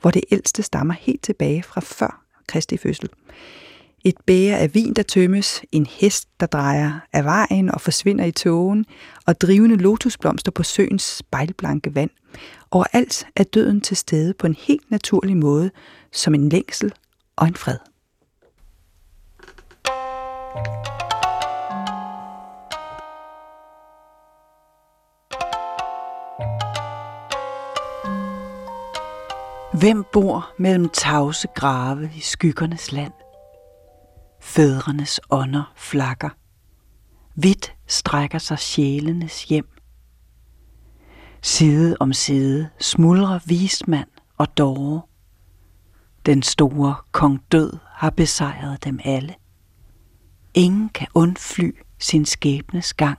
hvor 0.00 0.10
det 0.10 0.24
ældste 0.30 0.62
stammer 0.62 0.94
helt 0.94 1.22
tilbage 1.22 1.62
fra 1.62 1.80
før 1.80 2.22
Kristi 2.48 2.76
fødsel. 2.76 3.08
Et 4.04 4.14
bære 4.26 4.58
af 4.58 4.74
vin, 4.74 4.92
der 4.92 5.02
tømmes, 5.02 5.62
en 5.72 5.86
hest, 5.86 6.28
der 6.40 6.46
drejer 6.46 6.92
af 7.12 7.24
vejen 7.24 7.70
og 7.70 7.80
forsvinder 7.80 8.24
i 8.24 8.32
tågen, 8.32 8.86
og 9.26 9.40
drivende 9.40 9.76
lotusblomster 9.76 10.52
på 10.52 10.62
søens 10.62 11.02
spejlblanke 11.02 11.94
vand. 11.94 12.10
Overalt 12.70 13.26
er 13.36 13.44
døden 13.44 13.80
til 13.80 13.96
stede 13.96 14.34
på 14.34 14.46
en 14.46 14.56
helt 14.58 14.90
naturlig 14.90 15.36
måde, 15.36 15.70
som 16.12 16.34
en 16.34 16.48
længsel 16.48 16.92
og 17.36 17.48
en 17.48 17.54
fred. 17.54 17.89
Hvem 29.80 30.04
bor 30.12 30.54
mellem 30.58 30.88
tavse 30.88 31.48
grave 31.54 32.10
i 32.16 32.20
skyggernes 32.20 32.92
land? 32.92 33.12
Fædrenes 34.40 35.20
ånder 35.30 35.72
flakker. 35.76 36.30
Vidt 37.34 37.74
strækker 37.86 38.38
sig 38.38 38.58
sjælenes 38.58 39.44
hjem. 39.44 39.68
Side 41.42 41.96
om 42.00 42.12
side 42.12 42.70
smuldrer 42.80 43.38
vismand 43.46 44.08
og 44.38 44.58
dårer. 44.58 45.00
Den 46.26 46.42
store 46.42 46.94
kong 47.12 47.40
død 47.52 47.78
har 47.86 48.10
besejret 48.10 48.84
dem 48.84 49.00
alle. 49.04 49.34
Ingen 50.54 50.88
kan 50.88 51.06
undfly 51.14 51.70
sin 51.98 52.24
skæbnes 52.24 52.94
gang. 52.94 53.18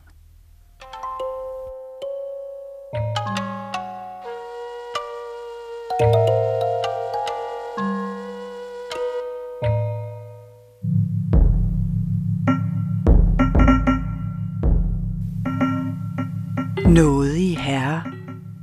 Nådige 16.92 17.60
herre, 17.60 18.04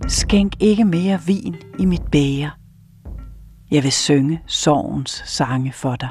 skænk 0.08 0.52
ikke 0.60 0.84
mere 0.84 1.20
vin 1.26 1.56
i 1.78 1.84
mit 1.84 2.02
bæger. 2.12 2.50
Jeg 3.70 3.82
vil 3.82 3.92
synge 3.92 4.42
sorgens 4.46 5.22
sange 5.26 5.72
for 5.72 5.96
dig. 5.96 6.08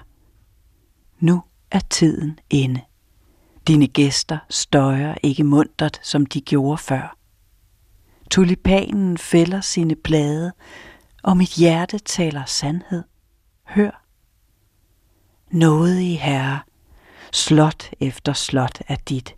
Nu 1.20 1.44
er 1.72 1.80
tiden 1.80 2.40
inde. 2.50 2.82
Dine 3.68 3.88
gæster 3.88 4.38
støjer 4.50 5.16
ikke 5.24 5.44
muntert, 5.44 6.00
som 6.04 6.26
de 6.26 6.42
gjorde 6.42 6.78
før. 6.78 7.18
Tulipanen 8.32 9.18
fælder 9.18 9.62
sine 9.62 9.96
blade, 9.96 10.54
og 11.24 11.38
mit 11.38 11.50
hjerte 11.50 12.00
taler 12.00 12.46
sandhed. 12.46 13.04
Hør. 13.64 14.06
Nådige 15.52 16.18
herre, 16.18 16.60
slot 17.32 17.90
efter 18.00 18.34
slot 18.34 18.82
er 18.88 18.96
dit. 19.10 19.36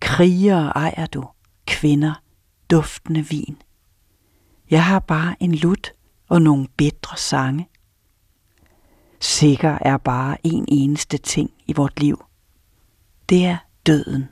Kriger 0.00 0.72
ejer 0.72 1.06
du, 1.06 1.24
kvinder, 1.66 2.22
duftende 2.70 3.28
vin. 3.28 3.62
Jeg 4.70 4.84
har 4.84 4.98
bare 4.98 5.36
en 5.40 5.54
lut 5.54 5.92
og 6.28 6.42
nogle 6.42 6.68
bedre 6.76 7.16
sange. 7.16 7.68
Sikker 9.20 9.78
er 9.80 9.96
bare 9.96 10.46
en 10.46 10.64
eneste 10.68 11.18
ting 11.18 11.50
i 11.66 11.72
vort 11.72 12.00
liv. 12.00 12.24
Det 13.28 13.44
er 13.46 13.56
døden. 13.86 14.28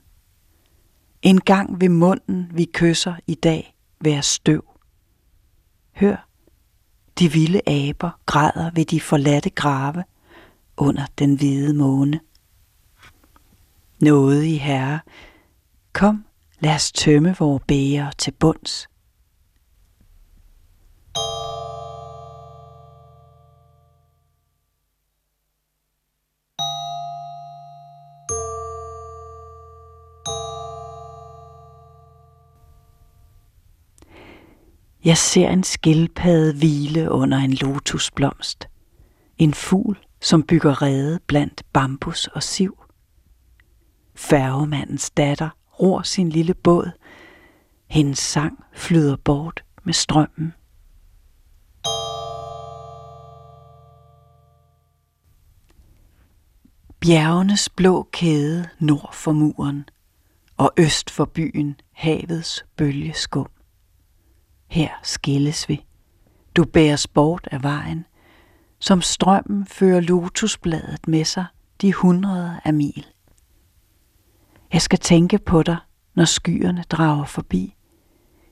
En 1.23 1.40
gang 1.40 1.81
ved 1.81 1.88
munden 1.88 2.51
vi 2.55 2.64
kysser 2.75 3.14
i 3.27 3.35
dag 3.35 3.77
være 4.01 4.23
støv. 4.23 4.64
Hør, 5.92 6.29
de 7.18 7.33
vilde 7.33 7.61
aber 7.68 8.21
græder 8.27 8.71
ved 8.75 8.85
de 8.85 9.01
forladte 9.01 9.51
grave 9.51 10.05
under 10.77 11.07
den 11.18 11.35
hvide 11.35 11.75
måne. 11.75 12.21
Noget 14.01 14.45
i 14.45 14.57
herre, 14.57 15.01
kom 15.92 16.25
Lad 16.62 16.75
os 16.75 16.92
tømme 16.92 17.37
vores 17.38 17.62
bæger 17.68 18.11
til 18.11 18.33
bunds. 18.40 18.88
Jeg 35.05 35.16
ser 35.16 35.48
en 35.48 35.64
skildpadde 35.64 36.59
hvile 36.59 37.11
under 37.11 37.38
en 37.38 37.53
lotusblomst. 37.53 38.68
En 39.38 39.55
fugl, 39.55 39.98
som 40.20 40.42
bygger 40.42 40.83
rede 40.83 41.20
blandt 41.27 41.62
bambus 41.72 42.27
og 42.27 42.42
siv. 42.42 42.85
Færgemandens 44.14 45.11
datter 45.11 45.48
ror 45.83 46.03
sin 46.03 46.29
lille 46.29 46.55
båd. 46.55 46.90
Hendes 47.87 48.18
sang 48.18 48.64
flyder 48.73 49.16
bort 49.16 49.64
med 49.85 49.92
strømmen. 49.95 50.53
Bjergenes 57.01 57.68
blå 57.68 58.09
kæde 58.12 58.68
nord 58.79 59.11
for 59.12 59.33
muren 59.33 59.85
og 60.57 60.73
øst 60.77 61.11
for 61.11 61.25
byen 61.25 61.77
havets 61.92 62.64
bølgeskum. 62.77 63.49
Her 64.68 64.90
skilles 65.03 65.68
vi. 65.68 65.85
Du 66.57 66.64
bæres 66.64 67.07
bort 67.07 67.49
af 67.53 67.62
vejen, 67.62 68.07
som 68.79 69.03
strømmen 69.03 69.66
fører 69.66 70.01
lotusbladet 70.01 71.09
med 71.09 71.25
sig 71.25 71.47
de 71.81 71.92
hundrede 71.92 72.61
af 72.64 72.75
mil. 72.75 73.07
Jeg 74.72 74.82
skal 74.82 74.98
tænke 74.98 75.38
på 75.38 75.62
dig, 75.62 75.76
når 76.14 76.24
skyerne 76.24 76.85
drager 76.90 77.24
forbi, 77.24 77.74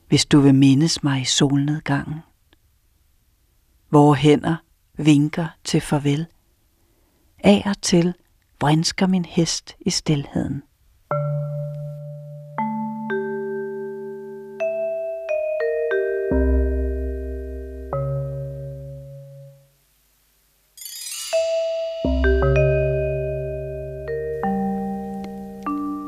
hvis 0.07 0.25
du 0.25 0.39
vil 0.39 0.55
mindes 0.55 1.03
mig 1.03 1.21
i 1.21 1.25
solnedgangen. 1.25 2.19
Vore 3.91 4.15
hænder 4.15 4.55
vinker 4.97 5.47
til 5.63 5.81
farvel. 5.81 6.25
Af 7.43 7.63
og 7.65 7.81
til 7.81 8.13
vrinsker 8.61 9.07
min 9.07 9.25
hest 9.25 9.75
i 9.79 9.89
stilheden. 9.89 10.63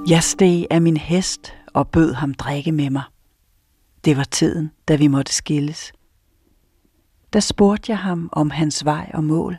Jeg 0.07 0.23
steg 0.23 0.67
af 0.69 0.81
min 0.81 0.97
hest 0.97 1.53
og 1.73 1.87
bød 1.87 2.13
ham 2.13 2.33
drikke 2.33 2.71
med 2.71 2.89
mig. 2.89 3.03
Det 4.05 4.17
var 4.17 4.23
tiden, 4.23 4.71
da 4.87 4.95
vi 4.95 5.07
måtte 5.07 5.33
skilles. 5.33 5.93
Da 7.33 7.39
spurgte 7.39 7.91
jeg 7.91 7.99
ham 7.99 8.29
om 8.31 8.49
hans 8.49 8.85
vej 8.85 9.11
og 9.13 9.23
mål. 9.23 9.57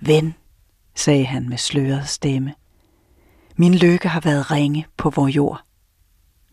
Ven, 0.00 0.34
sagde 0.94 1.24
han 1.24 1.48
med 1.48 1.58
sløret 1.58 2.08
stemme, 2.08 2.54
min 3.56 3.74
lykke 3.74 4.08
har 4.08 4.20
været 4.20 4.50
ringe 4.50 4.86
på 4.96 5.10
vor 5.10 5.28
jord. 5.28 5.64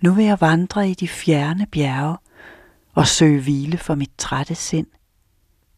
Nu 0.02 0.14
vil 0.14 0.26
jeg 0.26 0.42
vandre 0.42 0.90
i 0.90 0.94
de 0.94 1.08
fjerne 1.08 1.68
bjerge 1.72 2.18
og 2.94 3.08
søge 3.08 3.42
hvile 3.42 3.78
for 3.78 3.96
mit 3.96 4.12
trætte 4.18 4.56
sind. 4.56 4.88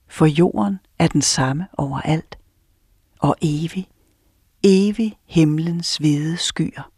For 0.07 0.25
jorden 0.25 0.79
er 0.99 1.07
den 1.07 1.21
samme 1.21 1.67
overalt, 1.77 2.37
og 3.19 3.35
evig, 3.41 3.87
evig 4.67 5.17
himlens 5.25 5.97
hvide 5.97 6.37
skyer. 6.37 6.91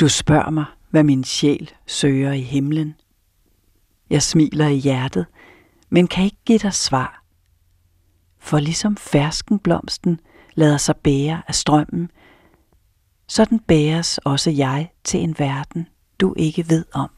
Du 0.00 0.08
spørger 0.08 0.50
mig, 0.50 0.64
hvad 0.90 1.04
min 1.04 1.24
sjæl 1.24 1.70
søger 1.86 2.32
i 2.32 2.40
himlen. 2.40 2.94
Jeg 4.10 4.22
smiler 4.22 4.68
i 4.68 4.76
hjertet, 4.76 5.26
men 5.88 6.06
kan 6.06 6.24
ikke 6.24 6.44
give 6.44 6.58
dig 6.58 6.72
svar. 6.72 7.19
For 8.40 8.58
ligesom 8.58 8.96
ferskenblomsten 8.96 10.20
lader 10.54 10.76
sig 10.76 10.96
bære 10.96 11.42
af 11.48 11.54
strømmen, 11.54 12.10
sådan 13.28 13.58
bæres 13.58 14.18
også 14.18 14.50
jeg 14.50 14.90
til 15.04 15.20
en 15.20 15.34
verden, 15.38 15.88
du 16.20 16.34
ikke 16.36 16.68
ved 16.68 16.84
om. 16.92 17.10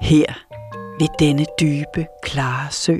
Her, 0.00 0.34
ved 0.98 1.08
denne 1.18 1.46
dybe, 1.60 2.06
klare 2.22 2.70
sø, 2.70 2.98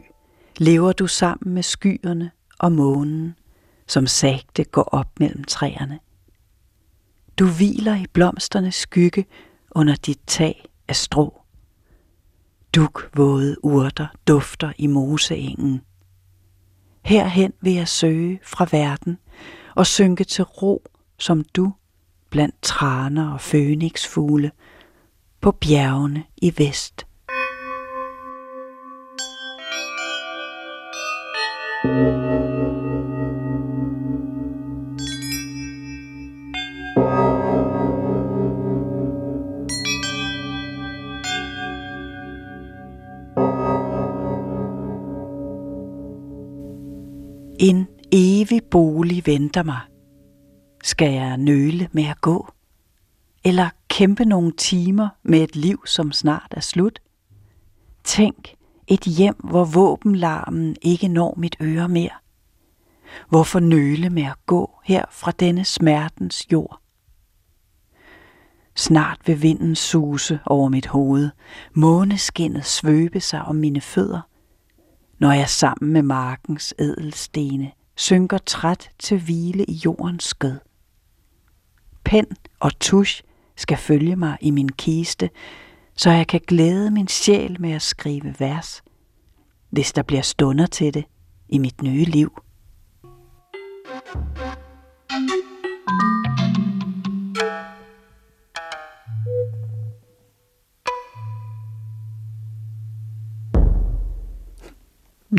lever 0.58 0.92
du 0.92 1.06
sammen 1.06 1.54
med 1.54 1.62
skyerne 1.62 2.30
og 2.58 2.72
månen, 2.72 3.34
som 3.86 4.06
sagte 4.06 4.64
går 4.64 4.82
op 4.82 5.20
mellem 5.20 5.44
træerne. 5.44 5.98
Du 7.38 7.46
hviler 7.46 7.96
i 7.96 8.06
blomsternes 8.12 8.74
skygge 8.74 9.26
under 9.70 9.94
dit 9.94 10.20
tag 10.26 10.64
af 10.88 10.96
strå. 10.96 11.40
Duk 12.74 13.10
våde 13.16 13.64
urter 13.64 14.06
dufter 14.28 14.72
i 14.78 14.86
moseengen. 14.86 15.82
Herhen 17.04 17.52
vil 17.60 17.72
jeg 17.72 17.88
søge 17.88 18.40
fra 18.42 18.66
verden 18.72 19.18
og 19.74 19.86
synke 19.86 20.24
til 20.24 20.44
ro 20.44 20.82
som 21.18 21.44
du 21.44 21.72
blandt 22.30 22.62
traner 22.62 23.32
og 23.32 23.40
fønixfugle 23.40 24.50
på 25.40 25.52
bjergene 25.52 26.24
i 26.36 26.54
vest. 26.58 27.06
En 31.84 32.23
evig 48.44 48.62
bolig 48.70 49.26
venter 49.26 49.62
mig. 49.62 49.80
Skal 50.82 51.12
jeg 51.12 51.36
nøle 51.36 51.88
med 51.92 52.04
at 52.04 52.20
gå? 52.20 52.52
Eller 53.44 53.70
kæmpe 53.88 54.24
nogle 54.24 54.52
timer 54.52 55.08
med 55.22 55.40
et 55.40 55.56
liv, 55.56 55.86
som 55.86 56.12
snart 56.12 56.48
er 56.50 56.60
slut? 56.60 57.00
Tænk, 58.04 58.54
et 58.86 59.00
hjem, 59.00 59.34
hvor 59.34 59.64
våbenlarmen 59.64 60.76
ikke 60.82 61.08
når 61.08 61.34
mit 61.36 61.56
øre 61.60 61.88
mere. 61.88 62.10
Hvorfor 63.28 63.60
nøle 63.60 64.10
med 64.10 64.22
at 64.22 64.46
gå 64.46 64.70
her 64.84 65.04
fra 65.10 65.30
denne 65.30 65.64
smertens 65.64 66.52
jord? 66.52 66.80
Snart 68.76 69.18
vil 69.26 69.42
vinden 69.42 69.74
suse 69.74 70.38
over 70.46 70.68
mit 70.68 70.86
hoved, 70.86 71.30
måneskinnet 71.74 72.64
svøbe 72.64 73.20
sig 73.20 73.42
om 73.42 73.56
mine 73.56 73.80
fødder, 73.80 74.20
når 75.18 75.32
jeg 75.32 75.48
sammen 75.48 75.92
med 75.92 76.02
markens 76.02 76.74
ædelstene 76.78 77.72
synker 77.96 78.38
træt 78.38 78.90
til 78.98 79.20
hvile 79.20 79.64
i 79.64 79.72
jordens 79.72 80.24
skød. 80.24 80.58
Pen 82.04 82.26
og 82.60 82.78
tusch 82.80 83.22
skal 83.56 83.76
følge 83.76 84.16
mig 84.16 84.38
i 84.40 84.50
min 84.50 84.68
kiste, 84.68 85.30
så 85.96 86.10
jeg 86.10 86.26
kan 86.26 86.40
glæde 86.46 86.90
min 86.90 87.08
sjæl 87.08 87.60
med 87.60 87.72
at 87.72 87.82
skrive 87.82 88.34
vers, 88.38 88.82
hvis 89.70 89.92
der 89.92 90.02
bliver 90.02 90.22
stunder 90.22 90.66
til 90.66 90.94
det 90.94 91.04
i 91.48 91.58
mit 91.58 91.82
nye 91.82 92.04
liv. 92.04 92.40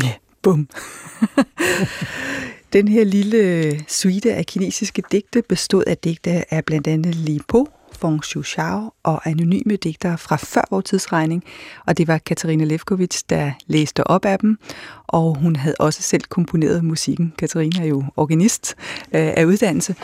Ja, 0.02 0.14
bum. 0.42 0.68
Den 2.76 2.88
her 2.88 3.04
lille 3.04 3.80
suite 3.88 4.34
af 4.34 4.46
kinesiske 4.46 5.02
digte 5.12 5.42
bestod 5.42 5.84
af 5.86 5.98
digte 5.98 6.54
af 6.54 6.64
blandt 6.64 6.86
andet 6.86 7.14
Li 7.14 7.40
Po, 7.48 7.66
Feng 7.92 8.24
Xiao 8.24 8.92
og 9.02 9.28
anonyme 9.28 9.76
digtere 9.76 10.18
fra 10.18 10.36
før 10.36 10.64
vores 10.70 10.84
tidsregning, 10.84 11.44
og 11.86 11.98
det 11.98 12.08
var 12.08 12.18
Katarina 12.18 12.64
Levkovits, 12.64 13.22
der 13.22 13.52
læste 13.66 14.06
op 14.06 14.24
af 14.24 14.38
dem, 14.38 14.58
og 15.06 15.36
hun 15.38 15.56
havde 15.56 15.76
også 15.78 16.02
selv 16.02 16.22
komponeret 16.28 16.84
musikken. 16.84 17.32
Katarina 17.38 17.82
er 17.82 17.88
jo 17.88 18.04
organist 18.16 18.74
øh, 19.14 19.32
af 19.36 19.44
uddannelse, 19.44 19.94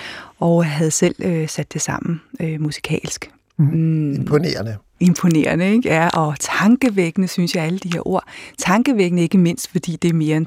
og 0.40 0.64
havde 0.64 0.90
selv 0.90 1.14
øh, 1.18 1.48
sat 1.48 1.72
det 1.72 1.80
sammen 1.80 2.20
øh, 2.40 2.60
musikalsk. 2.60 3.30
Mm. 3.56 4.14
Imponerende. 4.14 4.76
Imponerende, 5.02 5.72
ikke? 5.72 5.88
Ja, 5.88 6.08
og 6.08 6.34
tankevækkende, 6.40 7.28
synes 7.28 7.54
jeg, 7.54 7.64
alle 7.64 7.78
de 7.78 7.92
her 7.92 8.08
ord. 8.08 8.24
Tankevækkende 8.58 9.22
ikke 9.22 9.38
mindst, 9.38 9.68
fordi 9.70 9.96
det 9.96 10.08
er 10.08 10.14
mere 10.14 10.36
end 10.36 10.46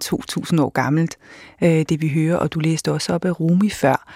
2.000 0.54 0.62
år 0.62 0.70
gammelt, 0.70 1.18
øh, 1.62 1.86
det 1.90 2.02
vi 2.02 2.10
hører, 2.10 2.38
og 2.38 2.54
du 2.54 2.60
læste 2.60 2.92
også 2.92 3.14
op 3.14 3.26
af 3.26 3.40
Rumi 3.40 3.70
før. 3.70 4.14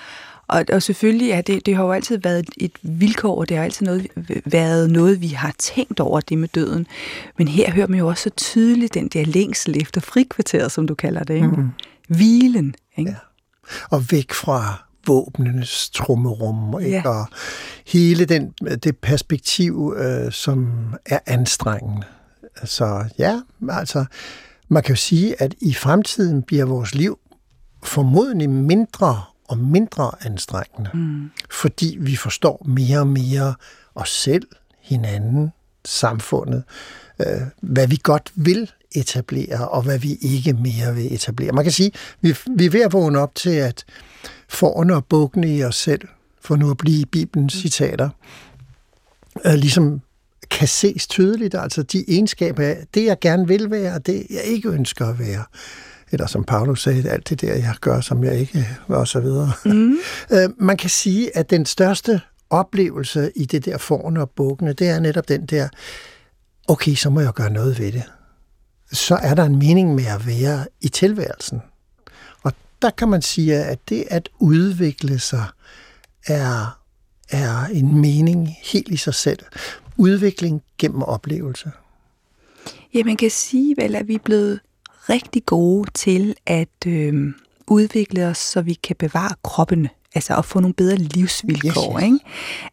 Og, 0.47 0.65
og 0.73 0.83
selvfølgelig 0.83 1.31
er 1.31 1.41
det, 1.41 1.65
det 1.65 1.75
har 1.75 1.83
jo 1.83 1.91
altid 1.91 2.17
været 2.17 2.45
et 2.57 2.71
vilkår, 2.81 3.39
og 3.39 3.49
det 3.49 3.57
har 3.57 3.63
altid 3.63 3.85
noget, 3.85 4.07
været 4.45 4.89
noget, 4.89 5.21
vi 5.21 5.27
har 5.27 5.53
tænkt 5.57 5.99
over, 5.99 6.19
det 6.19 6.37
med 6.37 6.47
døden. 6.47 6.87
Men 7.37 7.47
her 7.47 7.71
hører 7.71 7.87
man 7.87 7.99
jo 7.99 8.07
også 8.07 8.23
så 8.23 8.29
tydeligt 8.29 8.93
den 8.93 9.07
der 9.07 9.25
længsel 9.25 9.81
efter 9.81 10.01
frikvarteret, 10.01 10.71
som 10.71 10.87
du 10.87 10.95
kalder 10.95 11.23
det. 11.23 11.35
Ikke? 11.35 11.47
Mm. 11.47 11.69
Hvilen. 12.07 12.75
Ikke? 12.97 13.11
Ja. 13.11 13.17
Og 13.89 14.11
væk 14.11 14.33
fra 14.33 14.88
våbnenes 15.09 15.89
trummerum, 15.89 16.81
ikke? 16.81 16.97
Ja. 16.97 17.09
og 17.09 17.25
hele 17.87 18.25
den, 18.25 18.53
det 18.83 18.97
perspektiv, 18.97 19.95
øh, 19.97 20.31
som 20.31 20.71
er 21.05 21.19
anstrengende. 21.25 22.05
Så 22.63 23.05
ja, 23.17 23.41
altså, 23.69 24.05
man 24.67 24.83
kan 24.83 24.91
jo 24.91 24.97
sige, 24.97 25.41
at 25.41 25.55
i 25.61 25.73
fremtiden 25.73 26.43
bliver 26.43 26.65
vores 26.65 26.95
liv 26.95 27.19
formodentlig 27.83 28.49
mindre 28.49 29.23
og 29.47 29.57
mindre 29.57 30.11
anstrengende, 30.21 30.89
mm. 30.93 31.31
fordi 31.49 31.97
vi 31.99 32.15
forstår 32.15 32.65
mere 32.65 32.99
og 32.99 33.07
mere 33.07 33.55
os 33.95 34.09
selv, 34.09 34.47
hinanden, 34.81 35.51
samfundet, 35.85 36.63
øh, 37.19 37.41
hvad 37.61 37.87
vi 37.87 37.99
godt 38.03 38.31
vil 38.35 38.71
etablere, 38.91 39.67
og 39.69 39.81
hvad 39.81 39.99
vi 39.99 40.13
ikke 40.21 40.53
mere 40.53 40.95
vil 40.95 41.13
etablere. 41.13 41.51
Man 41.51 41.65
kan 41.65 41.71
sige, 41.71 41.91
vi, 42.21 42.35
vi 42.55 42.65
er 42.65 42.69
ved 42.69 42.81
at 42.81 42.93
vågne 42.93 43.19
op 43.19 43.35
til, 43.35 43.49
at 43.49 43.85
forne 44.49 44.95
og 44.95 45.05
bukkene 45.05 45.55
i 45.55 45.63
os 45.63 45.75
selv, 45.75 46.07
for 46.41 46.55
nu 46.55 46.71
at 46.71 46.77
blive 46.77 47.01
i 47.01 47.05
Bibelens 47.05 47.55
mm. 47.55 47.61
citater, 47.61 48.09
øh, 49.45 49.53
ligesom 49.53 50.01
kan 50.49 50.67
ses 50.67 51.07
tydeligt, 51.07 51.55
altså 51.55 51.83
de 51.83 52.05
egenskaber, 52.07 52.75
det 52.93 53.05
jeg 53.05 53.19
gerne 53.21 53.47
vil 53.47 53.71
være, 53.71 53.93
og 53.93 54.05
det 54.05 54.27
jeg 54.29 54.43
ikke 54.43 54.69
ønsker 54.69 55.05
at 55.05 55.19
være 55.19 55.43
eller 56.11 56.27
som 56.27 56.43
Paulus 56.43 56.83
sagde, 56.83 57.09
alt 57.09 57.29
det 57.29 57.41
der, 57.41 57.53
jeg 57.53 57.75
gør, 57.81 58.01
som 58.01 58.23
jeg 58.23 58.39
ikke, 58.39 58.67
og 58.87 59.07
så 59.07 59.19
videre. 59.19 59.51
Mm. 59.65 59.97
Man 60.67 60.77
kan 60.77 60.89
sige, 60.89 61.37
at 61.37 61.49
den 61.49 61.65
største 61.65 62.21
oplevelse 62.49 63.31
i 63.35 63.45
det 63.45 63.65
der 63.65 63.77
forne 63.77 64.21
og 64.21 64.29
bukkene, 64.29 64.73
det 64.73 64.89
er 64.89 64.99
netop 64.99 65.27
den 65.27 65.45
der, 65.45 65.67
okay, 66.67 66.95
så 66.95 67.09
må 67.09 67.19
jeg 67.19 67.33
gøre 67.33 67.49
noget 67.49 67.79
ved 67.79 67.91
det. 67.91 68.03
Så 68.91 69.15
er 69.15 69.33
der 69.33 69.43
en 69.43 69.59
mening 69.59 69.95
med 69.95 70.05
at 70.05 70.27
være 70.27 70.65
i 70.81 70.87
tilværelsen. 70.87 71.61
Der 72.81 72.89
kan 72.89 73.09
man 73.09 73.21
sige, 73.21 73.55
at 73.55 73.89
det 73.89 74.03
at 74.07 74.29
udvikle 74.39 75.19
sig 75.19 75.45
er, 76.27 76.79
er 77.29 77.65
en 77.65 78.01
mening 78.01 78.55
helt 78.63 78.87
i 78.87 78.97
sig 78.97 79.13
selv. 79.15 79.39
Udvikling 79.97 80.61
gennem 80.77 81.01
oplevelse. 81.01 81.71
Ja, 82.93 83.03
man 83.03 83.17
kan 83.17 83.29
sige 83.29 83.75
vel, 83.77 83.95
at 83.95 84.07
vi 84.07 84.13
er 84.13 84.19
blevet 84.19 84.59
rigtig 85.09 85.45
gode 85.45 85.89
til 85.93 86.35
at 86.45 86.87
øh, 86.87 87.33
udvikle 87.67 88.27
os, 88.27 88.37
så 88.37 88.61
vi 88.61 88.73
kan 88.73 88.95
bevare 88.95 89.35
kroppen. 89.43 89.87
altså 90.15 90.37
at 90.37 90.45
få 90.45 90.59
nogle 90.59 90.73
bedre 90.73 90.95
livsvilkår. 90.95 91.97
Yes, 91.99 92.03
yes. 92.03 92.05
Ikke? 92.05 92.19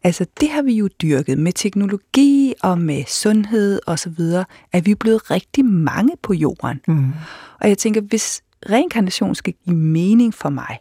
Altså 0.03 0.25
det 0.39 0.49
har 0.49 0.61
vi 0.61 0.73
jo 0.73 0.89
dyrket 1.01 1.37
med 1.37 1.51
teknologi 1.53 2.53
og 2.61 2.79
med 2.79 3.03
sundhed 3.07 3.79
og 3.87 3.99
så 3.99 4.09
videre, 4.09 4.45
at 4.71 4.85
vi 4.85 4.91
er 4.91 4.95
blevet 4.95 5.31
rigtig 5.31 5.65
mange 5.65 6.13
på 6.23 6.33
jorden. 6.33 6.81
Mm. 6.87 7.13
Og 7.61 7.69
jeg 7.69 7.77
tænker, 7.77 8.01
hvis 8.01 8.41
reinkarnation 8.69 9.35
skal 9.35 9.53
give 9.65 9.75
mening 9.75 10.33
for 10.33 10.49
mig, 10.49 10.77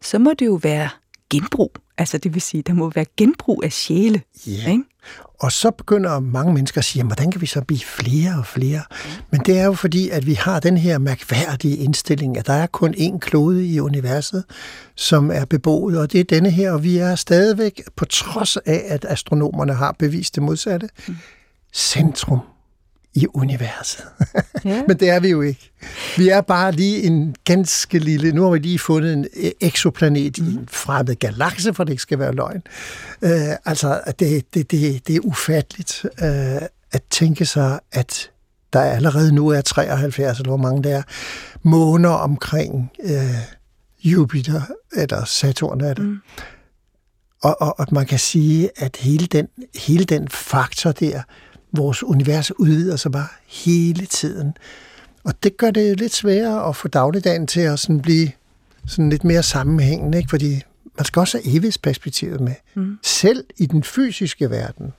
så 0.00 0.18
må 0.18 0.32
det 0.38 0.46
jo 0.46 0.60
være 0.62 0.88
genbrug. 1.30 1.72
Altså 1.98 2.18
det 2.18 2.34
vil 2.34 2.42
sige, 2.42 2.62
der 2.62 2.72
må 2.72 2.90
være 2.90 3.04
genbrug 3.16 3.62
af 3.64 3.72
sjæle. 3.72 4.22
Ja. 4.46 4.70
Ikke? 4.70 4.84
Og 5.40 5.52
så 5.52 5.70
begynder 5.70 6.20
mange 6.20 6.54
mennesker 6.54 6.78
at 6.78 6.84
sige, 6.84 7.00
jamen, 7.00 7.08
hvordan 7.08 7.30
kan 7.30 7.40
vi 7.40 7.46
så 7.46 7.60
blive 7.60 7.80
flere 7.80 8.38
og 8.38 8.46
flere? 8.46 8.82
Men 9.30 9.40
det 9.40 9.58
er 9.58 9.64
jo 9.64 9.72
fordi, 9.72 10.08
at 10.08 10.26
vi 10.26 10.34
har 10.34 10.60
den 10.60 10.76
her 10.76 10.98
mærkværdige 10.98 11.76
indstilling, 11.76 12.38
at 12.38 12.46
der 12.46 12.52
er 12.52 12.66
kun 12.66 12.94
én 12.94 13.18
klode 13.18 13.66
i 13.66 13.80
universet, 13.80 14.44
som 14.96 15.30
er 15.30 15.44
beboet, 15.44 15.98
og 15.98 16.12
det 16.12 16.20
er 16.20 16.24
denne 16.24 16.50
her, 16.50 16.72
og 16.72 16.84
vi 16.84 16.98
er 16.98 17.14
stadigvæk, 17.14 17.82
på 17.96 18.04
trods 18.04 18.56
af, 18.56 18.84
at 18.88 19.06
astronomerne 19.08 19.74
har 19.74 19.92
bevist 19.98 20.34
det 20.34 20.42
modsatte, 20.42 20.88
centrum 21.72 22.38
i 23.14 23.26
universet. 23.34 24.04
Ja. 24.64 24.82
Men 24.88 24.96
det 24.96 25.10
er 25.10 25.20
vi 25.20 25.28
jo 25.28 25.42
ikke. 25.42 25.72
Vi 26.16 26.28
er 26.28 26.40
bare 26.40 26.72
lige 26.72 27.02
en 27.02 27.36
ganske 27.44 27.98
lille... 27.98 28.32
Nu 28.32 28.42
har 28.42 28.50
vi 28.50 28.58
lige 28.58 28.78
fundet 28.78 29.12
en 29.12 29.26
eksoplanet 29.60 30.38
i 30.38 30.40
en 30.40 30.68
fremmed 30.70 31.14
galakse, 31.14 31.74
for 31.74 31.84
det 31.84 31.90
ikke 31.92 32.02
skal 32.02 32.18
være 32.18 32.34
løgn. 32.34 32.62
Uh, 33.22 33.30
altså, 33.64 34.00
det, 34.18 34.54
det, 34.54 34.70
det, 34.70 35.06
det 35.06 35.16
er 35.16 35.20
ufatteligt 35.20 36.04
uh, 36.04 36.62
at 36.92 37.02
tænke 37.10 37.46
sig, 37.46 37.80
at 37.92 38.30
der 38.72 38.80
allerede 38.80 39.34
nu 39.34 39.48
er 39.48 39.60
73, 39.60 40.38
eller 40.38 40.50
hvor 40.50 40.56
mange 40.56 40.82
det 40.82 40.92
er, 40.92 41.02
måner 41.62 42.10
omkring 42.10 42.90
uh, 43.04 43.10
Jupiter, 44.02 44.62
eller 44.96 45.24
Saturn 45.24 45.80
er 45.80 45.94
det. 45.94 46.04
Mm. 46.04 46.18
Og, 47.42 47.56
og, 47.60 47.80
og 47.80 47.86
man 47.92 48.06
kan 48.06 48.18
sige, 48.18 48.70
at 48.76 48.96
hele 48.96 49.26
den, 49.26 49.48
hele 49.74 50.04
den 50.04 50.28
faktor 50.28 50.92
der, 50.92 51.22
vores 51.72 52.02
univers 52.02 52.58
udvider 52.58 52.96
sig 52.96 53.12
bare 53.12 53.28
hele 53.46 54.06
tiden. 54.06 54.54
Og 55.24 55.34
det 55.42 55.56
gør 55.56 55.70
det 55.70 55.98
lidt 55.98 56.14
sværere 56.14 56.68
at 56.68 56.76
få 56.76 56.88
dagligdagen 56.88 57.46
til 57.46 57.60
at 57.60 57.78
sådan 57.78 58.00
blive 58.00 58.30
sådan 58.86 59.10
lidt 59.10 59.24
mere 59.24 59.42
sammenhængende, 59.42 60.18
ikke? 60.18 60.30
fordi 60.30 60.62
man 60.96 61.04
skal 61.04 61.20
også 61.20 61.38
have 61.38 61.50
evighedsperspektivet 61.50 62.40
med. 62.40 62.54
Mm. 62.74 62.98
Selv 63.02 63.44
i 63.56 63.66
den 63.66 63.82
fysiske 63.82 64.50
verden. 64.50 64.92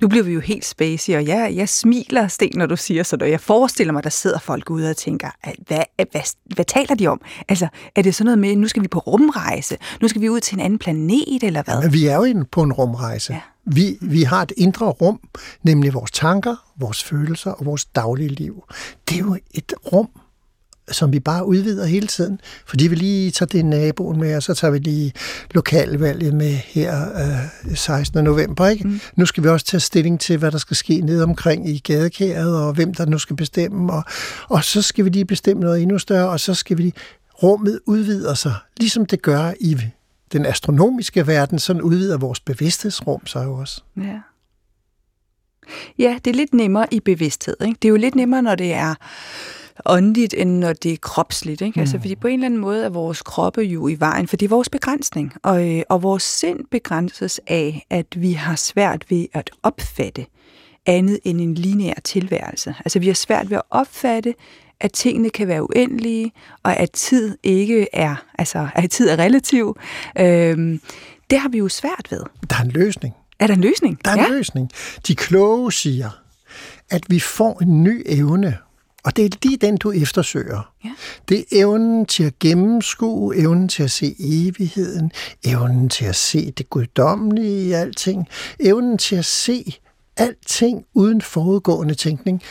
Nu 0.00 0.08
bliver 0.08 0.24
vi 0.24 0.32
jo 0.32 0.40
helt 0.40 0.64
spacey, 0.64 1.14
og 1.14 1.26
jeg, 1.26 1.52
jeg 1.56 1.68
smiler, 1.68 2.28
Sten, 2.28 2.52
når 2.54 2.66
du 2.66 2.76
siger 2.76 3.02
sådan, 3.02 3.24
og 3.24 3.30
jeg 3.30 3.40
forestiller 3.40 3.92
mig, 3.92 4.04
der 4.04 4.10
sidder 4.10 4.38
folk 4.38 4.70
ude 4.70 4.90
og 4.90 4.96
tænker, 4.96 5.30
hvad, 5.66 5.82
hvad, 6.10 6.22
hvad 6.54 6.64
taler 6.64 6.94
de 6.94 7.06
om? 7.06 7.20
Altså, 7.48 7.68
er 7.96 8.02
det 8.02 8.14
sådan 8.14 8.24
noget 8.24 8.38
med, 8.38 8.56
nu 8.56 8.68
skal 8.68 8.82
vi 8.82 8.88
på 8.88 8.98
rumrejse, 8.98 9.76
nu 10.00 10.08
skal 10.08 10.20
vi 10.20 10.28
ud 10.28 10.40
til 10.40 10.54
en 10.54 10.60
anden 10.60 10.78
planet, 10.78 11.42
eller 11.42 11.62
hvad? 11.62 11.90
Vi 11.90 12.06
er 12.06 12.26
jo 12.26 12.44
på 12.52 12.62
en 12.62 12.72
rumrejse. 12.72 13.32
Ja. 13.32 13.40
Vi, 13.64 13.98
vi 14.00 14.22
har 14.22 14.42
et 14.42 14.52
indre 14.56 14.86
rum, 14.86 15.20
nemlig 15.62 15.94
vores 15.94 16.10
tanker, 16.10 16.56
vores 16.76 17.04
følelser 17.04 17.50
og 17.50 17.66
vores 17.66 17.84
daglige 17.84 18.28
liv. 18.28 18.64
Det 19.08 19.14
er 19.14 19.18
jo 19.18 19.36
et 19.54 19.72
rum, 19.92 20.08
som 20.92 21.12
vi 21.12 21.20
bare 21.20 21.46
udvider 21.46 21.86
hele 21.86 22.06
tiden, 22.06 22.40
fordi 22.66 22.86
vi 22.86 22.94
lige 22.94 23.30
tager 23.30 23.46
det 23.46 23.64
naboen 23.64 24.20
med, 24.20 24.36
og 24.36 24.42
så 24.42 24.54
tager 24.54 24.70
vi 24.70 24.78
lige 24.78 25.12
lokalvalget 25.50 26.34
med 26.34 26.52
her 26.52 27.08
øh, 27.70 27.76
16. 27.76 28.24
november. 28.24 28.68
Ikke? 28.68 28.88
Mm. 28.88 29.00
Nu 29.16 29.26
skal 29.26 29.42
vi 29.42 29.48
også 29.48 29.66
tage 29.66 29.80
stilling 29.80 30.20
til, 30.20 30.38
hvad 30.38 30.50
der 30.50 30.58
skal 30.58 30.76
ske 30.76 31.00
ned 31.00 31.22
omkring 31.22 31.68
i 31.68 31.78
gadekæret, 31.78 32.56
og 32.56 32.72
hvem 32.72 32.94
der 32.94 33.06
nu 33.06 33.18
skal 33.18 33.36
bestemme, 33.36 33.92
og, 33.92 34.04
og 34.48 34.64
så 34.64 34.82
skal 34.82 35.04
vi 35.04 35.10
lige 35.10 35.24
bestemme 35.24 35.62
noget 35.62 35.82
endnu 35.82 35.98
større, 35.98 36.28
og 36.28 36.40
så 36.40 36.54
skal 36.54 36.78
vi 36.78 36.82
lige... 36.82 36.94
Rummet 37.42 37.80
udvider 37.86 38.34
sig, 38.34 38.54
ligesom 38.76 39.06
det 39.06 39.22
gør 39.22 39.52
i 39.60 39.76
den 40.32 40.46
astronomiske 40.46 41.26
verden, 41.26 41.58
sådan 41.58 41.82
udvider 41.82 42.18
vores 42.18 42.40
bevidsthedsrum 42.40 43.26
sig 43.26 43.44
jo 43.44 43.54
også. 43.54 43.82
Ja. 43.96 44.20
Ja, 45.98 46.18
det 46.24 46.30
er 46.30 46.34
lidt 46.34 46.54
nemmere 46.54 46.94
i 46.94 47.00
bevidsthed. 47.00 47.56
Ikke? 47.62 47.78
Det 47.82 47.88
er 47.88 47.90
jo 47.90 47.96
lidt 47.96 48.14
nemmere, 48.14 48.42
når 48.42 48.54
det 48.54 48.72
er 48.72 48.94
åndeligt, 49.86 50.34
end 50.34 50.58
når 50.58 50.72
det 50.72 50.92
er 50.92 50.96
kropsligt. 50.96 51.60
Ikke? 51.60 51.66
Altså, 51.66 51.78
mm. 51.78 51.80
Altså, 51.80 51.98
fordi 51.98 52.14
på 52.14 52.26
en 52.26 52.34
eller 52.34 52.46
anden 52.46 52.60
måde 52.60 52.84
er 52.84 52.88
vores 52.88 53.22
kroppe 53.22 53.60
jo 53.60 53.88
i 53.88 54.00
vejen, 54.00 54.28
for 54.28 54.36
det 54.36 54.46
er 54.46 54.50
vores 54.50 54.68
begrænsning. 54.68 55.32
Og, 55.42 55.68
øh, 55.68 55.82
og 55.88 56.02
vores 56.02 56.22
sind 56.22 56.60
begrænses 56.70 57.40
af, 57.46 57.86
at 57.90 58.06
vi 58.16 58.32
har 58.32 58.56
svært 58.56 59.04
ved 59.10 59.26
at 59.32 59.50
opfatte 59.62 60.26
andet 60.86 61.18
end 61.24 61.40
en 61.40 61.54
lineær 61.54 62.00
tilværelse. 62.04 62.74
Altså, 62.84 62.98
vi 62.98 63.06
har 63.06 63.14
svært 63.14 63.50
ved 63.50 63.56
at 63.56 63.62
opfatte, 63.70 64.34
at 64.80 64.92
tingene 64.92 65.30
kan 65.30 65.48
være 65.48 65.62
uendelige, 65.62 66.32
og 66.62 66.76
at 66.76 66.90
tid 66.90 67.38
ikke 67.42 67.86
er, 67.92 68.14
altså, 68.38 68.68
at 68.74 68.90
tid 68.90 69.08
er 69.08 69.16
relativ. 69.16 69.76
Øhm, 70.20 70.80
det 71.30 71.38
har 71.38 71.48
vi 71.48 71.58
jo 71.58 71.68
svært 71.68 72.06
ved. 72.10 72.22
Der 72.50 72.56
er 72.56 72.62
en 72.62 72.70
løsning. 72.70 73.14
Er 73.38 73.46
der 73.46 73.54
en 73.54 73.60
løsning? 73.60 74.04
Der 74.04 74.10
er 74.10 74.14
en 74.14 74.20
ja. 74.20 74.28
løsning. 74.28 74.70
De 75.06 75.14
kloge 75.14 75.72
siger, 75.72 76.10
at 76.90 77.02
vi 77.08 77.20
får 77.20 77.62
en 77.62 77.82
ny 77.82 78.02
evne, 78.06 78.58
og 79.04 79.16
det 79.16 79.24
er 79.24 79.38
lige 79.42 79.56
den, 79.56 79.76
du 79.76 79.92
eftersøger. 79.92 80.72
Ja. 80.84 80.92
Det 81.28 81.38
er 81.38 81.44
evnen 81.52 82.06
til 82.06 82.24
at 82.24 82.38
gennemskue, 82.38 83.36
evnen 83.36 83.68
til 83.68 83.82
at 83.82 83.90
se 83.90 84.16
evigheden, 84.18 85.12
evnen 85.44 85.88
til 85.88 86.04
at 86.04 86.16
se 86.16 86.50
det 86.50 86.70
guddommelige 86.70 87.68
i 87.68 87.72
alting, 87.72 88.28
evnen 88.60 88.98
til 88.98 89.16
at 89.16 89.24
se 89.24 89.74
alting 90.16 90.84
uden 90.94 91.22
forudgående 91.22 91.94
tænkning. 91.94 92.42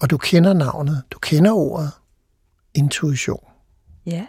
Og 0.00 0.10
du 0.10 0.16
kender 0.16 0.52
navnet, 0.52 1.02
du 1.10 1.18
kender 1.18 1.52
ordet, 1.52 1.90
intuition. 2.74 3.44
Ja. 4.06 4.26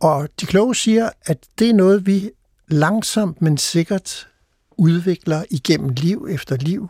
Og 0.00 0.28
de 0.40 0.46
kloge 0.46 0.74
siger, 0.74 1.10
at 1.24 1.38
det 1.58 1.70
er 1.70 1.74
noget, 1.74 2.06
vi 2.06 2.30
langsomt, 2.68 3.42
men 3.42 3.58
sikkert 3.58 4.28
udvikler 4.76 5.44
igennem 5.50 5.88
liv 5.88 6.26
efter 6.30 6.56
liv, 6.56 6.88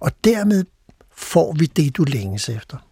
og 0.00 0.12
dermed 0.24 0.64
får 1.12 1.52
vi 1.52 1.66
det, 1.66 1.96
du 1.96 2.04
længes 2.04 2.48
efter. 2.48 2.85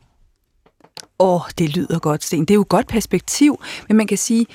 Åh, 1.19 1.41
det 1.59 1.77
lyder 1.77 1.99
godt, 1.99 2.25
Sten. 2.25 2.41
Det 2.41 2.51
er 2.51 2.55
jo 2.55 2.61
et 2.61 2.69
godt 2.69 2.87
perspektiv, 2.87 3.61
men 3.89 3.97
man 3.97 4.07
kan 4.07 4.19
sige, 4.19 4.47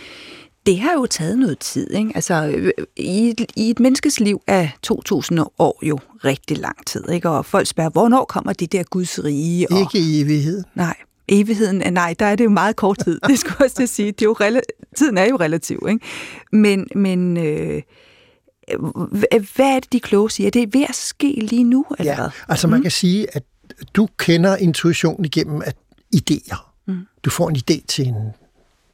det 0.66 0.80
har 0.80 0.94
jo 0.94 1.06
taget 1.06 1.40
noget 1.40 1.60
tid. 1.60 1.92
Ikke? 1.92 2.12
Altså, 2.16 2.62
i, 2.98 3.30
et, 3.30 3.52
I 3.56 3.70
et 3.70 3.80
menneskes 3.80 4.20
liv 4.20 4.42
er 4.48 4.68
2000 4.84 5.40
år 5.60 5.80
jo 5.84 6.00
rigtig 6.26 6.58
lang 6.58 6.86
tid. 6.86 7.10
Ikke? 7.10 7.30
Og 7.30 7.46
folk 7.46 7.68
spørger, 7.68 7.90
hvornår 7.90 8.26
kommer 8.26 8.54
det 8.54 8.72
der 8.72 8.84
Guds 8.84 9.24
rige? 9.24 9.72
Og... 9.72 9.80
Ikke 9.80 10.00
i 10.00 10.22
evighed. 10.22 10.64
Nej, 10.76 10.96
evigheden 11.28 11.82
er 11.82 11.90
nej, 11.90 12.16
der 12.20 12.26
er 12.26 12.36
det 12.36 12.44
jo 12.44 12.50
meget 12.50 12.76
kort 12.76 12.98
tid. 13.04 13.20
Det 13.28 13.40
skulle 13.40 13.66
også 13.66 13.88
sige. 13.88 14.12
Det 14.12 14.22
er 14.22 14.26
jo 14.26 14.36
rela- 14.42 14.94
tiden 14.98 15.18
er 15.18 15.26
jo 15.26 15.36
relativ. 15.36 15.88
Ikke? 15.90 16.06
Men, 16.52 16.88
men 16.96 17.38
øh, 17.38 17.82
hvad 19.56 19.76
er 19.76 19.80
det, 19.80 19.94
de 19.94 20.00
kloge 20.00 20.32
siger? 20.32 20.50
Det 20.50 20.64
er 20.64 20.68
ved 20.72 20.86
at 20.90 20.96
ske 20.96 21.32
lige 21.42 21.64
nu, 21.64 21.86
eller 22.00 22.12
ja, 22.12 22.18
hvad? 22.18 22.30
altså 22.48 22.68
man 22.68 22.78
mm. 22.78 22.82
kan 22.82 22.92
sige, 22.92 23.36
at 23.36 23.44
du 23.96 24.08
kender 24.18 24.56
intuition 24.56 25.26
igennem 25.26 25.62
at 25.66 25.76
idéer. 26.16 26.74
Mm. 26.88 27.08
Du 27.24 27.30
får 27.30 27.50
en 27.50 27.56
idé 27.56 27.86
til 27.88 28.08
en 28.08 28.34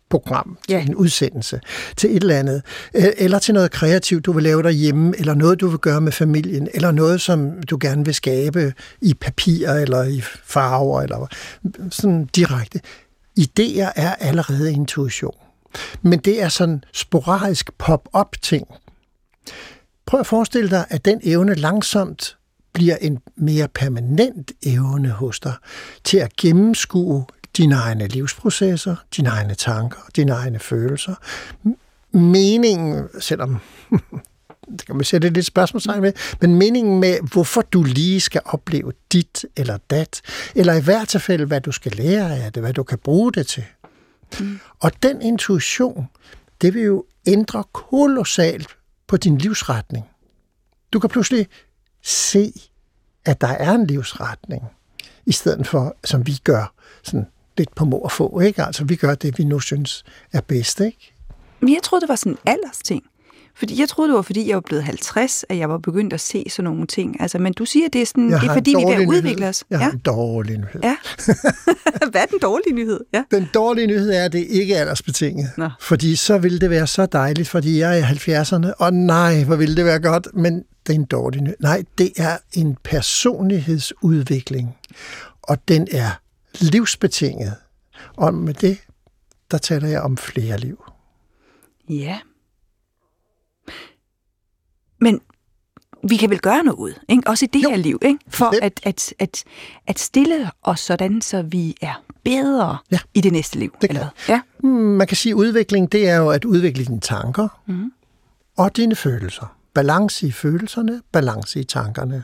program, 0.10 0.58
til 0.68 0.76
ja. 0.76 0.82
en 0.82 0.96
udsendelse, 0.96 1.60
til 1.98 2.10
et 2.16 2.22
eller 2.24 2.40
andet, 2.40 2.62
eller 2.94 3.40
til 3.40 3.54
noget 3.54 3.72
kreativt, 3.72 4.26
du 4.26 4.32
vil 4.32 4.44
lave 4.44 4.64
derhjemme, 4.64 5.14
eller 5.18 5.34
noget, 5.34 5.60
du 5.60 5.68
vil 5.68 5.80
gøre 5.80 6.02
med 6.02 6.12
familien, 6.12 6.70
eller 6.74 6.92
noget, 6.92 7.22
som 7.22 7.64
du 7.64 7.78
gerne 7.82 8.06
vil 8.06 8.14
skabe 8.14 8.74
i 9.02 9.14
papir, 9.14 9.70
eller 9.70 10.04
i 10.04 10.22
farver, 10.44 11.02
eller 11.02 11.28
sådan 11.92 12.26
direkte. 12.26 12.80
Idéer 13.40 13.92
er 13.96 14.16
allerede 14.16 14.74
intuition. 14.74 15.36
Men 16.02 16.20
det 16.20 16.42
er 16.42 16.50
sådan 16.50 16.84
sporadisk 16.94 17.72
pop-up 17.78 18.36
ting. 18.42 18.68
Prøv 20.06 20.20
at 20.20 20.28
forestille 20.28 20.70
dig, 20.70 20.86
at 20.90 21.06
den 21.06 21.20
evne 21.24 21.56
langsomt 21.56 22.38
bliver 22.76 22.96
en 22.96 23.20
mere 23.36 23.68
permanent 23.68 24.52
evne 24.64 25.10
hos 25.10 25.40
dig 25.40 25.54
til 26.04 26.18
at 26.18 26.36
gennemskue 26.36 27.26
dine 27.58 27.76
egne 27.76 28.08
livsprocesser, 28.08 28.96
dine 29.18 29.30
egne 29.30 29.56
tanker, 29.56 30.00
dine 30.16 30.32
egne 30.32 30.60
følelser. 30.60 31.16
Meningen, 32.12 33.08
selvom 33.20 33.58
det 34.78 34.86
kan 34.86 34.96
man 34.96 35.06
sætte 35.06 35.30
lidt 35.30 35.46
spørgsmålstegn 35.46 36.02
med, 36.02 36.14
men 36.42 36.56
meningen 36.56 37.00
med, 37.00 37.18
hvorfor 37.34 37.62
du 37.62 37.84
lige 37.84 38.22
skal 38.22 38.42
opleve 38.46 38.92
dit 39.12 39.46
eller 39.56 39.78
dat, 39.90 40.22
eller 40.56 40.74
i 40.74 40.82
hvert 40.82 41.08
tilfælde, 41.08 41.46
hvad 41.46 41.62
du 41.62 41.72
skal 41.72 41.92
lære 41.92 42.38
af 42.38 42.54
det, 42.54 42.64
hvad 42.64 42.74
du 42.74 42.84
kan 42.84 42.98
bruge 42.98 43.32
det 43.34 43.48
til. 43.48 43.64
Mm. 44.40 44.60
Og 44.80 44.92
den 45.04 45.22
intuition, 45.22 46.08
det 46.62 46.74
vil 46.74 46.84
jo 46.84 47.06
ændre 47.28 47.64
kolossalt 47.74 48.78
på 49.08 49.18
din 49.18 49.38
livsretning. 49.38 50.06
Du 50.94 51.00
kan 51.00 51.10
pludselig 51.10 51.48
se, 52.06 52.54
at 53.26 53.42
der 53.42 53.48
er 53.48 53.72
en 53.72 53.88
livsretning, 53.88 54.64
i 55.26 55.32
stedet 55.32 55.68
for, 55.68 55.96
som 56.04 56.28
vi 56.28 56.40
gør, 56.44 56.74
sådan 57.04 57.28
lidt 57.58 57.76
på 57.76 57.86
må 57.86 57.98
og 57.98 58.12
få, 58.12 58.40
ikke? 58.40 58.64
Altså, 58.64 58.84
vi 58.84 58.96
gør 58.96 59.16
det, 59.16 59.38
vi 59.38 59.44
nu 59.44 59.60
synes 59.60 60.04
er 60.34 60.42
bedst, 60.42 60.80
ikke? 60.80 61.14
Men 61.60 61.74
jeg 61.74 61.84
troede, 61.84 62.02
det 62.02 62.10
var 62.10 62.16
sådan 62.16 62.32
en 62.32 62.38
alders 62.46 62.78
ting. 62.78 63.04
Fordi 63.58 63.80
jeg 63.80 63.90
troede, 63.90 64.10
det 64.10 64.16
var, 64.16 64.22
fordi 64.22 64.48
jeg 64.48 64.56
var 64.56 64.62
blevet 64.62 64.84
50, 64.84 65.46
at 65.50 65.58
jeg 65.58 65.70
var 65.70 65.78
begyndt 65.78 66.14
at 66.14 66.22
se 66.22 66.46
sådan 66.50 66.64
nogle 66.64 66.88
ting. 66.88 67.22
Altså, 67.22 67.38
men 67.40 67.54
du 67.54 67.66
siger, 67.66 67.90
det 67.90 68.02
er, 68.02 68.06
sådan, 68.06 68.30
Jeg 68.30 68.40
det 68.40 68.46
er 68.46 68.50
har 68.50 68.56
fordi, 68.56 68.70
vi 68.78 68.82
er 68.84 68.88
ved 68.98 69.04
at 69.04 69.08
udvikle 69.08 69.48
os. 69.48 69.64
Jeg 69.70 69.80
har 69.80 69.86
Ja. 69.86 69.92
en 69.92 69.98
dårlig 70.00 70.58
nyhed. 70.58 70.82
ja. 70.84 70.96
Hvad 72.12 72.22
er 72.22 72.26
den 72.26 72.40
dårlige 72.42 72.74
nyhed? 72.76 73.00
Ja. 73.14 73.24
Den 73.32 73.48
dårlige 73.54 73.88
nyhed 73.88 74.12
er, 74.12 74.26
at 74.26 74.34
det 74.34 74.46
ikke 74.50 74.74
er 74.76 74.80
aldersbetinget. 74.80 75.50
Nå. 75.58 75.70
Fordi 75.80 76.16
så 76.16 76.38
ville 76.38 76.60
det 76.60 76.70
være 76.70 76.88
så 76.88 77.06
dejligt, 77.06 77.50
fordi 77.50 77.80
jeg 77.80 78.00
er 78.00 78.04
i 78.08 78.42
70'erne, 78.42 78.74
og 78.80 78.94
nej, 78.94 79.44
hvor 79.44 79.56
ville 79.56 79.76
det 79.76 79.86
være 79.86 80.00
godt, 80.00 80.28
men 80.34 80.64
det 80.88 80.94
er 80.96 81.00
en 81.00 81.06
dårlig 81.06 81.42
nyhed. 81.42 81.58
Nej, 81.60 81.84
det 81.98 82.12
er 82.18 82.38
en 82.54 82.78
personlighedsudvikling, 82.84 84.76
og 85.42 85.58
den 85.68 85.88
er 85.92 86.10
livsbetinget. 86.60 87.54
Og 88.18 88.34
med 88.34 88.54
det, 88.54 88.78
der 89.52 89.58
taler 89.58 89.88
jeg 89.88 90.02
om 90.02 90.18
flere 90.18 90.58
liv. 90.58 90.84
Ja. 91.90 92.18
Men 95.06 95.22
vi 96.10 96.16
kan 96.18 96.30
vel 96.30 96.40
gøre 96.40 96.64
noget, 96.64 96.96
ikke? 97.10 97.24
også 97.28 97.46
i 97.46 97.48
det 97.54 97.64
Jo. 97.64 97.70
her 97.70 97.78
liv, 97.78 98.00
ikke? 98.02 98.20
for 98.30 98.54
at, 98.62 98.80
at, 98.84 99.14
at, 99.20 99.44
at 99.88 100.00
stille 100.00 100.52
os 100.64 100.80
sådan, 100.80 101.22
så 101.22 101.42
vi 101.42 101.76
er 101.82 102.04
bedre 102.24 102.78
Ja. 102.92 103.00
i 103.14 103.22
det 103.22 103.32
næste 103.32 103.60
liv. 103.60 103.76
Det 103.82 103.90
eller? 103.90 104.08
Ja. 104.30 104.42
Hmm, 104.60 104.72
Man 104.72 105.08
kan 105.08 105.18
sige, 105.18 105.32
at 105.32 105.36
udvikling, 105.36 105.92
det 105.92 106.10
er 106.10 106.16
jo 106.16 106.30
at 106.30 106.46
udvikle 106.46 106.86
dine 106.86 107.00
tanker 107.00 107.48
Mhm. 107.66 107.92
og 108.58 108.78
dine 108.78 108.96
følelser. 108.96 109.56
Balance 109.74 110.28
i 110.28 110.32
følelserne, 110.32 111.02
balance 111.12 111.60
i 111.60 111.64
tankerne. 111.64 112.24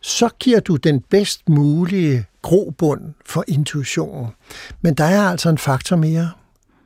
Så 0.00 0.28
giver 0.40 0.60
du 0.60 0.76
den 0.76 1.00
bedst 1.00 1.48
mulige 1.48 2.24
grobund 2.42 3.00
for 3.26 3.44
intuitionen. 3.48 4.26
Men 4.82 4.94
der 4.94 5.04
er 5.04 5.22
altså 5.22 5.48
en 5.48 5.58
faktor 5.58 5.96
mere, 5.96 6.30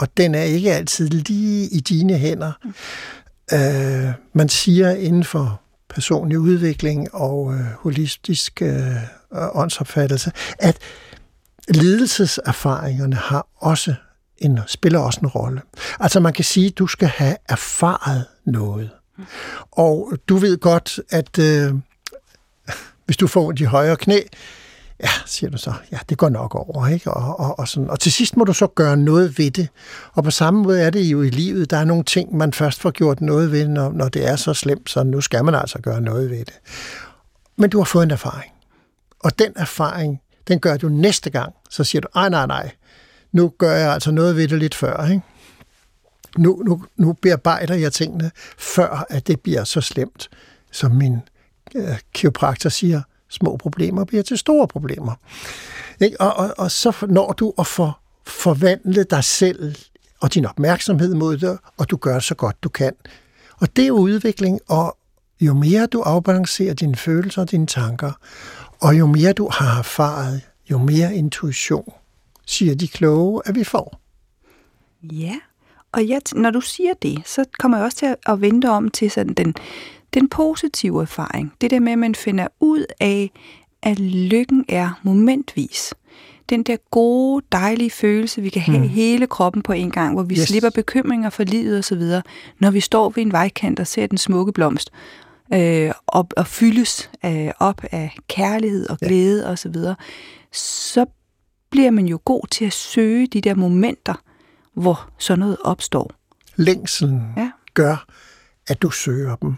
og 0.01 0.17
den 0.17 0.35
er 0.35 0.43
ikke 0.43 0.73
altid 0.73 1.09
lige 1.09 1.69
i 1.73 1.81
dine 1.81 2.19
hænder. 2.19 2.53
Øh, 3.53 4.13
man 4.33 4.49
siger 4.49 4.91
inden 4.91 5.25
for 5.25 5.61
personlig 5.89 6.39
udvikling 6.39 7.15
og 7.15 7.55
øh, 7.55 7.61
holistisk 7.61 8.63
øh, 8.63 8.97
åndsopfattelse, 9.33 10.33
at 10.59 10.79
lidelseserfaringerne 11.69 13.17
har 13.17 13.47
også 13.57 13.95
en, 14.39 14.59
spiller 14.67 14.99
også 14.99 15.21
en 15.21 15.27
rolle. 15.27 15.63
Altså 16.01 16.21
man 16.21 16.33
kan 16.33 16.45
sige, 16.45 16.67
at 16.67 16.79
du 16.79 16.87
skal 16.87 17.09
have 17.09 17.37
erfaret 17.49 18.27
noget. 18.45 18.91
Og 19.71 20.13
du 20.29 20.37
ved 20.37 20.59
godt, 20.59 21.01
at 21.11 21.39
øh, 21.39 21.75
hvis 23.05 23.17
du 23.17 23.27
får 23.27 23.53
de 23.53 23.67
højre 23.67 23.97
knæ, 23.97 24.21
ja, 25.03 25.11
siger 25.27 25.51
du 25.51 25.59
så, 25.59 25.73
ja, 25.93 25.99
det 26.09 26.19
går 26.19 26.29
nok 26.29 26.55
over, 26.55 26.87
ikke? 26.87 27.11
Og, 27.11 27.41
og, 27.41 27.59
og, 27.59 27.69
sådan. 27.69 27.91
og 27.91 28.01
til 28.01 28.13
sidst 28.13 28.37
må 28.37 28.45
du 28.45 28.53
så 28.53 28.67
gøre 28.67 28.97
noget 28.97 29.39
ved 29.39 29.51
det. 29.51 29.69
Og 30.13 30.25
på 30.25 30.31
samme 30.31 30.63
måde 30.63 30.83
er 30.83 30.91
det 30.91 31.01
jo 31.01 31.23
i 31.23 31.31
livet. 31.31 31.71
Der 31.71 31.77
er 31.77 31.85
nogle 31.85 32.05
ting, 32.05 32.37
man 32.37 32.53
først 32.53 32.81
får 32.81 32.91
gjort 32.91 33.21
noget 33.21 33.53
ved, 33.53 33.69
når, 33.69 33.93
når 33.93 34.09
det 34.09 34.29
er 34.29 34.37
så 34.37 34.55
slemt, 34.55 34.91
så 34.91 35.03
nu 35.03 35.21
skal 35.21 35.45
man 35.45 35.55
altså 35.55 35.79
gøre 35.79 36.01
noget 36.01 36.31
ved 36.31 36.39
det. 36.39 36.61
Men 37.57 37.71
du 37.71 37.79
har 37.79 37.85
fået 37.85 38.03
en 38.03 38.11
erfaring. 38.11 38.53
Og 39.21 39.39
den 39.39 39.53
erfaring, 39.57 40.21
den 40.49 40.59
gør 40.59 40.77
du 40.77 40.89
næste 40.89 41.31
gang. 41.31 41.55
Så 41.71 41.85
siger 41.85 42.03
du, 42.03 42.09
nej, 42.15 42.29
nej, 42.29 42.47
nej, 42.47 42.71
nu 43.33 43.53
gør 43.59 43.77
jeg 43.77 43.93
altså 43.93 44.11
noget 44.11 44.37
ved 44.37 44.49
det 44.49 44.59
lidt 44.59 44.75
før, 44.75 45.07
ikke? 45.07 45.23
Nu, 46.39 46.63
nu, 46.67 46.85
nu 46.97 47.13
bearbejder 47.13 47.75
jeg 47.75 47.93
tingene, 47.93 48.31
før 48.59 49.07
at 49.11 49.27
det 49.27 49.41
bliver 49.41 49.65
så 49.65 49.81
slemt, 49.81 50.29
som 50.71 50.91
min 50.91 51.17
øh, 51.75 51.99
kiropraktor 52.15 52.71
siger, 52.71 53.03
små 53.31 53.57
problemer 53.57 54.05
bliver 54.05 54.23
til 54.23 54.39
store 54.39 54.69
problemer. 54.69 55.15
Ikke? 56.01 56.21
Og, 56.21 56.35
og, 56.37 56.55
og 56.59 56.71
så 56.71 57.07
når 57.09 57.33
du 57.33 57.53
at 57.59 57.67
for, 57.67 58.01
forvandle 58.27 59.05
dig 59.05 59.25
selv 59.25 59.75
og 60.21 60.35
din 60.35 60.47
opmærksomhed 60.47 61.15
mod 61.15 61.37
det, 61.37 61.59
og 61.77 61.91
du 61.91 61.97
gør 61.97 62.15
det 62.15 62.23
så 62.23 62.35
godt 62.35 62.63
du 62.63 62.69
kan. 62.69 62.93
Og 63.61 63.77
det 63.77 63.83
er 63.83 63.87
jo 63.87 63.97
udvikling, 63.97 64.61
og 64.69 64.97
jo 65.41 65.55
mere 65.55 65.87
du 65.87 66.01
afbalancerer 66.01 66.75
dine 66.75 66.97
følelser 66.97 67.43
og 67.43 67.51
dine 67.51 67.67
tanker, 67.67 68.13
og 68.81 68.99
jo 68.99 69.07
mere 69.07 69.33
du 69.33 69.49
har 69.53 69.79
erfaret, 69.79 70.41
jo 70.71 70.79
mere 70.79 71.15
intuition, 71.15 71.93
siger 72.47 72.75
de 72.75 72.89
kloge, 72.89 73.43
at 73.45 73.55
vi 73.55 73.65
får. 73.65 74.01
Ja, 75.03 75.35
og 75.93 76.09
jeg, 76.09 76.21
når 76.35 76.51
du 76.51 76.61
siger 76.61 76.95
det, 77.03 77.23
så 77.27 77.45
kommer 77.59 77.79
jeg 77.79 77.85
også 77.85 77.97
til 77.97 78.07
at, 78.07 78.17
at 78.27 78.41
vente 78.41 78.71
om 78.71 78.91
til 78.91 79.11
sådan 79.11 79.35
den, 79.35 79.55
den 80.15 80.29
positive 80.29 81.03
erfaring. 81.03 81.53
Det 81.61 81.71
der 81.71 81.81
med, 81.81 81.93
at 81.93 81.99
man 81.99 82.15
finder 82.15 82.49
ud 82.61 82.85
af, 83.01 83.31
at 83.83 83.99
lykken 84.01 84.65
er 84.69 85.01
momentvis. 85.03 85.95
Den 86.49 86.63
der 86.63 86.77
gode, 86.91 87.45
dejlige 87.53 87.91
følelse, 87.91 88.43
vi 88.43 88.49
kan 88.49 88.63
have 88.63 88.79
mm. 88.79 88.89
hele 88.89 89.27
kroppen 89.27 89.63
på 89.63 89.73
en 89.73 89.91
gang, 89.91 90.15
hvor 90.15 90.23
vi 90.23 90.35
Yes. 90.35 90.49
slipper 90.49 90.71
bekymringer 90.71 91.31
for 91.31 91.43
livet 91.45 91.79
og 91.79 91.85
så 91.85 91.95
videre, 91.97 92.23
når 92.59 92.71
vi 92.71 92.81
står 92.81 93.09
ved 93.11 93.23
en 93.23 93.33
vejkant 93.33 93.81
og 93.81 93.87
ser 93.87 94.07
den 94.07 94.19
smukke 94.19 94.53
blomst, 94.53 94.91
øh, 95.55 95.93
og, 96.07 96.29
og 96.37 96.47
fyldes 96.47 97.11
øh, 97.25 97.51
op 97.59 97.81
af 97.93 98.17
kærlighed 98.29 98.91
og 98.91 98.99
glæde 98.99 99.47
og 99.47 99.59
så 99.59 99.69
videre, 99.69 99.95
så 100.53 101.07
bliver 101.71 101.91
man 101.91 102.07
jo 102.07 102.21
god 102.25 102.47
til 102.51 102.65
at 102.65 102.73
søge 102.73 103.27
de 103.27 103.41
der 103.41 103.55
momenter, 103.55 104.15
hvor 104.75 105.09
sådan 105.19 105.39
noget 105.39 105.57
opstår. 105.65 106.11
Længselen 106.57 107.23
Ja. 107.37 107.51
gør, 107.75 108.05
at 108.69 108.83
du 108.83 108.91
søger 108.91 109.37
dem. 109.37 109.55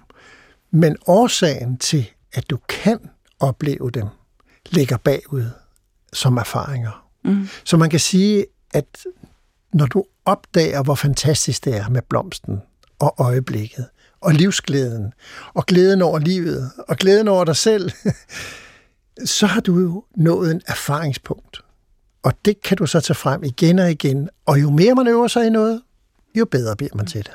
Men 0.73 0.97
årsagen 1.07 1.79
til, 1.79 2.11
at 2.33 2.51
du 2.51 2.59
kan 2.69 2.99
opleve 3.41 3.91
dem, 3.91 4.07
ligger 4.71 4.97
bagud 4.97 5.51
som 6.13 6.37
erfaringer. 6.37 7.09
Mm. 7.25 7.49
Så 7.65 7.77
man 7.77 7.91
kan 7.91 8.01
sige, 8.01 8.47
at 8.75 9.07
når 9.73 9.87
du 9.87 10.05
opdager, 10.25 10.83
hvor 10.83 10.95
fantastisk 10.95 11.65
det 11.65 11.77
er 11.77 11.89
med 11.89 12.03
blomsten 12.03 12.63
og 12.99 13.15
øjeblikket, 13.19 13.87
og 14.21 14.33
livsglæden, 14.35 15.13
og 15.55 15.67
glæden 15.67 16.03
over 16.03 16.19
livet, 16.19 16.71
og 16.89 16.97
glæden 16.97 17.29
over 17.29 17.45
dig 17.45 17.57
selv, 17.57 17.91
så 19.39 19.47
har 19.47 19.61
du 19.61 19.79
jo 19.79 20.05
nået 20.17 20.51
en 20.51 20.63
erfaringspunkt. 20.67 21.61
Og 22.23 22.33
det 22.45 22.63
kan 22.63 22.77
du 22.77 22.87
så 22.87 23.01
tage 23.01 23.15
frem 23.15 23.45
igen 23.45 23.79
og 23.79 23.91
igen. 23.91 24.29
Og 24.47 24.61
jo 24.61 24.71
mere 24.71 24.95
man 24.95 25.09
øver 25.09 25.29
sig 25.29 25.47
i 25.47 25.51
noget, 25.51 25.83
jo 26.35 26.45
bedre 26.45 26.77
bliver 26.77 26.95
man 26.95 27.07
til 27.07 27.25
det. 27.25 27.33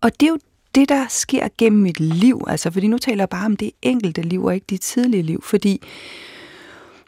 Og 0.00 0.10
det 0.20 0.26
er 0.26 0.30
jo 0.30 0.38
det, 0.76 0.88
der 0.88 1.06
sker 1.08 1.48
gennem 1.58 1.86
et 1.86 2.00
liv. 2.00 2.44
Altså, 2.48 2.70
fordi 2.70 2.86
nu 2.86 2.98
taler 2.98 3.22
jeg 3.22 3.28
bare 3.28 3.46
om 3.46 3.56
det 3.56 3.70
enkelte 3.82 4.22
liv, 4.22 4.44
og 4.44 4.54
ikke 4.54 4.66
dit 4.70 4.80
tidlige 4.80 5.22
liv. 5.22 5.42
Fordi, 5.42 5.82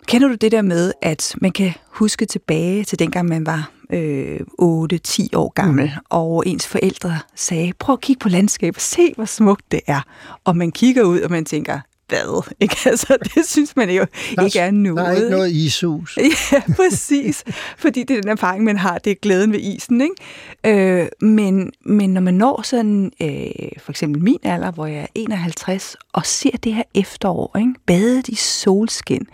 kender 0.07 0.29
du 0.29 0.35
det 0.35 0.53
der 0.53 0.63
med, 0.63 0.93
at 1.03 1.35
man 1.41 1.53
kan 1.53 1.73
huske 1.91 2.27
tilbage 2.27 2.85
til 2.85 2.99
dengang, 2.99 3.29
man 3.29 3.47
var 3.47 3.71
øh, 3.93 4.41
8-10 4.63 5.29
år 5.35 5.53
gammel, 5.53 5.85
mm. 5.85 6.05
og 6.11 6.43
ens 6.47 6.67
forældre 6.67 7.19
sagde, 7.35 7.73
prøv 7.79 7.93
at 7.93 8.01
kigge 8.01 8.21
på 8.21 8.29
landskabet, 8.29 8.83
se 8.83 9.13
hvor 9.15 9.25
smukt 9.25 9.73
det 9.73 9.81
er. 9.87 10.01
Og 10.45 10.57
man 10.57 10.73
kigger 10.73 11.03
ud, 11.03 11.21
og 11.21 11.31
man 11.31 11.45
tænker, 11.45 11.81
hvad? 12.09 12.47
Ikke? 12.61 12.77
Altså, 12.87 13.17
det 13.35 13.47
synes 13.47 13.77
man 13.77 13.91
jo 13.91 14.07
Der 14.37 14.45
ikke 14.45 14.59
er 14.59 14.71
noget. 14.71 14.97
Der 14.99 15.05
er 15.05 15.17
ikke 15.17 15.31
noget 15.31 15.53
ishus. 15.53 16.19
Ja, 16.53 16.63
præcis. 16.77 17.45
Fordi 17.79 18.03
det 18.03 18.17
er 18.17 18.21
den 18.21 18.31
erfaring, 18.31 18.65
man 18.65 18.77
har, 18.77 18.99
det 18.99 19.11
er 19.11 19.15
glæden 19.23 19.53
ved 19.53 19.61
isen. 19.61 20.01
Ikke? 20.01 21.01
Øh, 21.01 21.09
men, 21.21 21.73
men 21.85 22.15
når 22.15 22.21
man 22.21 22.35
når 22.35 22.63
sådan, 22.63 23.13
øh, 23.23 23.49
for 23.79 23.93
eksempel 23.93 24.23
min 24.23 24.39
alder, 24.43 24.71
hvor 24.71 24.87
jeg 24.87 25.03
er 25.03 25.07
51, 25.15 25.97
og 26.13 26.27
ser 26.27 26.51
det 26.51 26.75
her 26.75 26.83
efterår, 26.95 27.57
ikke? 27.59 27.75
badet 27.87 28.29
i 28.29 28.35
solskin, 28.35 29.27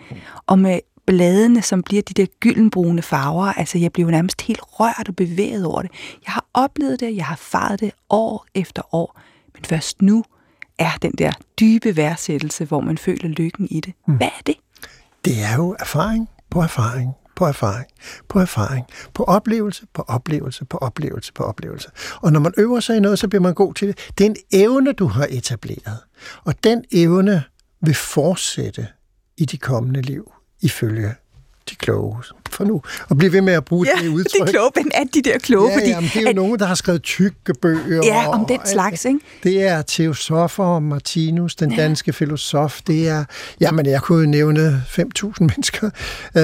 og 0.47 0.59
med 0.59 0.79
bladene, 1.05 1.61
som 1.61 1.83
bliver 1.83 2.01
de 2.01 2.13
der 2.13 2.25
gyldenbrune 2.39 3.01
farver, 3.01 3.45
altså 3.45 3.77
jeg 3.77 3.93
bliver 3.93 4.11
nærmest 4.11 4.41
helt 4.41 4.61
rørt 4.63 5.09
og 5.09 5.15
bevæget 5.15 5.65
over 5.65 5.81
det. 5.81 5.91
Jeg 6.25 6.33
har 6.33 6.45
oplevet 6.53 6.99
det, 6.99 7.15
jeg 7.15 7.25
har 7.25 7.33
erfaret 7.33 7.79
det 7.79 7.91
år 8.09 8.45
efter 8.55 8.95
år, 8.95 9.21
men 9.53 9.65
først 9.65 10.01
nu 10.01 10.23
er 10.79 10.91
den 11.01 11.11
der 11.11 11.31
dybe 11.59 11.95
værdsættelse, 11.95 12.65
hvor 12.65 12.79
man 12.79 12.97
føler 12.97 13.27
lykken 13.27 13.67
i 13.71 13.79
det. 13.79 13.93
Hvad 14.07 14.27
er 14.27 14.41
det? 14.45 14.55
Det 15.25 15.43
er 15.43 15.55
jo 15.55 15.75
erfaring 15.79 16.29
på 16.49 16.61
erfaring 16.61 17.13
på 17.35 17.45
erfaring 17.45 17.85
på 18.29 18.39
erfaring, 18.39 18.85
på 19.13 19.23
oplevelse 19.23 19.87
på 19.93 20.01
oplevelse 20.01 20.65
på 20.65 20.77
oplevelse 20.77 21.33
på 21.33 21.43
oplevelse. 21.43 21.89
Og 22.21 22.31
når 22.31 22.39
man 22.39 22.53
øver 22.57 22.79
sig 22.79 22.97
i 22.97 22.99
noget, 22.99 23.19
så 23.19 23.27
bliver 23.27 23.41
man 23.41 23.53
god 23.53 23.73
til 23.73 23.87
det. 23.87 24.11
Det 24.17 24.25
er 24.25 24.29
en 24.29 24.35
evne, 24.51 24.93
du 24.93 25.05
har 25.05 25.27
etableret. 25.29 25.99
Og 26.43 26.63
den 26.63 26.83
evne 26.91 27.43
vil 27.81 27.95
fortsætte 27.95 28.87
i 29.37 29.45
de 29.45 29.57
kommende 29.57 30.01
liv, 30.01 30.31
ifølge 30.61 31.15
de 31.69 31.75
kloge. 31.75 32.23
For 32.49 32.63
nu 32.63 32.81
at 33.11 33.17
blive 33.17 33.33
ved 33.33 33.41
med 33.41 33.53
at 33.53 33.65
bruge 33.65 33.87
Ja, 33.97 34.01
det 34.03 34.09
udtryk. 34.09 34.33
det 34.33 34.41
er 34.41 34.45
kloge, 34.51 34.71
men 34.75 34.91
er 34.93 35.03
de 35.13 35.21
der 35.21 35.37
kloge? 35.39 35.69
Ja, 35.69 35.75
fordi, 35.77 35.89
jamen, 35.89 36.09
det 36.13 36.17
er 36.19 36.21
jo 36.21 36.27
at, 36.29 36.35
nogen, 36.35 36.59
der 36.59 36.65
har 36.65 36.75
skrevet 36.75 37.03
tykke 37.03 37.53
bøger. 37.61 38.01
Ja, 38.05 38.27
om 38.29 38.45
den 38.45 38.59
slags, 38.65 39.05
ikke? 39.05 39.19
Det 39.43 39.63
er 39.67 39.81
Theosopher 39.87 40.63
og 40.65 40.83
Martinus, 40.83 41.55
den 41.55 41.75
danske 41.75 42.13
filosof. 42.13 42.79
Det 42.87 43.07
er, 43.07 43.25
jamen 43.61 43.85
jeg 43.85 44.01
kunne 44.01 44.19
jo 44.23 44.29
nævne 44.29 44.83
5.000 44.87 45.31
mennesker. 45.39 45.89
Øh, 46.37 46.43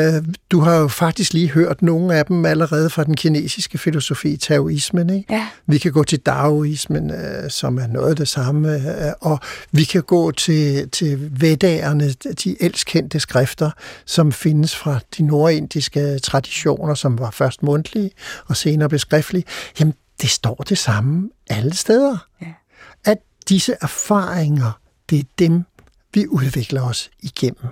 Du 0.52 0.60
har 0.60 0.76
jo 0.76 0.88
faktisk 0.88 1.34
lige 1.34 1.50
hørt 1.50 1.82
nogle 1.82 2.16
af 2.16 2.26
dem 2.26 2.46
allerede 2.46 2.90
fra 2.90 3.04
den 3.04 3.16
kinesiske 3.16 3.78
filosofi, 3.78 4.38
taoismen. 4.38 5.10
Ikke? 5.10 5.34
Ja. 5.34 5.48
Vi 5.68 5.78
kan 5.78 5.92
gå 5.92 6.04
til 6.04 6.20
daoismen, 6.20 7.12
øh, 7.12 7.50
som 7.50 7.78
er 7.78 7.88
noget 7.88 8.10
af 8.10 8.16
det 8.16 8.28
samme, 8.28 8.76
øh, 8.76 9.12
og 9.22 9.40
vi 9.72 9.84
kan 9.84 10.02
gå 10.04 10.32
til, 10.32 10.90
til 10.90 11.30
veddagerne, 11.42 12.10
de 12.44 12.56
elskendte 12.64 13.20
skrifter, 13.20 13.72
som 14.06 14.32
findes 14.32 14.76
fra 14.76 15.00
de 15.18 15.24
nordindiske 15.24 15.91
traditioner, 16.24 16.94
som 16.94 17.20
var 17.20 17.32
først 17.32 17.64
mundtlige 17.64 18.12
og 18.46 18.58
senere 18.58 18.90
blev 18.90 19.00
skriftlige. 19.00 19.46
Jamen, 19.80 19.94
det 20.22 20.30
står 20.30 20.56
det 20.56 20.78
samme 20.78 21.30
alle 21.50 21.74
steder. 21.74 22.18
Ja. 22.42 23.14
disse 23.50 23.76
erfaringer, 23.82 24.80
det 25.10 25.20
er 25.20 25.24
dem, 25.40 25.64
vi 26.14 26.28
udvikler 26.28 26.82
os 26.82 27.12
igennem. 27.20 27.68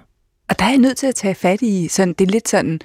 Og 0.50 0.60
der 0.60 0.66
er 0.66 0.70
jeg 0.70 0.78
nødt 0.78 0.98
til 0.98 1.08
at 1.08 1.16
tage 1.16 1.36
fat 1.36 1.62
i, 1.62 1.88
sådan, 1.88 2.14
det 2.14 2.28
er 2.28 2.32
lidt 2.32 2.50
sådan 2.50 2.80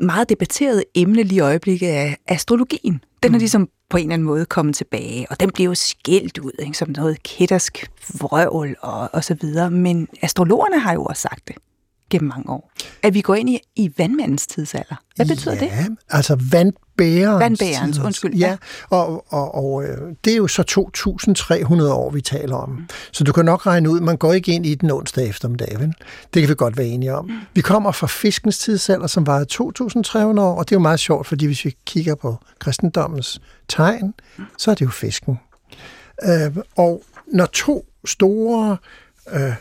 meget 0.00 0.28
debatteret 0.28 0.84
emne 0.94 1.22
lige 1.22 1.36
i 1.36 1.40
øjeblikket 1.40 1.88
af 1.88 2.16
astrologien. 2.26 3.04
Den 3.22 3.34
er 3.34 3.38
ligesom 3.38 3.68
på 3.90 3.96
en 3.96 4.02
eller 4.02 4.14
anden 4.14 4.26
måde 4.26 4.46
kommet 4.46 4.74
tilbage, 4.74 5.26
og 5.30 5.40
den 5.40 5.50
bliver 5.50 5.68
jo 5.68 5.74
skældt 5.74 6.38
ud 6.38 6.52
ikke, 6.58 6.78
som 6.78 6.90
noget 6.90 7.22
kættersk 7.22 7.90
vrøvl 8.20 8.76
og, 8.80 9.10
og 9.12 9.24
så 9.24 9.34
videre. 9.40 9.70
Men 9.70 10.08
astrologerne 10.22 10.80
har 10.80 10.92
jo 10.92 11.04
også 11.04 11.22
sagt 11.22 11.48
det 11.48 11.56
gennem 12.10 12.28
mange 12.28 12.50
år. 12.50 12.72
At 13.02 13.14
vi 13.14 13.20
går 13.20 13.34
ind 13.34 13.50
i, 13.50 13.60
i 13.76 13.92
vandmandens 13.96 14.46
tidsalder. 14.46 14.94
Hvad 15.16 15.26
betyder 15.26 15.54
ja, 15.54 15.60
det? 15.60 15.96
altså 16.10 16.38
vandbærens. 16.50 17.40
Vandbærens, 17.40 17.96
tid. 17.96 18.04
undskyld. 18.04 18.34
Ja, 18.34 18.56
og, 18.90 19.32
og, 19.32 19.54
og 19.54 19.84
øh, 19.84 20.14
det 20.24 20.32
er 20.32 20.36
jo 20.36 20.46
så 20.46 20.62
2.300 21.82 21.82
år, 21.82 22.10
vi 22.10 22.20
taler 22.20 22.56
om. 22.56 22.70
Mm. 22.70 22.88
Så 23.12 23.24
du 23.24 23.32
kan 23.32 23.44
nok 23.44 23.66
regne 23.66 23.90
ud, 23.90 24.00
man 24.00 24.16
går 24.16 24.32
ikke 24.32 24.52
ind 24.52 24.66
i 24.66 24.74
den 24.74 24.90
onsdag 24.90 25.28
eftermiddag, 25.28 25.76
vel? 25.80 25.94
Det 26.34 26.42
kan 26.42 26.48
vi 26.48 26.54
godt 26.54 26.76
være 26.76 26.86
enige 26.86 27.14
om. 27.14 27.24
Mm. 27.24 27.38
Vi 27.54 27.60
kommer 27.60 27.92
fra 27.92 28.06
fiskens 28.06 28.58
tidsalder, 28.58 29.06
som 29.06 29.26
var 29.26 29.44
2.300 29.52 30.40
år, 30.40 30.58
og 30.58 30.68
det 30.68 30.74
er 30.74 30.76
jo 30.76 30.82
meget 30.82 31.00
sjovt, 31.00 31.26
fordi 31.26 31.46
hvis 31.46 31.64
vi 31.64 31.76
kigger 31.86 32.14
på 32.14 32.36
kristendommens 32.58 33.40
tegn, 33.68 34.14
mm. 34.38 34.44
så 34.58 34.70
er 34.70 34.74
det 34.74 34.84
jo 34.84 34.90
fisken. 34.90 35.38
Øh, 36.24 36.56
og 36.76 37.02
når 37.32 37.46
to 37.46 37.86
store 38.04 38.76
øh, 39.32 39.52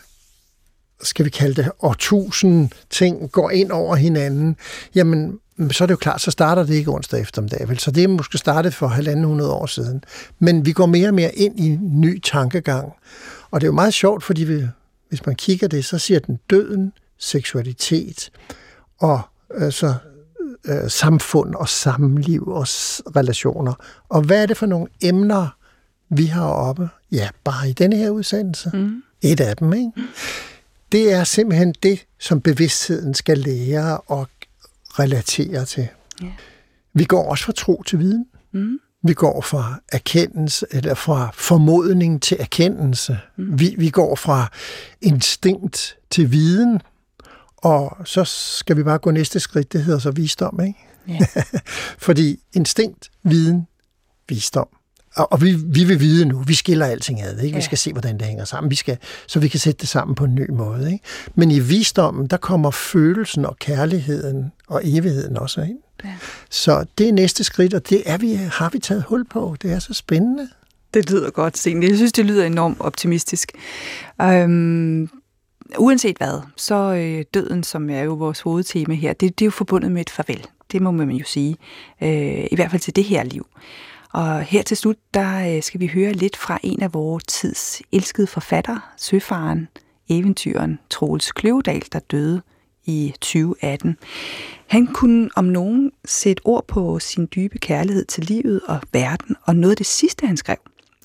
skal 1.03 1.25
vi 1.25 1.29
kalde 1.29 1.63
det, 1.63 1.71
årtusind 1.79 2.69
ting 2.89 3.31
går 3.31 3.49
ind 3.49 3.71
over 3.71 3.95
hinanden, 3.95 4.55
jamen, 4.95 5.39
så 5.71 5.83
er 5.83 5.85
det 5.85 5.91
jo 5.91 5.97
klart, 5.97 6.21
så 6.21 6.31
starter 6.31 6.63
det 6.63 6.73
ikke 6.73 6.91
onsdag 6.91 7.21
eftermiddag, 7.21 7.69
vel? 7.69 7.79
Så 7.79 7.91
det 7.91 8.03
er 8.03 8.07
måske 8.07 8.37
startet 8.37 8.73
for 8.73 8.87
halvanden 8.87 9.25
hundrede 9.25 9.51
år 9.51 9.65
siden. 9.65 10.03
Men 10.39 10.65
vi 10.65 10.71
går 10.71 10.85
mere 10.85 11.07
og 11.07 11.13
mere 11.13 11.35
ind 11.35 11.59
i 11.59 11.65
en 11.65 12.01
ny 12.01 12.21
tankegang. 12.21 12.93
Og 13.51 13.61
det 13.61 13.67
er 13.67 13.69
jo 13.69 13.75
meget 13.75 13.93
sjovt, 13.93 14.23
fordi 14.23 14.43
vi, 14.43 14.67
hvis 15.09 15.25
man 15.25 15.35
kigger 15.35 15.67
det, 15.67 15.85
så 15.85 15.97
siger 15.97 16.19
den 16.19 16.39
døden, 16.49 16.93
seksualitet 17.19 18.29
og 18.99 19.21
øh, 19.55 19.71
så 19.71 19.93
øh, 20.65 20.89
samfund 20.89 21.55
og 21.55 21.69
samliv 21.69 22.47
og 22.47 22.67
relationer. 23.15 23.73
Og 24.09 24.21
hvad 24.21 24.41
er 24.41 24.45
det 24.45 24.57
for 24.57 24.65
nogle 24.65 24.87
emner, 25.01 25.47
vi 26.09 26.25
har 26.25 26.47
oppe? 26.47 26.89
Ja, 27.11 27.29
bare 27.43 27.69
i 27.69 27.73
denne 27.73 27.95
her 27.95 28.09
udsendelse. 28.09 28.71
Mm. 28.73 29.03
Et 29.21 29.39
af 29.39 29.57
dem, 29.57 29.73
ikke? 29.73 29.91
Det 30.91 31.13
er 31.13 31.23
simpelthen 31.23 31.75
det, 31.83 32.05
som 32.19 32.41
bevidstheden 32.41 33.13
skal 33.13 33.37
lære 33.37 33.97
og 33.97 34.27
relatere 34.99 35.65
til. 35.65 35.87
Ja. 36.21 36.27
Vi 36.93 37.03
går 37.03 37.29
også 37.29 37.45
fra 37.45 37.53
tro 37.53 37.83
til 37.83 37.99
viden. 37.99 38.25
Mm. 38.51 38.79
Vi 39.03 39.13
går 39.13 39.41
fra 39.41 39.79
erkendelse, 39.91 40.65
eller 40.71 40.93
fra 40.93 41.31
formodning 41.33 42.21
til 42.21 42.37
erkendelse. 42.39 43.19
Mm. 43.37 43.59
Vi, 43.59 43.75
vi 43.77 43.89
går 43.89 44.15
fra 44.15 44.51
instinkt 45.01 45.97
til 46.09 46.31
viden, 46.31 46.81
og 47.57 47.97
så 48.05 48.23
skal 48.57 48.77
vi 48.77 48.83
bare 48.83 48.97
gå 48.97 49.11
næste 49.11 49.39
skridt, 49.39 49.73
det 49.73 49.83
hedder 49.83 49.99
så 49.99 50.11
visdom, 50.11 50.59
ikke? 50.61 50.79
Ja. 51.07 51.19
Fordi 52.07 52.39
instinkt, 52.53 53.11
viden, 53.23 53.67
visdom 54.29 54.67
og 55.17 55.41
vi, 55.41 55.55
vi 55.65 55.83
vil 55.83 55.99
vide 55.99 56.25
nu, 56.25 56.39
vi 56.39 56.53
skiller 56.53 56.85
alting 56.85 57.21
ad, 57.21 57.39
ikke? 57.39 57.55
Vi 57.55 57.61
skal 57.61 57.77
se, 57.77 57.91
hvordan 57.91 58.17
det 58.17 58.27
hænger 58.27 58.45
sammen, 58.45 58.71
vi 58.71 58.75
skal, 58.75 58.97
så 59.27 59.39
vi 59.39 59.47
kan 59.47 59.59
sætte 59.59 59.81
det 59.81 59.89
sammen 59.89 60.15
på 60.15 60.23
en 60.23 60.35
ny 60.35 60.49
måde. 60.49 60.91
Ikke? 60.93 61.05
Men 61.35 61.51
i 61.51 61.59
visdommen, 61.59 62.27
der 62.27 62.37
kommer 62.37 62.71
følelsen 62.71 63.45
og 63.45 63.59
kærligheden 63.59 64.51
og 64.67 64.81
evigheden 64.83 65.37
også 65.37 65.61
ind. 65.61 65.79
Ja. 66.03 66.13
Så 66.49 66.85
det 66.97 67.09
er 67.09 67.13
næste 67.13 67.43
skridt, 67.43 67.73
og 67.73 67.89
det 67.89 68.03
er 68.05 68.17
vi, 68.17 68.33
har 68.33 68.69
vi 68.69 68.79
taget 68.79 69.03
hul 69.03 69.25
på. 69.25 69.55
Det 69.61 69.71
er 69.71 69.79
så 69.79 69.93
spændende. 69.93 70.47
Det 70.93 71.11
lyder 71.11 71.29
godt, 71.29 71.57
Signe. 71.57 71.85
Jeg 71.85 71.95
synes, 71.95 72.11
det 72.11 72.25
lyder 72.25 72.45
enormt 72.45 72.77
optimistisk. 72.79 73.51
Øhm, 74.21 75.09
uanset 75.77 76.17
hvad, 76.17 76.41
så 76.57 76.75
øh, 76.75 77.25
døden, 77.33 77.63
som 77.63 77.89
er 77.89 78.01
jo 78.01 78.13
vores 78.13 78.39
hovedtema 78.39 78.93
her, 78.93 79.13
det, 79.13 79.39
det 79.39 79.45
er 79.45 79.47
jo 79.47 79.51
forbundet 79.51 79.91
med 79.91 80.01
et 80.01 80.09
farvel. 80.09 80.45
Det 80.71 80.81
må 80.81 80.91
man 80.91 81.11
jo 81.11 81.25
sige. 81.25 81.55
Øh, 82.01 82.47
I 82.51 82.55
hvert 82.55 82.71
fald 82.71 82.81
til 82.81 82.95
det 82.95 83.03
her 83.03 83.23
liv. 83.23 83.47
Og 84.17 84.41
her 84.41 84.61
til 84.61 84.77
slut, 84.77 84.97
der 85.13 85.55
øh, 85.55 85.63
skal 85.63 85.79
vi 85.79 85.87
høre 85.87 86.13
lidt 86.13 86.37
fra 86.37 86.59
en 86.63 86.81
af 86.81 86.93
vores 86.93 87.23
tids 87.23 87.81
elskede 87.91 88.27
forfatter, 88.27 88.93
søfaren, 88.97 89.67
eventyren 90.09 90.79
Troels 90.89 91.31
Kløvedal, 91.31 91.83
der 91.91 91.99
døde 91.99 92.41
i 92.85 93.13
2018. 93.21 93.97
Han 94.67 94.87
kunne 94.87 95.29
om 95.35 95.45
nogen 95.45 95.91
sætte 96.05 96.41
ord 96.45 96.67
på 96.67 96.99
sin 96.99 97.27
dybe 97.35 97.57
kærlighed 97.57 98.05
til 98.05 98.23
livet 98.23 98.61
og 98.67 98.81
verden, 98.93 99.35
og 99.43 99.55
noget 99.55 99.71
af 99.71 99.77
det 99.77 99.85
sidste, 99.85 100.27
han 100.27 100.37
skrev 100.37 100.57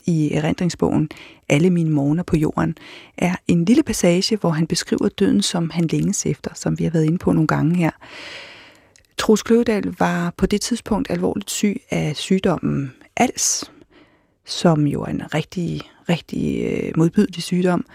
i 0.07 0.33
erindringsbogen 0.33 1.11
Alle 1.49 1.71
mine 1.71 1.91
morgener 1.91 2.23
på 2.23 2.37
jorden, 2.37 2.77
er 3.19 3.37
en 3.49 3.65
lille 3.65 3.83
passage, 3.83 4.37
hvor 4.37 4.51
han 4.51 4.67
beskriver 4.67 5.09
døden, 5.09 5.43
som 5.43 5.71
han 5.71 5.85
længes 5.85 6.27
efter, 6.27 6.51
som 6.55 6.79
vi 6.79 6.85
har 6.85 6.91
været 6.91 7.05
inde 7.05 7.19
på 7.19 7.33
nogle 7.33 7.49
gange 7.49 7.77
her. 7.77 7.91
Troels 9.19 9.43
Kløvedal 9.43 9.95
var 9.99 10.35
på 10.37 10.47
det 10.47 10.61
tidspunkt 10.61 11.11
alvorligt 11.11 11.51
syg 11.51 11.83
af 11.91 12.17
sygdommen 12.17 12.93
ALS, 13.17 13.71
som 14.45 14.87
jo 14.87 15.03
er 15.03 15.07
en 15.07 15.35
rigtig, 15.35 15.81
rigtig 16.09 16.65
øh, 16.65 16.93
modbydelig 16.97 17.43
sygdom, 17.43 17.87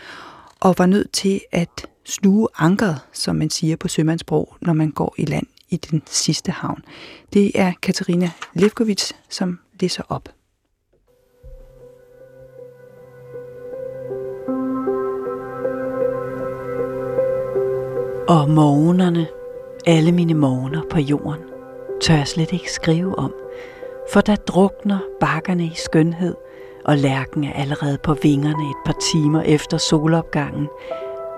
og 0.59 0.75
var 0.77 0.85
nødt 0.85 1.11
til 1.11 1.41
at 1.51 1.87
sluge 2.05 2.47
ankeret, 2.57 2.99
som 3.13 3.35
man 3.35 3.49
siger 3.49 3.75
på 3.75 3.87
sømandsbrug, 3.87 4.55
når 4.61 4.73
man 4.73 4.91
går 4.91 5.15
i 5.17 5.25
land 5.25 5.47
i 5.69 5.75
den 5.75 6.03
sidste 6.05 6.51
havn. 6.51 6.83
Det 7.33 7.51
er 7.55 7.73
Katarina 7.81 8.31
Levkovits, 8.53 9.15
som 9.29 9.59
læser 9.79 10.03
op. 10.09 10.29
Og 18.29 18.49
morgenerne 18.49 19.27
alle 19.85 20.11
mine 20.11 20.33
morgener 20.33 20.81
på 20.89 20.99
jorden 20.99 21.41
tør 22.01 22.15
jeg 22.15 22.27
slet 22.27 22.53
ikke 22.53 22.71
skrive 22.71 23.19
om, 23.19 23.33
for 24.13 24.21
der 24.21 24.35
drukner 24.35 24.99
bakkerne 25.19 25.63
i 25.63 25.73
skønhed, 25.75 26.35
og 26.85 26.97
lærken 26.97 27.43
er 27.43 27.53
allerede 27.53 27.97
på 27.97 28.13
vingerne 28.13 28.69
et 28.69 28.85
par 28.85 28.95
timer 29.13 29.41
efter 29.41 29.77
solopgangen, 29.77 30.67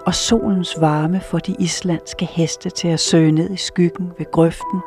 og 0.06 0.16
solens 0.16 0.82
varme 0.82 1.22
får 1.22 1.40
de 1.40 1.56
islandske 1.60 2.26
heste 2.26 2.70
til 2.70 2.88
at 2.88 3.00
søge 3.00 3.32
ned 3.32 3.50
i 3.50 3.58
skyggen 3.58 4.12
ved 4.18 4.32
grøften, 4.32 4.80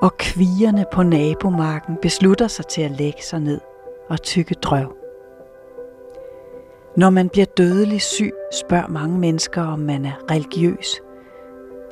og 0.00 0.16
kvierne 0.16 0.84
på 0.92 1.02
nabomarken 1.02 1.96
beslutter 2.02 2.48
sig 2.48 2.66
til 2.66 2.82
at 2.82 2.90
lægge 2.90 3.22
sig 3.22 3.40
ned 3.40 3.60
og 4.08 4.22
tykke 4.22 4.54
drøv. 4.54 4.96
Når 6.96 7.10
man 7.10 7.28
bliver 7.28 7.46
dødelig 7.46 8.02
syg, 8.02 8.32
spørger 8.52 8.88
mange 8.88 9.18
mennesker, 9.18 9.62
om 9.62 9.78
man 9.78 10.04
er 10.04 10.30
religiøs– 10.30 11.00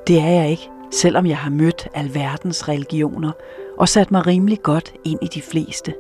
det 0.07 0.21
er 0.21 0.31
jeg 0.31 0.51
ikke, 0.51 0.71
selvom 0.91 1.27
jeg 1.27 1.37
har 1.37 1.51
mødt 1.51 1.89
alverdens 1.95 2.69
religioner 2.69 3.33
og 3.79 3.89
sat 3.89 4.11
mig 4.11 4.27
rimelig 4.27 4.63
godt 4.63 4.95
ind 5.05 5.19
i 5.23 5.27
de 5.27 5.43
fleste. 5.43 5.95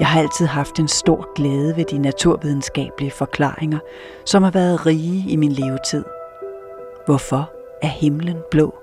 Jeg 0.00 0.08
har 0.08 0.20
altid 0.20 0.46
haft 0.46 0.78
en 0.78 0.88
stor 0.88 1.34
glæde 1.34 1.76
ved 1.76 1.84
de 1.84 1.98
naturvidenskabelige 1.98 3.10
forklaringer, 3.10 3.78
som 4.24 4.42
har 4.42 4.50
været 4.50 4.86
rige 4.86 5.30
i 5.30 5.36
min 5.36 5.52
levetid. 5.52 6.04
Hvorfor 7.06 7.50
er 7.82 7.88
himlen 7.88 8.36
blå? 8.50 8.74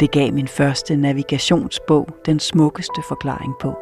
Det 0.00 0.10
gav 0.10 0.32
min 0.32 0.48
første 0.48 0.96
navigationsbog 0.96 2.08
den 2.26 2.40
smukkeste 2.40 3.02
forklaring 3.08 3.54
på. 3.60 3.78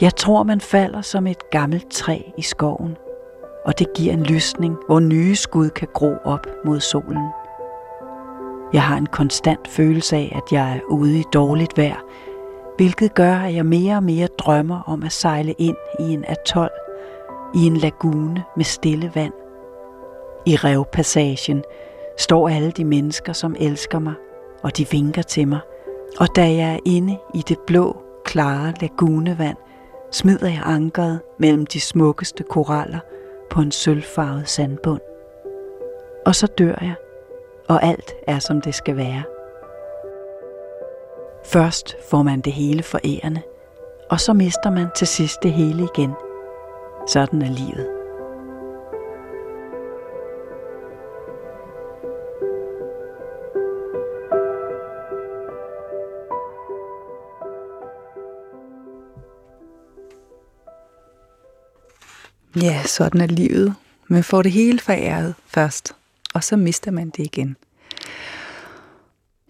Jeg 0.00 0.16
tror, 0.16 0.42
man 0.42 0.60
falder 0.60 1.00
som 1.00 1.26
et 1.26 1.50
gammelt 1.50 1.90
træ 1.90 2.18
i 2.36 2.42
skoven– 2.42 2.96
og 3.68 3.78
det 3.78 3.92
giver 3.94 4.12
en 4.12 4.22
lysning, 4.22 4.76
hvor 4.86 5.00
nye 5.00 5.36
skud 5.36 5.70
kan 5.70 5.88
gro 5.94 6.14
op 6.24 6.46
mod 6.64 6.80
solen. 6.80 7.28
Jeg 8.72 8.82
har 8.82 8.96
en 8.96 9.06
konstant 9.06 9.68
følelse 9.68 10.16
af, 10.16 10.32
at 10.36 10.52
jeg 10.52 10.76
er 10.76 10.80
ude 10.88 11.18
i 11.18 11.24
dårligt 11.32 11.78
vejr, 11.78 12.00
hvilket 12.76 13.14
gør, 13.14 13.34
at 13.34 13.54
jeg 13.54 13.66
mere 13.66 13.96
og 13.96 14.02
mere 14.02 14.26
drømmer 14.26 14.80
om 14.86 15.02
at 15.02 15.12
sejle 15.12 15.52
ind 15.52 15.76
i 16.00 16.02
en 16.02 16.24
atol, 16.28 16.70
i 17.54 17.66
en 17.66 17.76
lagune 17.76 18.44
med 18.56 18.64
stille 18.64 19.12
vand. 19.14 19.32
I 20.46 20.56
revpassagen 20.56 21.64
står 22.18 22.48
alle 22.48 22.70
de 22.70 22.84
mennesker, 22.84 23.32
som 23.32 23.56
elsker 23.58 23.98
mig, 23.98 24.14
og 24.62 24.76
de 24.76 24.86
vinker 24.90 25.22
til 25.22 25.48
mig. 25.48 25.60
Og 26.20 26.36
da 26.36 26.42
jeg 26.42 26.74
er 26.74 26.78
inde 26.84 27.18
i 27.34 27.42
det 27.48 27.58
blå, 27.66 27.96
klare 28.24 28.74
lagunevand, 28.80 29.56
smider 30.12 30.48
jeg 30.48 30.62
ankeret 30.64 31.20
mellem 31.38 31.66
de 31.66 31.80
smukkeste 31.80 32.44
koraller– 32.50 32.98
på 33.50 33.60
en 33.60 33.70
sølvfarvet 33.70 34.48
sandbund. 34.48 35.00
Og 36.26 36.34
så 36.34 36.46
dør 36.46 36.74
jeg, 36.80 36.94
og 37.68 37.82
alt 37.82 38.12
er 38.26 38.38
som 38.38 38.60
det 38.60 38.74
skal 38.74 38.96
være. 38.96 39.22
Først 41.44 41.96
får 42.10 42.22
man 42.22 42.40
det 42.40 42.52
hele 42.52 42.82
forærende, 42.82 43.42
og 44.10 44.20
så 44.20 44.32
mister 44.32 44.70
man 44.70 44.86
til 44.96 45.06
sidst 45.06 45.42
det 45.42 45.52
hele 45.52 45.88
igen. 45.94 46.12
Sådan 47.08 47.42
er 47.42 47.50
livet. 47.50 47.88
Ja, 62.62 62.82
sådan 62.82 63.20
er 63.20 63.26
livet. 63.26 63.74
Man 64.08 64.24
får 64.24 64.42
det 64.42 64.52
hele 64.52 64.78
foræret 64.78 65.34
først, 65.46 65.94
og 66.38 66.44
så 66.44 66.56
mister 66.56 66.90
man 66.90 67.10
det 67.10 67.24
igen. 67.24 67.56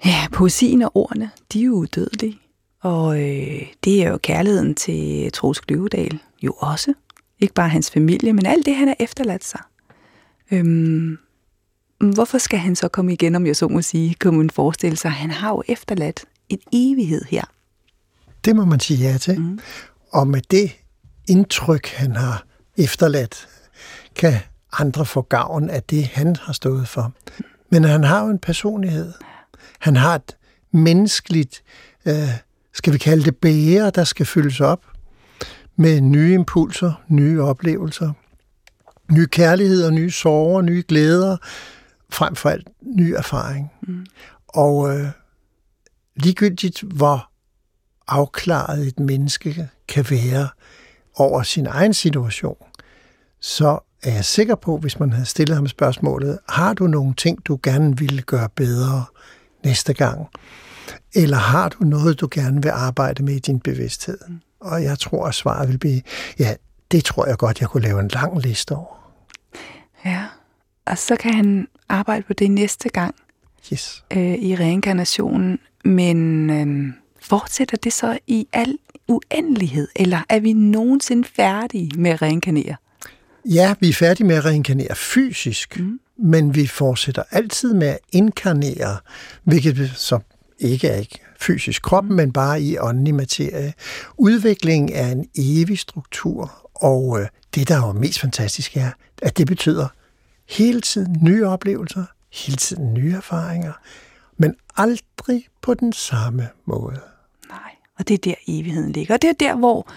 Ja, 0.05 0.26
poesien 0.32 0.82
og 0.82 0.97
ordene, 0.97 1.30
de 1.53 1.61
er 1.61 1.64
jo 1.64 1.72
udødelige. 1.72 2.39
Og 2.80 3.20
øh, 3.20 3.62
det 3.84 4.03
er 4.03 4.09
jo 4.11 4.18
kærligheden 4.18 4.74
til 4.74 5.32
Troels 5.32 5.61
Kløvedal 5.61 6.18
jo 6.43 6.53
også. 6.53 6.95
Ikke 7.39 7.55
bare 7.55 7.68
hans 7.68 7.91
familie, 7.91 8.32
men 8.32 8.47
alt 8.47 8.66
det, 8.66 8.74
han 8.74 8.89
har 8.89 8.97
efterladt 8.99 9.45
sig. 9.45 9.61
Øhm, 10.51 11.18
hvorfor 12.14 12.39
skal 12.39 12.59
han 12.59 12.76
så 12.76 12.89
komme 12.89 13.12
igen, 13.12 13.34
om 13.34 13.47
jeg 13.47 13.57
så 13.57 13.68
må 13.68 13.82
sige, 13.82 14.14
kunne 14.20 14.39
man 14.39 14.51
forestille 14.51 14.97
sig? 14.97 15.11
Han 15.11 15.30
har 15.30 15.51
jo 15.51 15.62
efterladt 15.68 16.24
en 16.49 16.59
evighed 16.72 17.24
her. 17.24 17.45
Det 18.45 18.57
må 18.57 18.64
man 18.64 18.80
sige 18.80 19.11
ja 19.11 19.18
til. 19.18 19.41
Mm. 19.41 19.59
Og 20.12 20.28
med 20.28 20.41
det 20.51 20.76
indtryk, 21.28 21.86
han 21.86 22.16
har 22.16 22.45
efterladt, 22.78 23.49
kan 24.14 24.34
andre 24.72 25.06
få 25.06 25.22
gavn 25.22 25.70
af 25.70 25.82
det, 25.82 26.06
han 26.06 26.36
har 26.36 26.52
stået 26.52 26.88
for. 26.88 27.12
Men 27.70 27.84
han 27.84 28.04
har 28.04 28.24
jo 28.24 28.30
en 28.30 28.38
personlighed. 28.38 29.12
Han 29.78 29.96
har 29.96 30.14
et 30.14 30.36
menneskeligt, 30.72 31.62
øh, 32.06 32.30
skal 32.72 32.92
vi 32.92 32.98
kalde 32.98 33.24
det 33.24 33.36
bære, 33.36 33.90
der 33.90 34.04
skal 34.04 34.26
fyldes 34.26 34.60
op 34.60 34.84
med 35.76 36.00
nye 36.00 36.34
impulser, 36.34 37.02
nye 37.08 37.42
oplevelser, 37.42 38.12
nye 39.12 39.26
kærligheder, 39.26 39.90
nye 39.90 40.10
sorger, 40.10 40.62
nye 40.62 40.84
glæder, 40.88 41.36
frem 42.10 42.34
for 42.34 42.48
alt 42.48 42.68
ny 42.82 43.14
erfaring. 43.16 43.72
Mm. 43.82 44.06
Og 44.48 44.96
øh, 44.96 45.06
ligegyldigt 46.16 46.82
hvor 46.82 47.30
afklaret 48.08 48.86
et 48.86 49.00
menneske 49.00 49.68
kan 49.88 50.06
være 50.10 50.48
over 51.14 51.42
sin 51.42 51.66
egen 51.66 51.94
situation, 51.94 52.56
så 53.40 53.78
er 54.03 54.12
jeg 54.12 54.24
sikker 54.24 54.55
på, 54.55 54.76
hvis 54.76 55.01
man 55.01 55.12
havde 55.12 55.26
stillet 55.26 55.57
ham 55.57 55.66
spørgsmålet, 55.66 56.38
har 56.49 56.74
du 56.74 56.86
nogle 56.86 57.14
ting, 57.14 57.46
du 57.46 57.59
gerne 57.62 57.99
ville 57.99 58.22
gøre 58.22 58.49
bedre 58.49 59.05
næste 59.64 59.94
gang? 59.94 60.26
Eller 61.14 61.36
har 61.36 61.68
du 61.68 61.84
noget, 61.84 62.20
du 62.20 62.28
gerne 62.30 62.62
vil 62.62 62.68
arbejde 62.68 63.24
med 63.24 63.34
i 63.34 63.38
din 63.38 63.61
bevidsthed? 63.61 64.18
Og 64.61 64.82
jeg 64.82 64.99
tror, 64.99 65.26
at 65.26 65.34
svaret 65.34 65.68
vil 65.68 65.78
blive, 65.78 66.03
ja, 66.38 66.55
det 66.90 67.05
tror 67.05 67.26
jeg 67.26 67.38
godt, 67.38 67.61
jeg 67.61 67.68
kunne 67.68 67.82
lave 67.82 68.01
en 68.01 68.09
lang 68.09 68.40
liste 68.42 68.72
over. 68.72 69.12
Ja, 70.05 70.24
og 70.86 70.99
så 70.99 71.16
kan 71.16 71.34
han 71.34 71.68
arbejde 71.88 72.22
på 72.22 72.32
det 72.32 72.51
næste 72.51 72.88
gang 72.88 73.14
yes. 73.72 74.05
øh, 74.11 74.34
i 74.34 74.57
reinkarnationen. 74.57 75.59
Men 75.84 76.51
øh, 76.51 76.94
fortsætter 77.20 77.76
det 77.76 77.92
så 77.92 78.18
i 78.26 78.49
al 78.53 78.78
uendelighed, 79.09 79.88
eller 79.96 80.20
er 80.28 80.40
vi 80.40 80.53
nogensinde 80.53 81.28
færdige 81.28 81.90
med 82.01 82.11
at 82.11 82.22
reinkarnere? 82.22 82.76
Ja, 83.45 83.74
vi 83.80 83.89
er 83.89 83.93
færdige 83.93 84.26
med 84.26 84.36
at 84.36 84.45
reinkarnere 84.45 84.95
fysisk, 84.95 85.80
mm. 85.80 86.01
men 86.16 86.55
vi 86.55 86.66
fortsætter 86.66 87.22
altid 87.30 87.74
med 87.74 87.86
at 87.86 87.99
inkarnere, 88.12 88.99
hvilket 89.45 89.93
så 89.97 90.18
ikke 90.59 90.89
er 90.89 90.97
ikke 90.97 91.18
fysisk 91.41 91.82
kroppen, 91.82 92.11
mm. 92.11 92.16
men 92.16 92.32
bare 92.32 92.62
i 92.62 92.78
åndelig 92.78 93.14
materie. 93.14 93.74
Udvikling 94.16 94.91
er 94.95 95.09
en 95.09 95.28
evig 95.39 95.78
struktur, 95.78 96.70
og 96.74 97.20
øh, 97.20 97.26
det, 97.55 97.68
der 97.68 97.74
er 97.82 97.86
jo 97.86 97.93
mest 97.93 98.20
fantastisk, 98.20 98.76
er, 98.76 98.91
at 99.22 99.39
det 99.39 99.47
betyder 99.47 99.89
hele 100.49 100.80
tiden 100.80 101.18
nye 101.22 101.47
oplevelser, 101.47 102.05
hele 102.32 102.57
tiden 102.57 102.95
nye 102.95 103.14
erfaringer, 103.14 103.72
men 104.36 104.55
aldrig 104.76 105.47
på 105.62 105.74
den 105.74 105.93
samme 105.93 106.49
måde. 106.66 107.01
Nej, 107.49 107.74
og 107.99 108.09
det 108.09 108.14
er 108.14 108.18
der 108.18 108.34
evigheden 108.49 108.93
ligger. 108.93 109.14
Og 109.14 109.22
det 109.22 109.30
er 109.30 109.34
der, 109.41 109.57
hvor 109.57 109.91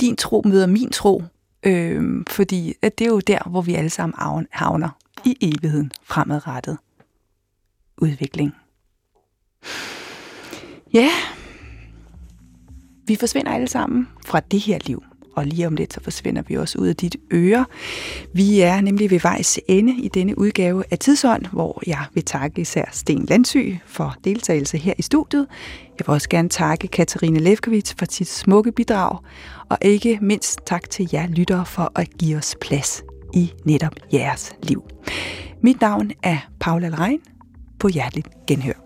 din 0.00 0.16
tro 0.16 0.42
møder 0.44 0.66
min 0.66 0.90
tro, 0.90 1.22
øh, 1.66 2.24
fordi 2.28 2.74
at 2.82 2.98
det 2.98 3.04
er 3.04 3.10
jo 3.10 3.20
der, 3.20 3.48
hvor 3.50 3.62
vi 3.62 3.74
alle 3.74 3.90
sammen 3.90 4.46
havner 4.50 4.88
i 5.24 5.36
evigheden 5.40 5.92
fremadrettet. 6.02 6.78
Udvikling. 7.98 8.52
Ja, 10.92 11.10
vi 13.06 13.16
forsvinder 13.16 13.52
alle 13.52 13.68
sammen 13.68 14.08
fra 14.26 14.40
det 14.40 14.60
her 14.60 14.78
liv 14.84 15.02
og 15.36 15.46
lige 15.46 15.66
om 15.66 15.76
lidt 15.76 15.94
så 15.94 16.00
forsvinder 16.00 16.42
vi 16.48 16.54
også 16.56 16.78
ud 16.78 16.86
af 16.86 16.96
dit 16.96 17.16
øre. 17.32 17.66
Vi 18.32 18.60
er 18.60 18.80
nemlig 18.80 19.10
ved 19.10 19.20
vejs 19.20 19.58
ende 19.68 19.96
i 19.96 20.08
denne 20.08 20.38
udgave 20.38 20.84
af 20.90 20.98
Tidsånd, 20.98 21.46
hvor 21.46 21.82
jeg 21.86 22.04
vil 22.14 22.24
takke 22.24 22.60
især 22.60 22.84
Sten 22.92 23.24
Landsy 23.24 23.56
for 23.86 24.16
deltagelse 24.24 24.78
her 24.78 24.94
i 24.98 25.02
studiet. 25.02 25.46
Jeg 25.98 26.06
vil 26.06 26.14
også 26.14 26.28
gerne 26.28 26.48
takke 26.48 26.88
Katarina 26.88 27.38
Levkovits 27.38 27.94
for 27.98 28.06
sit 28.10 28.28
smukke 28.28 28.72
bidrag, 28.72 29.18
og 29.70 29.78
ikke 29.82 30.18
mindst 30.22 30.60
tak 30.66 30.90
til 30.90 31.08
jer 31.12 31.26
lyttere 31.26 31.66
for 31.66 31.92
at 31.94 32.08
give 32.18 32.36
os 32.36 32.56
plads 32.60 33.02
i 33.34 33.52
netop 33.64 33.94
jeres 34.12 34.52
liv. 34.62 34.82
Mit 35.60 35.80
navn 35.80 36.10
er 36.22 36.38
Paula 36.60 36.88
Lerein. 36.88 37.20
På 37.78 37.88
hjerteligt 37.88 38.28
genhør. 38.46 38.85